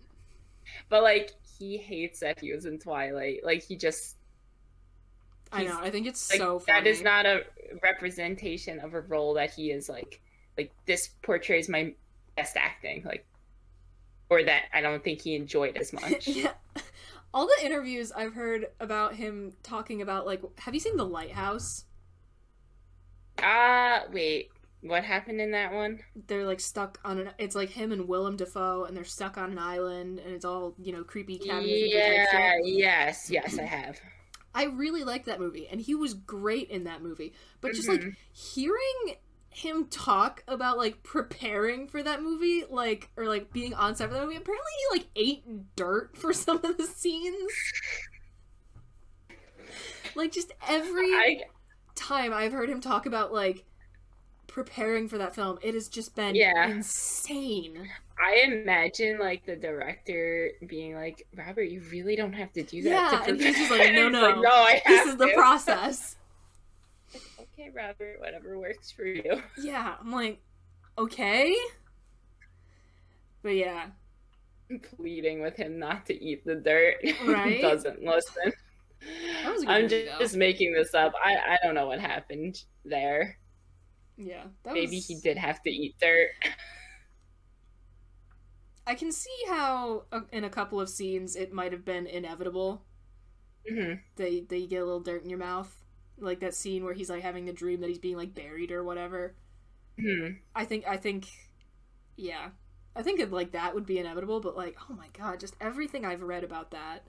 But 0.88 1.02
like, 1.02 1.32
he 1.70 1.76
hates 1.78 2.20
that 2.20 2.40
he 2.40 2.52
was 2.52 2.66
in 2.66 2.78
Twilight. 2.78 3.40
Like, 3.44 3.62
he 3.62 3.76
just 3.76 4.16
I 5.52 5.64
know. 5.64 5.78
I 5.80 5.90
think 5.90 6.06
it's 6.06 6.30
like 6.30 6.40
so 6.40 6.58
funny. 6.58 6.80
that 6.80 6.86
is 6.88 7.00
not 7.00 7.26
a 7.26 7.44
representation 7.82 8.80
of 8.80 8.94
a 8.94 9.00
role 9.00 9.34
that 9.34 9.52
he 9.52 9.70
is 9.70 9.88
like 9.88 10.20
like 10.58 10.72
this 10.86 11.10
portrays 11.22 11.68
my 11.68 11.92
best 12.36 12.56
acting 12.56 13.02
like 13.04 13.24
or 14.30 14.42
that 14.42 14.64
i 14.72 14.80
don't 14.80 15.02
think 15.04 15.20
he 15.20 15.34
enjoyed 15.34 15.76
as 15.76 15.92
much 16.00 16.26
yeah. 16.28 16.52
All 17.32 17.48
the 17.48 17.66
interviews 17.66 18.12
I've 18.12 18.34
heard 18.34 18.66
about 18.78 19.16
him 19.16 19.54
talking 19.64 20.00
about 20.02 20.24
like 20.24 20.40
have 20.58 20.72
you 20.72 20.78
seen 20.78 20.96
The 20.96 21.04
Lighthouse? 21.04 21.84
ah 23.42 24.04
wait 24.12 24.50
what 24.86 25.02
happened 25.04 25.40
in 25.40 25.52
that 25.52 25.72
one 25.72 26.00
They're 26.26 26.44
like 26.44 26.60
stuck 26.60 26.98
on 27.04 27.18
an 27.18 27.30
it's 27.38 27.54
like 27.54 27.70
him 27.70 27.90
and 27.92 28.06
Willem 28.06 28.36
Dafoe 28.36 28.84
and 28.84 28.96
they're 28.96 29.04
stuck 29.04 29.38
on 29.38 29.50
an 29.52 29.58
island 29.58 30.18
and 30.18 30.34
it's 30.34 30.44
all, 30.44 30.74
you 30.78 30.92
know, 30.92 31.04
creepy 31.04 31.38
cabin 31.38 31.68
yeah 31.68 32.52
yes 32.64 33.30
yes 33.30 33.58
i 33.58 33.62
have 33.62 33.98
I 34.56 34.66
really 34.66 35.02
liked 35.02 35.26
that 35.26 35.40
movie, 35.40 35.66
and 35.66 35.80
he 35.80 35.96
was 35.96 36.14
great 36.14 36.70
in 36.70 36.84
that 36.84 37.02
movie. 37.02 37.32
But 37.60 37.72
just 37.74 37.88
like 37.88 38.00
Mhm. 38.02 38.14
hearing 38.32 39.16
him 39.50 39.86
talk 39.86 40.44
about 40.46 40.78
like 40.78 41.02
preparing 41.02 41.88
for 41.88 42.02
that 42.02 42.22
movie, 42.22 42.64
like 42.70 43.10
or 43.16 43.26
like 43.26 43.52
being 43.52 43.74
on 43.74 43.96
set 43.96 44.08
for 44.08 44.14
that 44.14 44.22
movie, 44.22 44.36
apparently 44.36 44.70
he 44.92 44.98
like 44.98 45.06
ate 45.16 45.74
dirt 45.76 46.16
for 46.16 46.32
some 46.32 46.58
of 46.64 46.76
the 46.76 46.86
scenes. 46.86 47.50
Like 50.14 50.32
just 50.32 50.52
every 50.68 51.12
I, 51.12 51.42
time 51.94 52.32
I've 52.32 52.52
heard 52.52 52.70
him 52.70 52.80
talk 52.80 53.06
about 53.06 53.32
like 53.32 53.64
preparing 54.54 55.08
for 55.08 55.18
that 55.18 55.34
film, 55.34 55.58
it 55.62 55.74
has 55.74 55.88
just 55.88 56.14
been 56.14 56.34
Yeah. 56.34 56.68
insane. 56.68 57.90
I 58.18 58.36
imagine 58.46 59.18
like 59.18 59.44
the 59.44 59.56
director 59.56 60.50
being 60.68 60.94
like 60.94 61.26
robert 61.36 61.64
you 61.64 61.82
really 61.90 62.14
don't 62.16 62.32
have 62.32 62.52
to 62.52 62.62
do 62.62 62.82
that 62.84 63.10
Yeah, 63.12 63.18
to 63.24 63.30
and 63.32 63.40
he's 63.40 63.56
just 63.58 63.70
like, 63.72 63.92
no, 63.92 64.08
no, 64.10 64.40
no 64.40 64.48
i 64.50 64.80
this 64.86 65.06
is 65.06 65.16
the 65.16 65.26
to." 65.26 65.34
process. 65.34 66.16
okay 67.40 67.70
robert 67.74 68.20
whatever 68.20 68.58
works 68.58 68.90
for 68.90 69.04
you 69.04 69.42
Yeah, 69.56 69.96
I'm 70.00 70.10
like, 70.12 70.40
okay, 70.98 71.54
but 73.42 73.50
yeah, 73.54 73.86
pleading 74.96 75.42
with 75.42 75.56
him 75.56 75.78
not 75.78 76.06
to 76.06 76.14
eat 76.14 76.44
the 76.44 76.56
dirt. 76.56 76.96
Right? 77.26 77.60
Doesn't 77.60 78.02
listen. 78.02 78.52
That 79.42 79.52
was 79.52 79.64
a 79.64 79.68
I'm 79.68 79.82
movie, 79.82 80.04
just, 80.06 80.18
just 80.18 80.36
making 80.36 80.72
this 80.72 80.94
up. 80.94 81.12
I, 81.22 81.36
I 81.54 81.58
don't 81.62 81.74
know 81.74 81.86
what 81.86 82.00
happened 82.00 82.62
there. 82.84 83.38
Yeah, 84.16 84.44
that 84.64 84.74
Maybe 84.74 84.98
was... 84.98 85.00
he 85.00 85.14
did 85.20 85.38
have 85.38 85.62
to 85.62 85.70
eat 85.70 85.96
dirt. 86.00 86.30
I 88.86 88.94
can 88.94 89.12
see 89.12 89.44
how 89.46 90.04
uh, 90.10 90.22
in 90.32 90.42
a 90.42 90.48
couple 90.48 90.80
of 90.80 90.88
scenes 90.88 91.36
it 91.36 91.52
might 91.52 91.72
have 91.72 91.84
been 91.84 92.06
inevitable 92.06 92.82
Mhm. 93.70 94.00
that 94.16 94.30
y- 94.30 94.44
that 94.48 94.58
you 94.58 94.66
get 94.66 94.82
a 94.82 94.84
little 94.84 95.00
dirt 95.00 95.22
in 95.22 95.30
your 95.30 95.38
mouth, 95.38 95.84
like 96.18 96.40
that 96.40 96.54
scene 96.54 96.84
where 96.84 96.94
he's 96.94 97.10
like 97.10 97.22
having 97.22 97.44
the 97.44 97.52
dream 97.52 97.80
that 97.80 97.88
he's 97.88 97.98
being 97.98 98.16
like 98.16 98.34
buried 98.34 98.72
or 98.72 98.82
whatever. 98.82 99.34
Mhm. 99.98 100.40
I 100.54 100.64
think 100.64 100.86
I 100.86 100.96
think, 100.96 101.28
yeah, 102.16 102.50
I 102.96 103.02
think 103.02 103.20
it, 103.20 103.32
like 103.32 103.52
that 103.52 103.74
would 103.74 103.86
be 103.86 103.98
inevitable. 103.98 104.40
But 104.40 104.56
like, 104.56 104.76
oh 104.90 104.94
my 104.94 105.08
god, 105.12 105.40
just 105.40 105.56
everything 105.60 106.04
I've 106.04 106.22
read 106.22 106.44
about 106.44 106.70
that, 106.72 107.06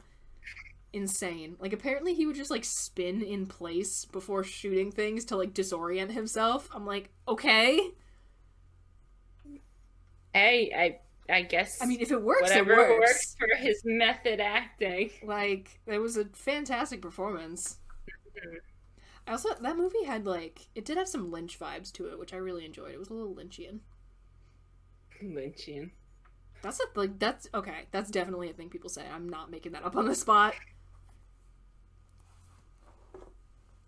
insane. 0.95 1.57
Like 1.59 1.73
apparently 1.73 2.13
he 2.13 2.25
would 2.25 2.35
just 2.35 2.49
like 2.49 2.63
spin 2.63 3.21
in 3.21 3.45
place 3.45 4.05
before 4.05 4.43
shooting 4.43 4.91
things 4.91 5.25
to 5.25 5.35
like 5.35 5.53
disorient 5.53 6.11
himself. 6.11 6.69
I'm 6.73 6.85
like, 6.85 7.09
okay. 7.27 7.91
Hey, 10.33 10.71
I 10.75 11.33
I 11.33 11.41
guess. 11.41 11.81
I 11.81 11.85
mean, 11.85 12.01
if 12.01 12.11
it 12.11 12.21
works, 12.21 12.43
whatever 12.43 12.73
it 12.73 12.99
works. 12.99 13.35
for 13.37 13.55
his 13.57 13.81
method 13.83 14.39
acting. 14.39 15.11
Like 15.23 15.79
it 15.85 15.99
was 15.99 16.17
a 16.17 16.25
fantastic 16.25 17.01
performance. 17.01 17.79
Mm-hmm. 18.09 18.57
I 19.27 19.31
also 19.31 19.49
that 19.59 19.77
movie 19.77 20.03
had 20.05 20.25
like 20.25 20.67
it 20.75 20.85
did 20.85 20.97
have 20.97 21.07
some 21.07 21.31
Lynch 21.31 21.59
vibes 21.59 21.91
to 21.93 22.07
it, 22.07 22.17
which 22.17 22.33
I 22.33 22.37
really 22.37 22.65
enjoyed. 22.65 22.93
It 22.93 22.99
was 22.99 23.09
a 23.09 23.13
little 23.13 23.35
Lynchian. 23.35 23.79
Lynchian. 25.23 25.91
That's 26.61 26.79
a, 26.79 26.99
like 26.99 27.19
that's 27.19 27.47
okay. 27.53 27.87
That's 27.91 28.09
definitely 28.09 28.49
a 28.49 28.53
thing 28.53 28.69
people 28.69 28.89
say. 28.89 29.03
I'm 29.13 29.27
not 29.27 29.51
making 29.51 29.73
that 29.73 29.83
up 29.83 29.95
on 29.95 30.05
the 30.05 30.15
spot. 30.15 30.53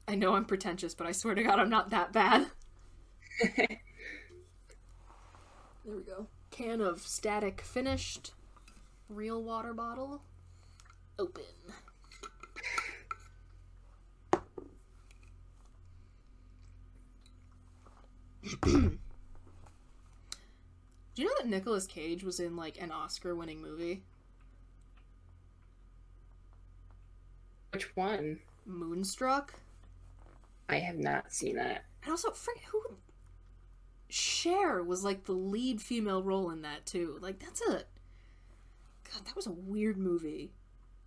I 0.07 0.15
know 0.15 0.35
I'm 0.35 0.45
pretentious, 0.45 0.93
but 0.93 1.05
I 1.05 1.11
swear 1.11 1.35
to 1.35 1.43
God, 1.43 1.59
I'm 1.59 1.69
not 1.69 1.89
that 1.89 2.13
bad. 2.13 2.47
there 3.55 3.81
we 5.85 6.01
go. 6.01 6.27
Can 6.49 6.79
of 6.79 7.01
static 7.01 7.61
finished. 7.61 8.31
Real 9.09 9.43
water 9.43 9.73
bottle. 9.73 10.21
Open. 11.19 11.43
Do 18.63 18.97
you 21.15 21.25
know 21.25 21.31
that 21.39 21.47
Nicolas 21.47 21.85
Cage 21.85 22.23
was 22.23 22.39
in 22.39 22.55
like 22.55 22.81
an 22.81 22.91
Oscar 22.91 23.35
winning 23.35 23.61
movie? 23.61 24.03
Which 27.71 27.95
one? 27.95 28.39
Moonstruck? 28.65 29.53
I 30.69 30.79
have 30.79 30.97
not 30.97 31.31
seen 31.33 31.55
that. 31.55 31.85
And 32.03 32.11
also, 32.11 32.31
frick, 32.31 32.61
who? 32.71 32.97
Cher 34.09 34.81
was 34.83 35.03
like 35.03 35.25
the 35.25 35.33
lead 35.33 35.81
female 35.81 36.23
role 36.23 36.49
in 36.51 36.61
that 36.61 36.85
too. 36.85 37.17
Like 37.21 37.39
that's 37.39 37.61
a 37.61 37.83
God, 39.11 39.25
that 39.25 39.35
was 39.35 39.47
a 39.47 39.51
weird 39.51 39.97
movie. 39.97 40.53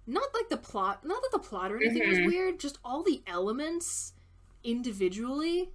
Not 0.06 0.34
like 0.34 0.48
the 0.48 0.56
plot, 0.56 1.04
not 1.04 1.22
that 1.22 1.30
the 1.32 1.38
plot 1.38 1.72
or 1.72 1.76
anything 1.76 2.08
was 2.08 2.18
Mhm. 2.18 2.26
weird, 2.26 2.60
just 2.60 2.78
all 2.84 3.02
the 3.02 3.22
elements 3.26 4.12
individually. 4.64 5.72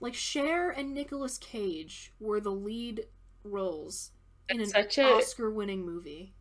Like 0.00 0.14
Cher 0.14 0.70
and 0.70 0.94
Nicolas 0.94 1.36
Cage 1.38 2.12
were 2.18 2.40
the 2.40 2.50
lead 2.52 3.06
roles 3.44 4.12
in 4.48 4.56
an 4.56 4.62
It's 4.62 4.72
such 4.72 4.98
Oscar-winning 4.98 5.84
movie, 5.84 6.34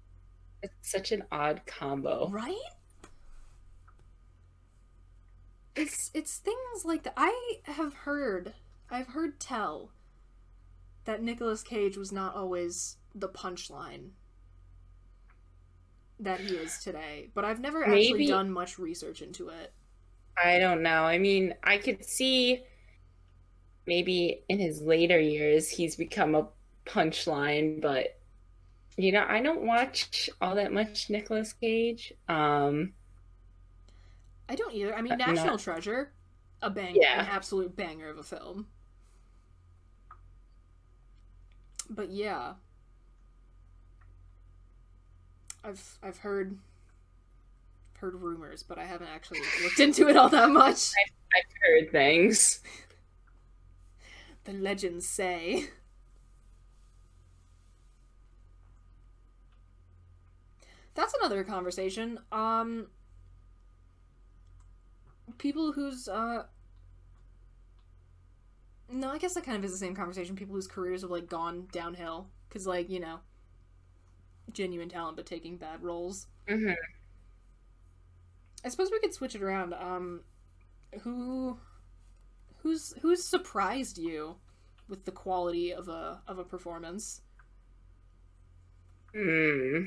It's 0.64 0.90
such 0.92 1.12
an 1.12 1.24
odd 1.32 1.66
combo. 1.66 2.30
right? 2.30 2.56
It's 5.80 6.12
it's 6.14 6.38
things 6.38 6.84
like 6.84 7.04
that. 7.04 7.14
I 7.16 7.60
have 7.64 7.94
heard, 7.94 8.54
I've 8.90 9.08
heard 9.08 9.40
tell 9.40 9.92
that 11.06 11.24
Nicolas 11.24 11.64
Cage 11.64 11.96
was 11.96 12.12
not 12.12 12.36
always 12.36 12.98
the 13.16 13.30
punchline 13.30 14.10
that 16.20 16.42
he 16.42 16.56
is 16.56 16.80
today, 16.80 17.30
but 17.34 17.46
I've 17.46 17.62
never 17.62 17.84
actually 17.84 18.12
Maybe- 18.12 18.28
done 18.28 18.52
much 18.52 18.78
research 18.78 19.22
into 19.22 19.48
it. 19.50 19.72
I 20.42 20.60
don't 20.60 20.84
know. 20.84 21.04
I 21.04 21.18
mean, 21.18 21.54
I 21.64 21.78
could 21.78 22.04
see 22.04 22.62
maybe 23.86 24.44
in 24.50 24.60
his 24.60 24.82
later 24.82 25.20
years 25.20 25.70
he's 25.70 25.96
become 25.96 26.36
a 26.36 26.48
punchline, 26.86 27.82
but 27.82 28.20
you 28.98 29.14
know, 29.14 29.26
I 29.28 29.42
don't 29.42 29.62
watch 29.66 30.30
all 30.42 30.56
that 30.56 30.74
much 30.74 31.10
Nicolas 31.10 31.54
Cage. 31.54 32.12
Um 32.28 32.94
I 34.50 34.56
don't 34.56 34.74
either. 34.74 34.94
I 34.96 35.02
mean, 35.02 35.14
Uh, 35.14 35.18
National 35.18 35.46
not- 35.52 35.60
Treasure, 35.60 36.12
a 36.62 36.70
bang, 36.70 36.96
Yeah. 36.96 37.22
an 37.22 37.28
absolute 37.28 37.76
banger 37.76 38.10
of 38.10 38.18
a 38.18 38.24
film. 38.24 38.68
But 41.90 42.10
yeah, 42.10 42.56
I've 45.64 45.98
I've 46.04 46.18
heard 46.20 46.58
heard 48.00 48.16
rumors, 48.16 48.64
but 48.64 48.78
I 48.78 48.86
haven't 48.86 49.08
actually 49.10 49.42
looked 49.64 49.80
into 49.80 50.08
it 50.08 50.16
all 50.18 50.30
that 50.30 50.50
much. 50.50 50.92
I've 51.36 51.44
heard 51.62 51.92
things. 51.92 52.62
The 54.46 54.54
legends 54.54 55.08
say. 55.08 55.70
That's 60.96 61.14
another 61.20 61.44
conversation. 61.44 62.20
Um 62.32 62.88
people 65.38 65.72
whose 65.74 66.08
uh 66.08 66.44
No, 68.92 69.12
I 69.12 69.18
guess 69.20 69.34
that 69.36 69.44
kind 69.46 69.58
of 69.58 69.64
is 69.64 69.72
the 69.72 69.78
same 69.78 69.96
conversation. 69.96 70.36
People 70.36 70.56
whose 70.56 70.68
careers 70.68 71.02
have 71.02 71.12
like 71.12 71.28
gone 71.30 71.68
downhill 71.72 72.30
cuz 72.50 72.66
like, 72.68 72.90
you 72.90 73.00
know, 73.00 73.20
genuine 74.54 74.90
talent 74.90 75.16
but 75.18 75.26
taking 75.26 75.58
bad 75.58 75.82
roles. 75.84 76.28
hmm 76.48 76.74
I 78.64 78.70
suppose 78.70 78.92
we 78.92 79.00
could 79.00 79.14
switch 79.14 79.36
it 79.36 79.42
around. 79.42 79.74
Um 79.74 80.22
who 81.02 81.60
who's 82.58 82.94
who's 83.02 83.24
surprised 83.24 83.98
you 83.98 84.38
with 84.88 85.06
the 85.06 85.12
quality 85.12 85.74
of 85.74 85.88
a 85.90 86.22
of 86.28 86.38
a 86.40 86.44
performance? 86.44 87.22
Hmm. 89.14 89.86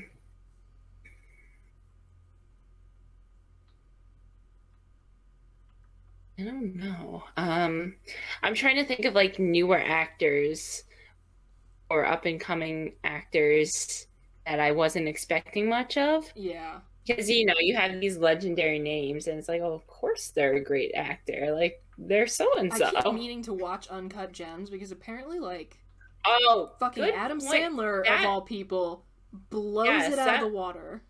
I 6.43 6.51
don't 6.51 6.75
know. 6.75 7.23
Um, 7.37 7.95
I'm 8.41 8.53
trying 8.53 8.75
to 8.75 8.85
think 8.85 9.05
of 9.05 9.13
like 9.13 9.39
newer 9.39 9.79
actors 9.79 10.83
or 11.89 12.05
up 12.05 12.25
and 12.25 12.39
coming 12.39 12.93
actors 13.03 14.07
that 14.45 14.59
I 14.59 14.71
wasn't 14.71 15.07
expecting 15.07 15.69
much 15.69 15.97
of. 15.97 16.25
Yeah. 16.35 16.79
Because 17.07 17.29
you 17.29 17.45
know, 17.45 17.53
you 17.59 17.75
have 17.75 17.99
these 17.99 18.17
legendary 18.17 18.79
names, 18.79 19.27
and 19.27 19.37
it's 19.37 19.47
like, 19.49 19.61
oh, 19.61 19.73
of 19.73 19.85
course 19.87 20.31
they're 20.35 20.55
a 20.55 20.63
great 20.63 20.91
actor. 20.95 21.53
Like 21.53 21.81
they're 21.97 22.27
so 22.27 22.47
and 22.57 22.73
so. 22.73 22.85
I 22.95 23.01
keep 23.01 23.13
meaning 23.13 23.41
to 23.43 23.53
watch 23.53 23.87
Uncut 23.87 24.31
Gems 24.31 24.69
because 24.69 24.91
apparently 24.91 25.39
like 25.39 25.77
Oh, 26.25 26.71
fucking 26.79 27.03
Adam 27.03 27.39
point. 27.39 27.53
Sandler 27.53 28.03
That- 28.05 28.21
of 28.21 28.25
all 28.29 28.41
people 28.41 29.05
blows 29.49 29.87
Yes, 29.87 30.13
it 30.13 30.19
out 30.19 30.25
that- 30.25 30.43
of 30.43 30.49
the 30.51 30.55
water. 30.55 31.03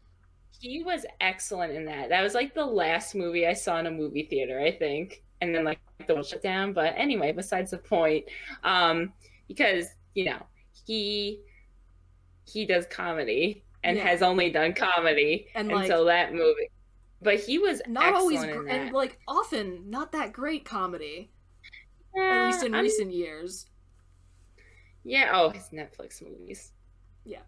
He 0.60 0.84
was 0.84 1.06
excellent 1.20 1.74
in 1.74 1.86
that. 1.86 2.10
That 2.10 2.22
was 2.22 2.34
like 2.34 2.54
the 2.54 2.66
last 2.66 3.16
movie 3.16 3.46
I 3.48 3.54
saw 3.54 3.80
in 3.80 3.88
a 3.88 3.92
movie 3.92 4.24
theater, 4.30 4.60
I 4.60 4.72
think. 4.72 5.24
And 5.42 5.54
then 5.54 5.64
like 5.66 5.80
the 6.08 6.14
world 6.14 6.26
shut 6.28 6.42
down. 6.42 6.72
But 6.74 6.94
anyway, 6.96 7.32
besides 7.34 7.72
the 7.72 7.78
point, 7.80 8.26
um, 8.64 9.12
because 9.48 9.88
you 10.14 10.26
know 10.26 10.42
he 10.86 11.42
he 12.46 12.66
does 12.66 12.86
comedy 12.88 13.64
and 13.84 13.98
Yeah. 13.98 14.04
has 14.08 14.22
only 14.22 14.50
done 14.50 14.74
comedy 14.74 15.48
And, 15.56 15.68
like- 15.70 15.84
until 15.84 16.06
that 16.06 16.34
movie. 16.34 16.70
But 17.22 17.40
he 17.40 17.58
was 17.58 17.82
Not 17.88 18.14
always 18.14 18.44
gr- 18.44 18.68
and 18.68 18.94
like 18.94 19.18
often 19.28 19.90
not 19.90 20.12
that 20.12 20.34
great 20.34 20.66
comedy. 20.66 21.32
At 22.18 22.48
least 22.48 22.64
in 22.66 22.74
I'm- 22.76 22.84
recent 22.84 23.12
years. 23.12 23.66
Yeah. 25.04 25.32
Oh, 25.34 25.50
his 25.50 25.70
Netflix 25.70 26.22
movies. 26.22 26.72
Yeah. 27.26 27.42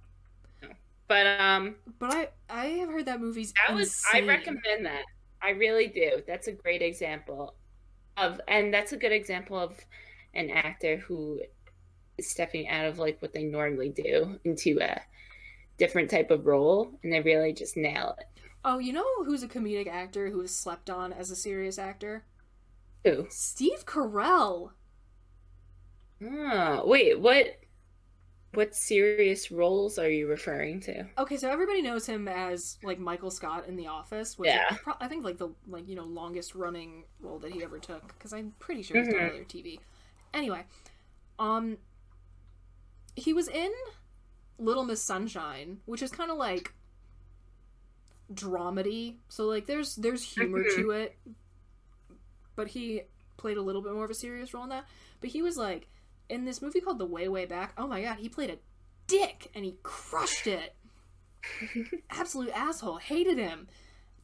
But 1.08 1.28
um, 1.40 1.76
But 2.00 2.14
I 2.14 2.30
I 2.50 2.66
have 2.80 2.90
heard 2.90 3.06
that 3.06 3.22
movie's 3.22 3.54
that 3.68 3.76
was 3.76 4.02
I 4.14 4.22
recommend 4.22 4.86
that. 4.86 5.04
I 5.42 5.52
really 5.52 5.88
do. 5.88 6.24
That's 6.26 6.48
a 6.48 6.52
great 6.52 6.82
example 6.82 7.56
of, 8.18 8.42
and 8.48 8.74
that's 8.74 8.94
a 8.94 8.98
good 8.98 9.12
example 9.12 9.60
of 9.60 9.80
an 10.34 10.50
actor 10.50 10.98
who 10.98 11.42
is 12.18 12.30
stepping 12.30 12.68
out 12.68 12.86
of 12.86 12.98
like 12.98 13.22
what 13.22 13.34
they 13.34 13.44
normally 13.44 13.90
do 13.90 14.40
into 14.44 14.80
a 14.82 15.02
different 15.78 16.10
type 16.10 16.32
of 16.32 16.46
role, 16.46 16.98
and 17.04 17.14
they 17.14 17.22
really 17.22 17.54
just 17.54 17.78
nail 17.78 18.16
it. 18.20 18.26
Oh, 18.64 18.80
you 18.80 18.94
know 18.94 19.06
who's 19.24 19.44
a 19.44 19.48
comedic 19.48 19.88
actor 19.88 20.30
who 20.30 20.42
is 20.42 20.58
slept 20.58 20.90
on 20.90 21.14
as 21.14 21.30
a 21.30 21.36
serious 21.36 21.78
actor? 21.78 22.26
Who? 23.04 23.28
Steve 23.30 23.86
Carell. 23.86 24.72
Oh, 26.24 26.84
wait, 26.88 27.20
what? 27.20 27.60
What 28.56 28.74
serious 28.76 29.52
roles 29.52 30.00
are 30.00 30.10
you 30.10 30.28
referring 30.28 30.80
to? 30.82 31.06
Okay, 31.18 31.38
so 31.38 31.50
everybody 31.50 31.82
knows 31.82 32.06
him 32.06 32.28
as 32.28 32.78
like 32.84 33.00
Michael 33.00 33.30
Scott 33.32 33.68
in 33.68 33.76
The 33.76 33.88
Office, 33.88 34.38
which 34.40 34.50
Yeah. 34.50 34.70
pro- 34.82 34.94
I 35.00 35.08
think 35.08 35.24
like 35.26 35.38
the 35.38 35.50
like 35.68 35.88
you 35.88 35.96
know 35.96 36.06
longest 36.06 36.56
running 36.56 37.04
role 37.20 37.38
that 37.40 37.52
he 37.52 37.64
ever 37.64 37.80
took 37.80 38.08
because 38.08 38.34
I'm 38.34 38.54
pretty 38.60 38.82
sure 38.82 38.98
he's 38.98 39.10
done 39.14 39.20
Mhm. 39.22 39.30
other 39.30 39.44
TV. 39.44 39.80
Anyway, 40.34 40.66
um, 41.38 41.78
he 43.16 43.34
was 43.34 43.48
in 43.50 43.72
Little 44.58 44.86
Miss 44.86 45.02
Sunshine, 45.04 45.82
which 45.86 46.02
is 46.02 46.12
kind 46.12 46.32
of 46.32 46.38
like 46.38 46.74
dramedy. 48.34 49.18
So 49.28 49.46
like 49.46 49.66
there's 49.66 49.96
there's 49.98 50.24
humor 50.24 50.64
to 50.76 50.92
it, 50.92 51.18
but 52.56 52.70
he 52.70 53.04
played 53.38 53.58
a 53.58 53.62
little 53.62 53.82
bit 53.82 53.94
more 53.94 54.06
of 54.06 54.12
a 54.12 54.16
serious 54.16 54.54
role 54.54 54.64
in 54.64 54.70
that. 54.70 54.86
But 55.20 55.32
he 55.32 55.42
was 55.42 55.58
like 55.58 55.88
in 56.30 56.46
this 56.46 56.62
movie 56.62 56.82
called 56.82 57.00
The 57.00 57.06
Way 57.06 57.28
Way 57.28 57.46
Back. 57.46 57.74
Oh 57.78 57.88
my 57.88 58.02
god, 58.02 58.18
he 58.18 58.30
played 58.30 58.50
a 58.50 58.58
dick 59.08 59.52
and 59.54 59.66
he 59.66 59.78
crushed 59.84 60.48
it. 60.48 60.76
Absolute 62.10 62.52
asshole. 62.54 62.98
Hated 62.98 63.38
him. 63.38 63.68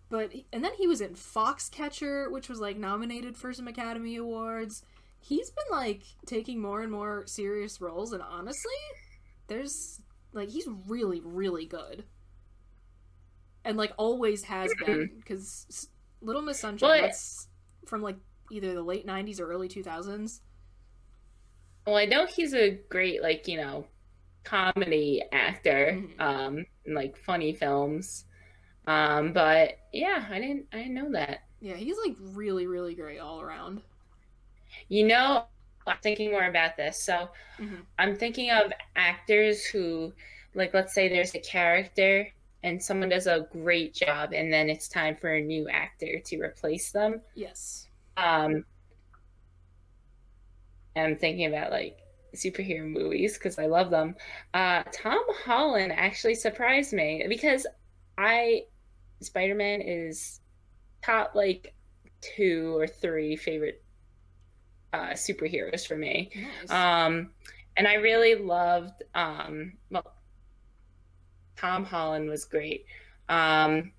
But 0.09 0.33
and 0.51 0.63
then 0.63 0.73
he 0.77 0.87
was 0.87 0.99
in 0.99 1.15
Foxcatcher, 1.15 2.29
which 2.29 2.49
was 2.49 2.59
like 2.59 2.77
nominated 2.77 3.37
for 3.37 3.53
some 3.53 3.67
Academy 3.67 4.17
Awards. 4.17 4.83
He's 5.21 5.49
been 5.49 5.77
like 5.77 6.03
taking 6.25 6.59
more 6.59 6.81
and 6.81 6.91
more 6.91 7.25
serious 7.27 7.79
roles, 7.79 8.11
and 8.11 8.21
honestly, 8.21 8.73
there's 9.47 10.01
like 10.33 10.49
he's 10.49 10.67
really 10.87 11.21
really 11.23 11.65
good, 11.65 12.03
and 13.63 13.77
like 13.77 13.93
always 13.95 14.43
has 14.43 14.69
hmm. 14.79 14.85
been 14.85 15.11
because 15.17 15.87
Little 16.21 16.41
Miss 16.41 16.59
Sunshine 16.59 16.89
Well, 16.89 17.01
that's 17.01 17.47
from 17.85 18.01
like 18.01 18.17
either 18.51 18.73
the 18.73 18.83
late 18.83 19.07
'90s 19.07 19.39
or 19.39 19.49
early 19.49 19.69
2000s. 19.69 20.41
Well, 21.85 21.95
I 21.95 22.05
know 22.05 22.25
he's 22.25 22.53
a 22.53 22.71
great, 22.89 23.21
like, 23.21 23.47
you 23.47 23.57
know, 23.57 23.87
comedy 24.43 25.23
actor, 25.31 25.99
Mhm. 25.99 26.19
um, 26.19 26.65
in, 26.85 26.93
like 26.95 27.17
funny 27.17 27.53
films. 27.53 28.25
Um, 28.87 29.33
but 29.33 29.77
yeah, 29.93 30.27
I 30.29 30.39
didn't 30.39 30.67
I 30.73 30.79
didn't 30.79 30.95
know 30.95 31.11
that. 31.13 31.41
Yeah, 31.61 31.75
he's 31.75 31.97
like 31.97 32.15
really 32.19 32.67
really 32.67 32.95
great 32.95 33.19
all 33.19 33.39
around. 33.41 33.81
You 34.89 35.07
know, 35.07 35.45
I'm 35.87 35.97
thinking 36.01 36.31
more 36.31 36.45
about 36.45 36.77
this. 36.77 37.01
So 37.03 37.29
Mhm. 37.59 37.85
I'm 37.99 38.15
thinking 38.15 38.51
of 38.51 38.73
actors 38.95 39.65
who, 39.65 40.13
like, 40.55 40.73
let's 40.73 40.93
say 40.93 41.09
there's 41.09 41.35
a 41.35 41.39
character 41.39 42.29
and 42.63 42.81
someone 42.83 43.09
does 43.09 43.27
a 43.27 43.47
great 43.51 43.93
job, 43.95 44.33
and 44.33 44.53
then 44.53 44.69
it's 44.69 44.89
time 44.89 45.17
for 45.17 45.33
a 45.33 45.41
new 45.41 45.69
actor 45.69 46.19
to 46.25 46.41
replace 46.41 46.91
them. 46.91 47.21
Yes. 47.33 47.87
Um, 48.17 48.65
I'm 50.95 51.15
thinking 51.15 51.45
about 51.45 51.71
like 51.71 51.97
superhero 52.35 52.85
movies 52.85 53.37
because 53.37 53.59
I 53.59 53.65
love 53.65 53.89
them. 53.89 54.15
Uh, 54.53 54.83
Tom 54.91 55.23
Holland 55.43 55.91
actually 55.95 56.35
surprised 56.35 56.93
me 56.93 57.25
because 57.27 57.65
I 58.17 58.63
Spider 59.21 59.55
Man 59.55 59.81
is 59.81 60.39
top 61.01 61.35
like 61.35 61.73
two 62.21 62.77
or 62.77 62.87
three 62.87 63.35
favorite 63.35 63.83
uh, 64.93 65.11
superheroes 65.11 65.87
for 65.87 65.95
me. 65.95 66.31
Nice. 66.35 66.71
Um, 66.71 67.31
and 67.77 67.87
I 67.87 67.95
really 67.95 68.35
loved, 68.35 69.03
um, 69.15 69.73
well, 69.89 70.13
Tom 71.55 71.85
Holland 71.85 72.29
was 72.29 72.45
great. 72.45 72.85
Um, 73.29 73.93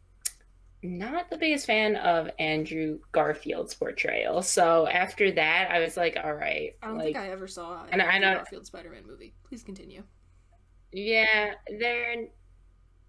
not 0.82 1.30
the 1.30 1.38
biggest 1.38 1.66
fan 1.66 1.96
of 1.96 2.28
Andrew 2.38 2.98
Garfield's 3.12 3.74
portrayal. 3.74 4.42
So 4.42 4.86
after 4.88 5.30
that, 5.32 5.68
I 5.70 5.78
was 5.78 5.96
like, 5.96 6.16
all 6.22 6.34
right, 6.34 6.72
I 6.82 6.86
don't 6.88 6.96
like, 6.98 7.04
think 7.14 7.18
I 7.18 7.28
ever 7.30 7.46
saw 7.46 7.84
and 7.90 8.00
an 8.00 8.08
I 8.08 8.14
Andrew 8.14 8.30
know- 8.30 8.36
Garfield 8.36 8.66
Spider-Man 8.66 9.06
movie. 9.06 9.34
Please 9.48 9.62
continue. 9.62 10.02
yeah, 10.92 11.54
they're 11.78 12.26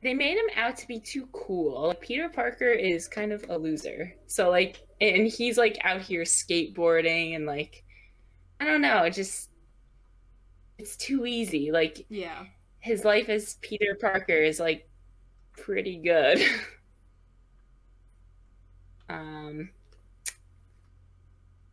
they 0.04 0.14
made 0.14 0.36
him 0.38 0.50
out 0.58 0.76
to 0.78 0.88
be 0.88 1.00
too 1.00 1.28
cool. 1.32 1.88
Like 1.88 2.02
Peter 2.02 2.28
Parker 2.28 2.68
is 2.70 3.08
kind 3.08 3.32
of 3.32 3.46
a 3.50 3.58
loser. 3.58 4.14
So 4.28 4.50
like, 4.50 4.86
and 5.00 5.26
he's 5.28 5.58
like 5.58 5.78
out 5.86 6.02
here 6.02 6.24
skateboarding 6.24 7.36
and 7.38 7.46
like, 7.46 7.86
I 8.60 8.66
don't 8.66 8.82
know, 8.82 9.04
it 9.04 9.14
just 9.14 9.50
it's 10.78 10.98
too 10.98 11.26
easy. 11.26 11.72
Like 11.72 12.06
Yeah. 12.10 12.44
his 12.82 13.06
life 13.06 13.30
as 13.30 13.56
Peter 13.62 13.98
Parker 14.00 14.34
is 14.36 14.60
like 14.60 14.90
pretty 15.58 16.02
good. 16.04 16.42
um 19.10 19.70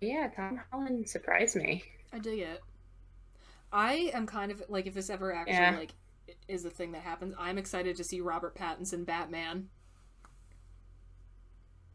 yeah, 0.01 0.29
Tom 0.35 0.61
Holland 0.71 1.09
surprised 1.09 1.57
me. 1.57 1.85
I 2.13 2.19
dig 2.19 2.39
it. 2.41 2.63
I 3.73 4.11
am 4.15 4.27
kind 4.27 4.51
of 4.51 4.63
like 4.69 4.87
if 4.87 4.95
this 4.95 5.11
ever 5.11 5.33
actually 5.35 5.55
Yeah. 5.55 5.77
like 5.77 5.91
is 6.49 6.65
a 6.65 6.71
thing 6.71 6.93
that 6.93 7.03
happens, 7.03 7.35
I'm 7.39 7.59
excited 7.59 7.97
to 7.97 8.05
see 8.05 8.21
Robert 8.21 8.57
Pattinson 8.57 9.05
Batman. 9.05 9.69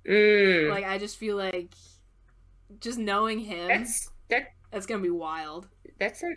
Mm. 0.08 0.70
Like 0.70 0.86
I 0.86 0.98
just 0.98 1.18
feel 1.18 1.36
like 1.36 1.74
just 2.80 2.98
knowing 2.98 3.40
him 3.40 3.68
that's 3.68 4.10
that 4.30 4.48
that's 4.72 4.86
gonna 4.86 5.02
be 5.02 5.10
wild. 5.10 5.68
that's 6.00 6.24
a 6.24 6.28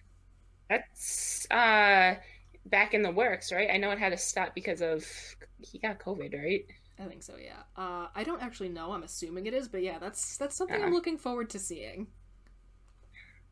that's 0.69 1.47
uh 1.51 2.15
back 2.67 2.95
in 2.95 3.03
the 3.03 3.11
works, 3.11 3.53
right? 3.53 3.71
I 3.73 3.77
know 3.79 3.91
it 3.91 3.99
had 3.99 4.11
to 4.11 4.19
stop 4.19 4.55
because 4.55 4.81
of 4.83 5.05
he 5.61 5.79
got 5.79 5.99
COVID, 5.99 6.35
right? 6.35 6.65
I 6.99 7.05
think 7.07 7.23
so, 7.23 7.37
yeah. 7.37 7.63
Uh, 7.77 8.09
I 8.15 8.25
don't 8.25 8.43
actually 8.43 8.69
know. 8.71 8.93
I'm 8.93 9.03
assuming 9.05 9.47
it 9.47 9.55
is, 9.55 9.69
but 9.69 9.83
yeah, 9.83 9.99
that's 9.99 10.37
that's 10.37 10.57
something 10.57 10.83
Uh. 10.83 10.85
I'm 10.85 10.93
looking 10.93 11.17
forward 11.19 11.51
to 11.51 11.59
seeing. 11.59 12.09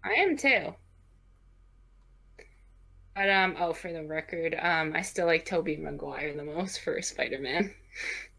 I 0.03 0.15
am 0.15 0.39
too. 0.39 0.75
But 3.17 3.29
um 3.31 3.57
oh 3.59 3.73
for 3.73 3.93
the 3.93 4.05
record, 4.05 4.55
um 4.61 4.93
I 4.95 5.03
still 5.03 5.27
like 5.27 5.45
Tobey 5.45 5.77
Maguire 5.77 6.33
the 6.35 6.45
most 6.45 6.81
for 6.83 7.03
Spider 7.03 7.41
Man. 7.41 7.75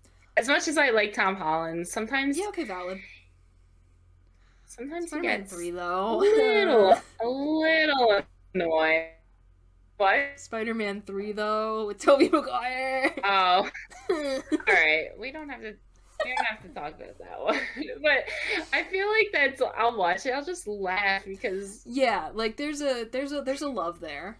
as 0.37 0.47
much 0.47 0.67
as 0.67 0.77
I 0.77 0.89
like 0.91 1.13
Tom 1.13 1.35
Holland, 1.35 1.87
sometimes 1.87 2.37
Yeah, 2.37 2.47
okay, 2.49 2.63
valid. 2.63 2.99
sometimes 4.65 5.11
he 5.11 5.19
Spider-Man 5.19 5.19
gets 5.19 5.49
three 5.49 5.71
a 6.09 6.15
little 6.15 6.93
a 7.21 7.27
little 7.27 8.21
annoying. 8.53 9.07
What? 9.97 10.39
Spider-Man 10.39 11.01
three 11.01 11.31
though 11.31 11.87
with 11.87 11.99
Tobey 11.99 12.29
Maguire. 12.29 13.13
Oh. 13.23 13.69
Alright. 14.11 15.17
We 15.19 15.31
don't 15.31 15.49
have 15.49 15.61
to 15.61 15.75
we 16.23 16.31
don't 16.31 16.45
have 16.45 16.61
to 16.63 16.69
talk 16.69 16.95
about 16.95 17.17
that 17.19 17.41
one. 17.41 17.59
but 18.01 18.25
I 18.73 18.83
feel 18.85 19.07
like 19.09 19.29
that's 19.33 19.61
I'll 19.77 19.97
watch 19.97 20.25
it, 20.25 20.31
I'll 20.31 20.45
just 20.45 20.67
laugh 20.67 21.23
because 21.25 21.81
yeah, 21.85 22.29
like 22.33 22.57
there's 22.57 22.81
a 22.81 23.05
there's 23.11 23.31
a 23.31 23.41
there's 23.41 23.61
a 23.61 23.69
love 23.69 23.99
there. 23.99 24.37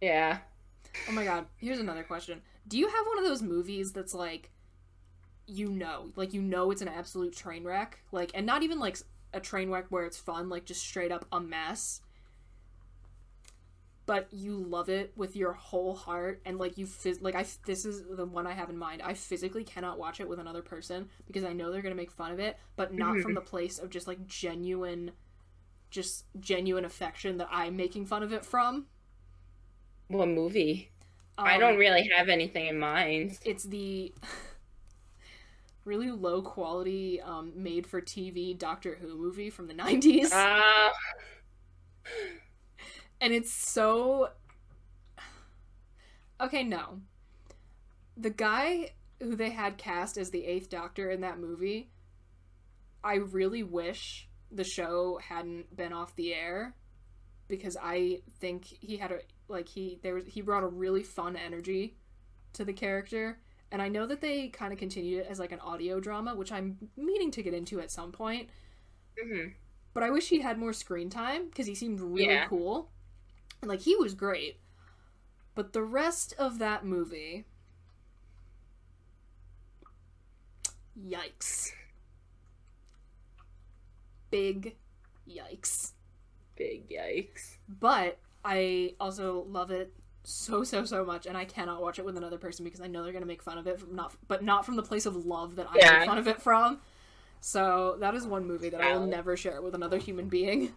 yeah. 0.00 0.38
Oh 1.08 1.12
my 1.12 1.24
god, 1.24 1.46
here's 1.58 1.78
another 1.78 2.02
question. 2.04 2.42
Do 2.68 2.78
you 2.78 2.88
have 2.88 3.06
one 3.06 3.18
of 3.18 3.24
those 3.24 3.42
movies 3.42 3.92
that's 3.92 4.14
like 4.14 4.50
you 5.46 5.70
know, 5.70 6.12
like 6.16 6.34
you 6.34 6.42
know 6.42 6.70
it's 6.70 6.82
an 6.82 6.88
absolute 6.88 7.36
train 7.36 7.64
wreck, 7.64 8.00
like 8.12 8.32
and 8.34 8.46
not 8.46 8.62
even 8.62 8.78
like 8.80 8.98
a 9.34 9.40
train 9.40 9.70
wreck 9.70 9.86
where 9.90 10.04
it's 10.04 10.18
fun, 10.18 10.48
like 10.48 10.64
just 10.64 10.82
straight 10.82 11.12
up 11.12 11.26
a 11.32 11.40
mess. 11.40 12.00
But 14.06 14.28
you 14.32 14.56
love 14.58 14.88
it 14.88 15.12
with 15.16 15.34
your 15.36 15.52
whole 15.52 15.94
heart 15.96 16.40
and 16.44 16.58
like 16.58 16.78
you 16.78 16.86
phys- 16.86 17.20
like 17.22 17.34
I 17.34 17.44
this 17.66 17.84
is 17.84 18.04
the 18.08 18.24
one 18.24 18.46
I 18.46 18.52
have 18.52 18.70
in 18.70 18.78
mind. 18.78 19.02
I 19.02 19.14
physically 19.14 19.64
cannot 19.64 19.98
watch 19.98 20.20
it 20.20 20.28
with 20.28 20.38
another 20.38 20.62
person 20.62 21.08
because 21.26 21.44
I 21.44 21.52
know 21.52 21.72
they're 21.72 21.82
going 21.82 21.94
to 21.94 22.00
make 22.00 22.12
fun 22.12 22.30
of 22.32 22.38
it, 22.38 22.56
but 22.76 22.94
not 22.94 23.20
from 23.20 23.34
the 23.34 23.40
place 23.40 23.78
of 23.78 23.90
just 23.90 24.06
like 24.06 24.26
genuine 24.26 25.10
just 25.90 26.26
genuine 26.40 26.84
affection 26.84 27.38
that 27.38 27.48
I'm 27.50 27.76
making 27.76 28.06
fun 28.06 28.22
of 28.22 28.32
it 28.32 28.44
from. 28.44 28.86
What 30.08 30.26
movie? 30.28 30.90
I 31.44 31.56
Um, 31.56 31.58
don't 31.58 31.78
really 31.78 32.08
have 32.16 32.28
anything 32.28 32.66
in 32.66 32.78
mind. 32.78 33.38
it's 33.44 33.64
the 33.64 34.12
really 35.84 36.10
low 36.10 36.42
quality 36.42 37.20
um, 37.20 37.52
made 37.54 37.86
for 37.86 38.00
TV 38.00 38.54
Doctor 38.54 38.96
Who 39.00 39.16
movie 39.16 39.50
from 39.50 39.66
the 39.68 39.74
90s. 39.74 40.32
Uh, 40.32 40.90
and 43.20 43.32
it's 43.32 43.52
so. 43.52 44.30
Okay, 46.40 46.62
no. 46.64 47.00
The 48.16 48.30
guy 48.30 48.92
who 49.20 49.36
they 49.36 49.50
had 49.50 49.78
cast 49.78 50.18
as 50.18 50.30
the 50.30 50.44
Eighth 50.46 50.68
Doctor 50.68 51.10
in 51.10 51.20
that 51.22 51.38
movie, 51.38 51.90
I 53.02 53.16
really 53.16 53.62
wish 53.62 54.28
the 54.50 54.64
show 54.64 55.18
hadn't 55.22 55.74
been 55.76 55.92
off 55.92 56.14
the 56.16 56.34
air 56.34 56.74
because 57.48 57.76
I 57.80 58.22
think 58.40 58.64
he 58.66 58.96
had 58.96 59.12
a 59.12 59.20
like 59.48 59.68
he 59.68 59.98
there 60.02 60.14
was 60.14 60.24
he 60.26 60.40
brought 60.40 60.62
a 60.62 60.68
really 60.68 61.02
fun 61.02 61.36
energy 61.36 61.96
to 62.54 62.64
the 62.64 62.72
character 62.72 63.38
and 63.72 63.82
I 63.82 63.88
know 63.88 64.06
that 64.06 64.20
they 64.20 64.48
kind 64.48 64.72
of 64.72 64.78
continued 64.78 65.20
it 65.20 65.26
as 65.30 65.38
like 65.38 65.52
an 65.52 65.60
audio 65.60 66.00
drama 66.00 66.34
which 66.34 66.52
I'm 66.52 66.78
meaning 66.96 67.30
to 67.32 67.42
get 67.42 67.54
into 67.54 67.80
at 67.80 67.90
some 67.90 68.12
point 68.12 68.50
mhm. 69.22 69.54
but 69.94 70.02
I 70.02 70.10
wish 70.10 70.28
he 70.28 70.40
had 70.40 70.58
more 70.58 70.72
screen 70.72 71.10
time 71.10 71.46
because 71.48 71.66
he 71.66 71.74
seemed 71.74 72.00
really 72.00 72.26
Yeah. 72.26 72.46
cool. 72.48 72.90
And 73.62 73.68
like 73.68 73.80
he 73.80 73.96
was 73.96 74.14
great. 74.14 74.58
But 75.54 75.72
the 75.72 75.82
rest 75.82 76.34
of 76.38 76.58
that 76.58 76.84
movie 76.84 77.46
Yikes. 80.98 81.72
Big 84.30 84.76
yikes. 85.28 85.92
Big 86.56 86.88
yikes. 86.88 87.56
But 87.68 88.18
I 88.44 88.94
also 89.00 89.46
love 89.48 89.70
it 89.70 89.92
so 90.24 90.64
so 90.64 90.84
so 90.84 91.04
much 91.04 91.26
and 91.26 91.36
I 91.36 91.44
cannot 91.44 91.80
watch 91.80 92.00
it 92.00 92.04
with 92.04 92.16
another 92.16 92.38
person 92.38 92.64
because 92.64 92.80
I 92.80 92.88
know 92.88 93.04
they're 93.04 93.12
going 93.12 93.22
to 93.22 93.28
make 93.28 93.42
fun 93.42 93.58
of 93.58 93.66
it 93.68 93.78
from 93.78 93.94
not 93.94 94.12
but 94.26 94.42
not 94.42 94.66
from 94.66 94.74
the 94.74 94.82
place 94.82 95.06
of 95.06 95.14
love 95.24 95.54
that 95.56 95.68
I 95.70 95.76
Yeah. 95.78 95.98
make 95.98 96.08
fun 96.08 96.18
of 96.18 96.26
it 96.26 96.42
from. 96.42 96.80
So 97.40 97.96
that 98.00 98.14
is 98.14 98.26
one 98.26 98.46
movie 98.46 98.70
that 98.70 98.80
I 98.80 98.96
will 98.96 99.06
never 99.06 99.36
share 99.36 99.62
with 99.62 99.74
another 99.74 99.98
human 99.98 100.28
being. 100.28 100.72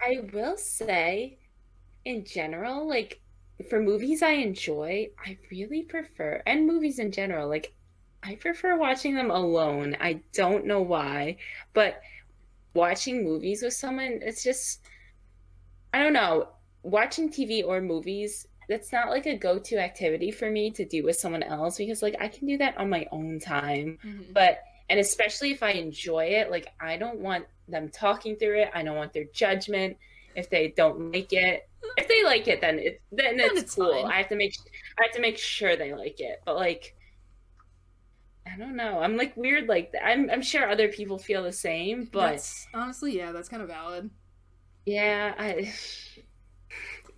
I 0.00 0.20
will 0.32 0.56
say, 0.56 1.38
in 2.04 2.24
general, 2.24 2.88
like 2.88 3.20
for 3.68 3.80
movies 3.80 4.22
I 4.22 4.32
enjoy, 4.32 5.10
I 5.24 5.38
really 5.50 5.82
prefer, 5.82 6.42
and 6.46 6.66
movies 6.66 6.98
in 6.98 7.12
general, 7.12 7.48
like 7.48 7.74
I 8.22 8.34
prefer 8.36 8.76
watching 8.76 9.14
them 9.14 9.30
alone. 9.30 9.96
I 10.00 10.20
don't 10.32 10.66
know 10.66 10.80
why, 10.82 11.36
but 11.72 12.00
watching 12.74 13.24
movies 13.24 13.62
with 13.62 13.72
someone, 13.74 14.20
it's 14.22 14.42
just, 14.42 14.82
I 15.92 16.02
don't 16.02 16.12
know, 16.12 16.48
watching 16.82 17.30
TV 17.30 17.64
or 17.64 17.80
movies. 17.80 18.46
That's 18.68 18.92
not 18.92 19.10
like 19.10 19.26
a 19.26 19.36
go-to 19.36 19.78
activity 19.78 20.30
for 20.30 20.48
me 20.50 20.70
to 20.72 20.84
do 20.84 21.02
with 21.02 21.16
someone 21.16 21.42
else 21.42 21.78
because 21.78 22.02
like 22.02 22.14
I 22.20 22.28
can 22.28 22.46
do 22.46 22.56
that 22.58 22.78
on 22.78 22.88
my 22.88 23.06
own 23.10 23.40
time. 23.40 23.98
Mhm. 24.04 24.32
but 24.32 24.60
and 24.90 24.98
especially 24.98 25.52
if 25.52 25.62
i 25.62 25.70
enjoy 25.70 26.24
it 26.24 26.50
like 26.50 26.66
i 26.80 26.96
don't 26.96 27.20
want 27.20 27.46
them 27.68 27.88
talking 27.88 28.34
through 28.34 28.60
it 28.60 28.70
i 28.74 28.82
don't 28.82 28.96
want 28.96 29.12
their 29.12 29.26
judgment 29.32 29.96
if 30.34 30.50
they 30.50 30.68
don't 30.76 31.12
like 31.12 31.32
it 31.32 31.68
if 31.96 32.08
they 32.08 32.22
like 32.24 32.46
it 32.48 32.60
then 32.60 32.78
it 32.78 33.02
then 33.12 33.36
Then 33.36 33.50
it's, 33.52 33.60
it's 33.62 33.74
cool 33.74 34.02
fine. 34.02 34.12
i 34.12 34.16
have 34.18 34.28
to 34.28 34.36
make 34.36 34.54
i 34.98 35.02
have 35.04 35.12
to 35.12 35.20
make 35.20 35.38
sure 35.38 35.76
they 35.76 35.94
like 35.94 36.20
it 36.20 36.40
but 36.44 36.56
like 36.56 36.94
i 38.46 38.56
don't 38.56 38.76
know 38.76 39.00
i'm 39.00 39.16
like 39.16 39.36
weird 39.36 39.68
like 39.68 39.92
i'm, 40.04 40.30
I'm 40.30 40.42
sure 40.42 40.68
other 40.68 40.88
people 40.88 41.18
feel 41.18 41.42
the 41.42 41.52
same 41.52 42.08
but 42.10 42.30
That's, 42.32 42.66
honestly, 42.74 43.16
yeah, 43.16 43.32
that's 43.32 43.48
kind 43.48 43.62
of 43.62 43.68
valid. 43.68 44.10
yeah 44.86 45.34
i 45.38 45.72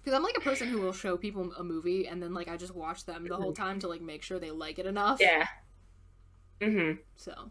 Because 0.05 0.17
I'm 0.17 0.25
like 0.25 0.37
a 0.37 0.41
person 0.41 0.67
who 0.67 0.81
will 0.81 0.93
show 0.93 1.17
people 1.17 1.53
a 1.57 1.63
movie 1.63 2.09
and 2.09 2.21
then 2.21 2.35
like 2.35 2.49
I 2.49 2.57
just 2.57 2.75
watch 2.75 3.07
them 3.07 3.25
the 3.29 3.37
whole 3.37 3.53
time 3.53 3.79
to 3.81 3.89
like 3.89 4.01
make 4.01 4.25
sure 4.25 4.41
they 4.41 4.51
like 4.51 4.81
it 4.81 4.87
enough. 4.87 5.21
yeah 5.21 5.47
mm-hmm 6.61 7.01
So. 7.17 7.51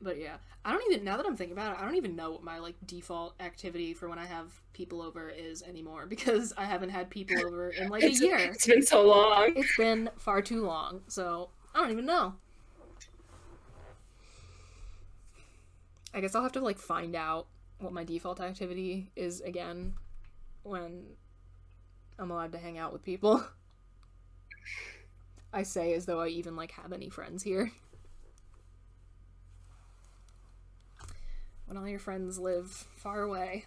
But 0.00 0.18
yeah, 0.18 0.36
I 0.64 0.72
don't 0.72 0.82
even 0.90 1.04
now 1.04 1.16
that 1.16 1.26
I'm 1.26 1.36
thinking 1.36 1.56
about 1.56 1.74
it, 1.74 1.80
I 1.80 1.84
don't 1.84 1.96
even 1.96 2.16
know 2.16 2.32
what 2.32 2.42
my 2.42 2.58
like 2.58 2.76
default 2.86 3.34
activity 3.40 3.92
for 3.92 4.08
when 4.08 4.18
I 4.18 4.26
have 4.26 4.48
people 4.72 5.02
over 5.02 5.28
is 5.28 5.62
anymore 5.62 6.06
because 6.06 6.52
I 6.56 6.64
haven't 6.64 6.90
had 6.90 7.10
people 7.10 7.36
over 7.44 7.70
in 7.70 7.88
like 7.88 8.02
a 8.02 8.10
year. 8.10 8.38
it's 8.38 8.66
been 8.66 8.82
so 8.82 9.06
long 9.06 9.52
It's 9.56 9.76
been 9.76 10.10
far 10.16 10.42
too 10.42 10.64
long, 10.64 11.02
so 11.08 11.50
I 11.74 11.80
don't 11.80 11.90
even 11.90 12.06
know. 12.06 12.34
I 16.12 16.20
guess 16.20 16.34
I'll 16.34 16.42
have 16.42 16.52
to 16.52 16.60
like 16.60 16.78
find 16.78 17.14
out 17.14 17.46
what 17.78 17.92
my 17.92 18.04
default 18.04 18.40
activity 18.40 19.10
is 19.16 19.40
again 19.40 19.94
when 20.62 21.04
I'm 22.18 22.30
allowed 22.30 22.52
to 22.52 22.58
hang 22.58 22.78
out 22.78 22.92
with 22.92 23.04
people. 23.04 23.44
I 25.52 25.62
say 25.62 25.94
as 25.94 26.06
though 26.06 26.20
I 26.20 26.28
even 26.28 26.56
like 26.56 26.72
have 26.72 26.92
any 26.92 27.08
friends 27.08 27.42
here. 27.42 27.72
When 31.70 31.78
all 31.78 31.86
your 31.88 32.00
friends 32.00 32.36
live 32.36 32.68
far 32.96 33.22
away, 33.22 33.64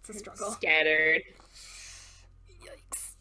it's 0.00 0.10
a 0.10 0.12
struggle. 0.12 0.50
scattered 0.50 1.22
Yikes. 2.62 3.12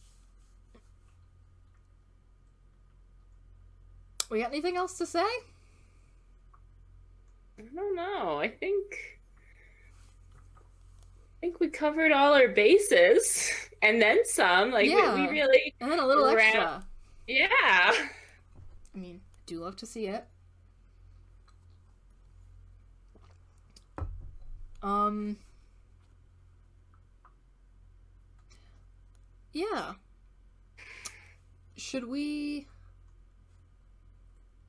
We 4.30 4.42
got 4.42 4.50
anything 4.50 4.76
else 4.76 4.98
to 4.98 5.06
say? 5.06 5.24
I 7.58 7.62
don't 7.74 7.96
know. 7.96 8.38
I 8.38 8.50
think 8.50 9.22
I 10.58 11.40
think 11.40 11.62
we 11.62 11.70
covered 11.70 12.12
all 12.12 12.34
our 12.34 12.50
bases 12.50 13.50
and 13.82 14.02
then 14.02 14.26
some. 14.26 14.72
Like 14.72 14.88
we, 14.88 14.92
Yeah. 14.92 15.16
we 15.16 15.30
really 15.30 15.74
And 15.80 15.90
then 15.90 16.00
a 16.00 16.06
little 16.06 16.28
extra. 16.28 16.84
Yeah. 17.28 17.48
I 17.50 18.04
mean, 18.94 19.22
I 19.24 19.40
do 19.46 19.62
love 19.62 19.78
to 19.78 19.86
see 19.86 20.08
it. 20.08 20.26
Um. 24.84 25.38
Yeah. 29.54 29.94
Should 31.76 32.08
we 32.08 32.68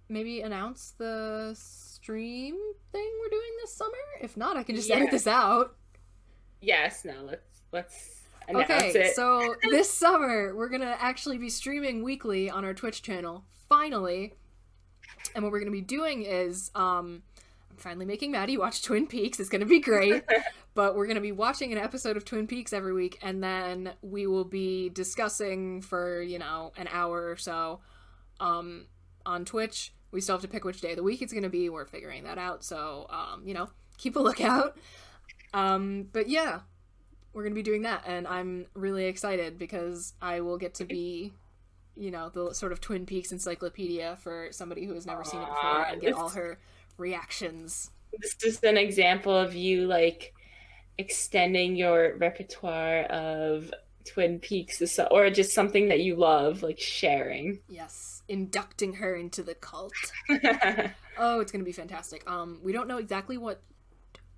maybe 0.09 0.41
announce 0.41 0.93
the 0.99 1.55
stream 1.59 2.57
thing 2.91 3.11
we're 3.21 3.29
doing 3.31 3.51
this 3.61 3.75
summer? 3.75 3.93
If 4.21 4.37
not, 4.37 4.57
I 4.57 4.63
can 4.63 4.77
just 4.77 4.89
Yeah. 4.89 4.97
edit 4.97 5.11
this 5.11 5.27
out. 5.27 5.77
Yes, 6.61 7.05
no, 7.05 7.23
let's 7.25 7.63
let's 7.73 8.21
announce 8.49 8.71
Okay, 8.71 8.89
it. 9.01 9.15
so 9.17 9.55
this 9.71 9.91
summer 9.95 10.55
we're 10.55 10.69
gonna 10.69 10.97
actually 10.99 11.39
be 11.39 11.49
streaming 11.49 12.03
weekly 12.03 12.51
on 12.51 12.65
our 12.65 12.75
Twitch 12.75 13.03
channel. 13.03 13.45
Finally, 13.69 14.35
and 15.35 15.43
what 15.45 15.53
we're 15.53 15.59
gonna 15.61 15.71
be 15.71 15.81
doing 15.81 16.23
is, 16.25 16.71
um, 16.75 17.23
finally 17.83 18.07
making 18.07 18.31
Maddie 18.31 18.57
watch 18.57 18.83
Twin 18.83 19.07
Peaks. 19.07 19.41
It's 19.41 19.49
gonna 19.49 19.67
be 19.67 19.81
great. 19.81 20.25
but 20.75 20.97
we're 20.97 21.07
gonna 21.07 21.21
be 21.21 21.33
watching 21.33 21.73
an 21.73 21.79
episode 21.79 22.17
of 22.17 22.25
Twin 22.25 22.47
Peaks 22.47 22.73
every 22.73 22.93
week, 22.93 23.19
and 23.23 23.43
then 23.43 23.93
we 24.01 24.27
will 24.27 24.45
be 24.45 24.89
discussing 24.89 25.83
for 25.83 26.23
you 26.23 26.39
know 26.39 26.73
an 26.77 26.89
hour 26.91 27.29
or 27.29 27.37
so, 27.37 27.81
um, 28.41 28.87
on 29.27 29.45
Twitch. 29.45 29.93
We 30.13 30.21
still 30.21 30.37
have 30.37 30.43
to 30.43 30.49
pick 30.49 30.65
which 30.65 30.81
day 30.81 30.91
of 30.91 30.97
the 30.97 31.03
week 31.03 31.23
it's 31.23 31.33
gonna 31.33 31.51
be. 31.51 31.69
We're 31.69 31.85
figuring 31.85 32.25
that 32.25 32.39
out. 32.39 32.65
So, 32.65 33.07
um, 33.11 33.47
you 33.47 33.55
know, 33.55 33.69
keep 33.99 34.17
a 34.17 34.21
lookout. 34.21 34.77
Um, 35.55 36.09
but 36.13 36.29
yeah, 36.29 36.61
we're 37.33 37.43
gonna 37.43 37.55
be 37.55 37.63
doing 37.63 37.83
that, 37.83 38.05
and 38.07 38.27
I'm 38.27 38.67
really 38.75 39.07
excited 39.07 39.59
because 39.59 40.15
I 40.23 40.41
will 40.41 40.59
get 40.59 40.75
to 40.77 40.85
be, 40.85 41.33
you 41.97 42.11
know, 42.11 42.31
the 42.31 42.55
sort 42.55 42.73
of 42.73 42.81
Twin 42.81 43.07
Peaks 43.07 43.33
encyclopedia 43.33 44.17
for 44.21 44.49
somebody 44.51 44.87
who 44.87 44.95
has 44.95 45.07
never 45.07 45.25
seen 45.25 45.41
it 45.41 45.49
before 45.49 45.83
and 45.83 46.01
get 46.01 46.15
all 46.15 46.31
her 46.31 46.59
reactions. 46.97 47.91
this 48.21 48.37
is 48.45 48.63
an 48.63 48.77
example 48.77 49.37
of 49.37 49.55
you 49.55 49.87
like 49.87 50.35
extending 50.99 51.77
your 51.77 52.17
repertoire 52.17 53.03
of 53.05 53.73
Twin 54.05 54.39
Peaks 54.41 54.83
or 55.11 55.31
just 55.31 55.53
something 55.53 55.89
that 55.89 56.01
you 56.01 56.17
love, 56.17 56.63
like 56.63 56.79
sharing. 56.81 57.61
Yes, 57.69 58.23
inducting 58.29 58.95
her 58.95 59.15
into 59.17 59.43
the 59.43 59.55
cult. 59.55 59.93
Oh, 61.19 61.41
it's 61.41 61.53
gonna 61.53 61.63
be 61.63 61.73
fantastic. 61.73 62.29
Um, 62.29 62.59
we 62.63 62.73
don't 62.73 62.89
know 62.89 62.97
exactly 62.97 63.37
what 63.37 63.61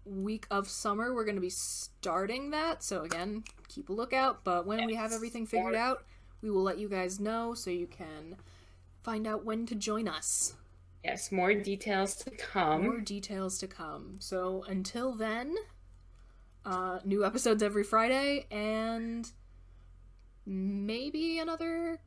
week 0.04 0.44
of 0.50 0.68
summer 0.68 1.14
we're 1.14 1.24
gonna 1.24 1.40
be 1.40 1.48
starting 1.48 2.50
that, 2.50 2.82
so 2.82 3.02
again, 3.02 3.44
keep 3.68 3.88
a 3.90 3.92
lookout. 3.92 4.42
But 4.42 4.66
when 4.66 4.84
we 4.84 4.96
have 4.96 5.12
everything 5.12 5.46
figured 5.46 5.76
out, 5.76 6.04
we 6.42 6.50
will 6.50 6.64
let 6.64 6.78
you 6.78 6.88
guys 6.88 7.20
know 7.20 7.54
so 7.54 7.70
you 7.70 7.86
can 7.86 8.36
find 9.04 9.24
out 9.24 9.44
when 9.44 9.66
to 9.66 9.76
join 9.76 10.08
us. 10.08 10.54
Yes, 11.04 11.30
more 11.30 11.52
details 11.52 12.16
to 12.16 12.30
come. 12.30 12.84
More 12.84 13.00
details 13.00 13.58
to 13.58 13.66
come. 13.66 14.16
So 14.20 14.64
until 14.66 15.12
then, 15.12 15.54
uh, 16.64 17.00
new 17.04 17.24
episodes 17.24 17.62
every 17.62 17.84
Friday 17.84 18.46
and 18.50 19.30
maybe 20.46 21.38
another 21.38 22.00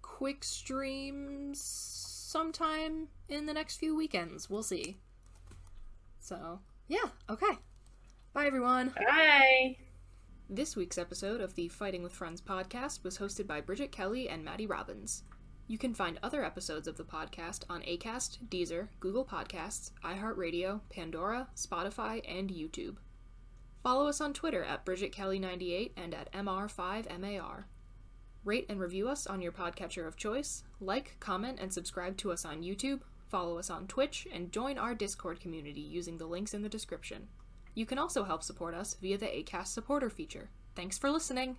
quick 0.00 0.44
stream 0.44 1.52
sometime 1.54 3.08
in 3.28 3.46
the 3.46 3.52
next 3.52 3.78
few 3.78 3.96
weekends. 3.96 4.48
We'll 4.48 4.62
see. 4.62 4.98
So, 6.20 6.60
yeah, 6.86 7.08
okay. 7.28 7.58
Bye, 8.32 8.46
everyone. 8.46 8.94
Bye. 8.96 9.76
This 10.48 10.76
week's 10.76 10.98
episode 10.98 11.40
of 11.40 11.56
the 11.56 11.68
Fighting 11.68 12.04
with 12.04 12.12
Friends 12.12 12.40
podcast 12.40 13.02
was 13.02 13.18
hosted 13.18 13.48
by 13.48 13.60
Bridget 13.60 13.90
Kelley 13.90 14.28
and 14.28 14.44
Maddie 14.44 14.66
Robbins. 14.66 15.24
You 15.70 15.78
can 15.78 15.94
find 15.94 16.18
other 16.20 16.44
episodes 16.44 16.88
of 16.88 16.96
the 16.96 17.04
podcast 17.04 17.62
on 17.70 17.82
Acast, 17.82 18.38
Deezer, 18.48 18.88
Google 18.98 19.24
Podcasts, 19.24 19.92
iHeartRadio, 20.04 20.80
Pandora, 20.90 21.46
Spotify, 21.54 22.22
and 22.28 22.50
YouTube. 22.50 22.96
Follow 23.84 24.08
us 24.08 24.20
on 24.20 24.32
Twitter 24.32 24.64
at 24.64 24.84
Bridget 24.84 25.12
Kelley98 25.12 25.92
and 25.96 26.12
at 26.12 26.32
MR5MAR. 26.32 27.66
Rate 28.44 28.66
and 28.68 28.80
review 28.80 29.08
us 29.08 29.28
on 29.28 29.40
your 29.40 29.52
podcatcher 29.52 30.08
of 30.08 30.16
choice. 30.16 30.64
Like, 30.80 31.14
comment, 31.20 31.60
and 31.60 31.72
subscribe 31.72 32.16
to 32.16 32.32
us 32.32 32.44
on 32.44 32.64
YouTube. 32.64 33.02
Follow 33.28 33.56
us 33.56 33.70
on 33.70 33.86
Twitch 33.86 34.26
and 34.34 34.50
join 34.50 34.76
our 34.76 34.96
Discord 34.96 35.38
community 35.38 35.82
using 35.82 36.18
the 36.18 36.26
links 36.26 36.52
in 36.52 36.62
the 36.62 36.68
description. 36.68 37.28
You 37.76 37.86
can 37.86 37.96
also 37.96 38.24
help 38.24 38.42
support 38.42 38.74
us 38.74 38.96
via 39.00 39.18
the 39.18 39.26
ACAST 39.26 39.68
supporter 39.68 40.10
feature. 40.10 40.50
Thanks 40.74 40.98
for 40.98 41.12
listening. 41.12 41.58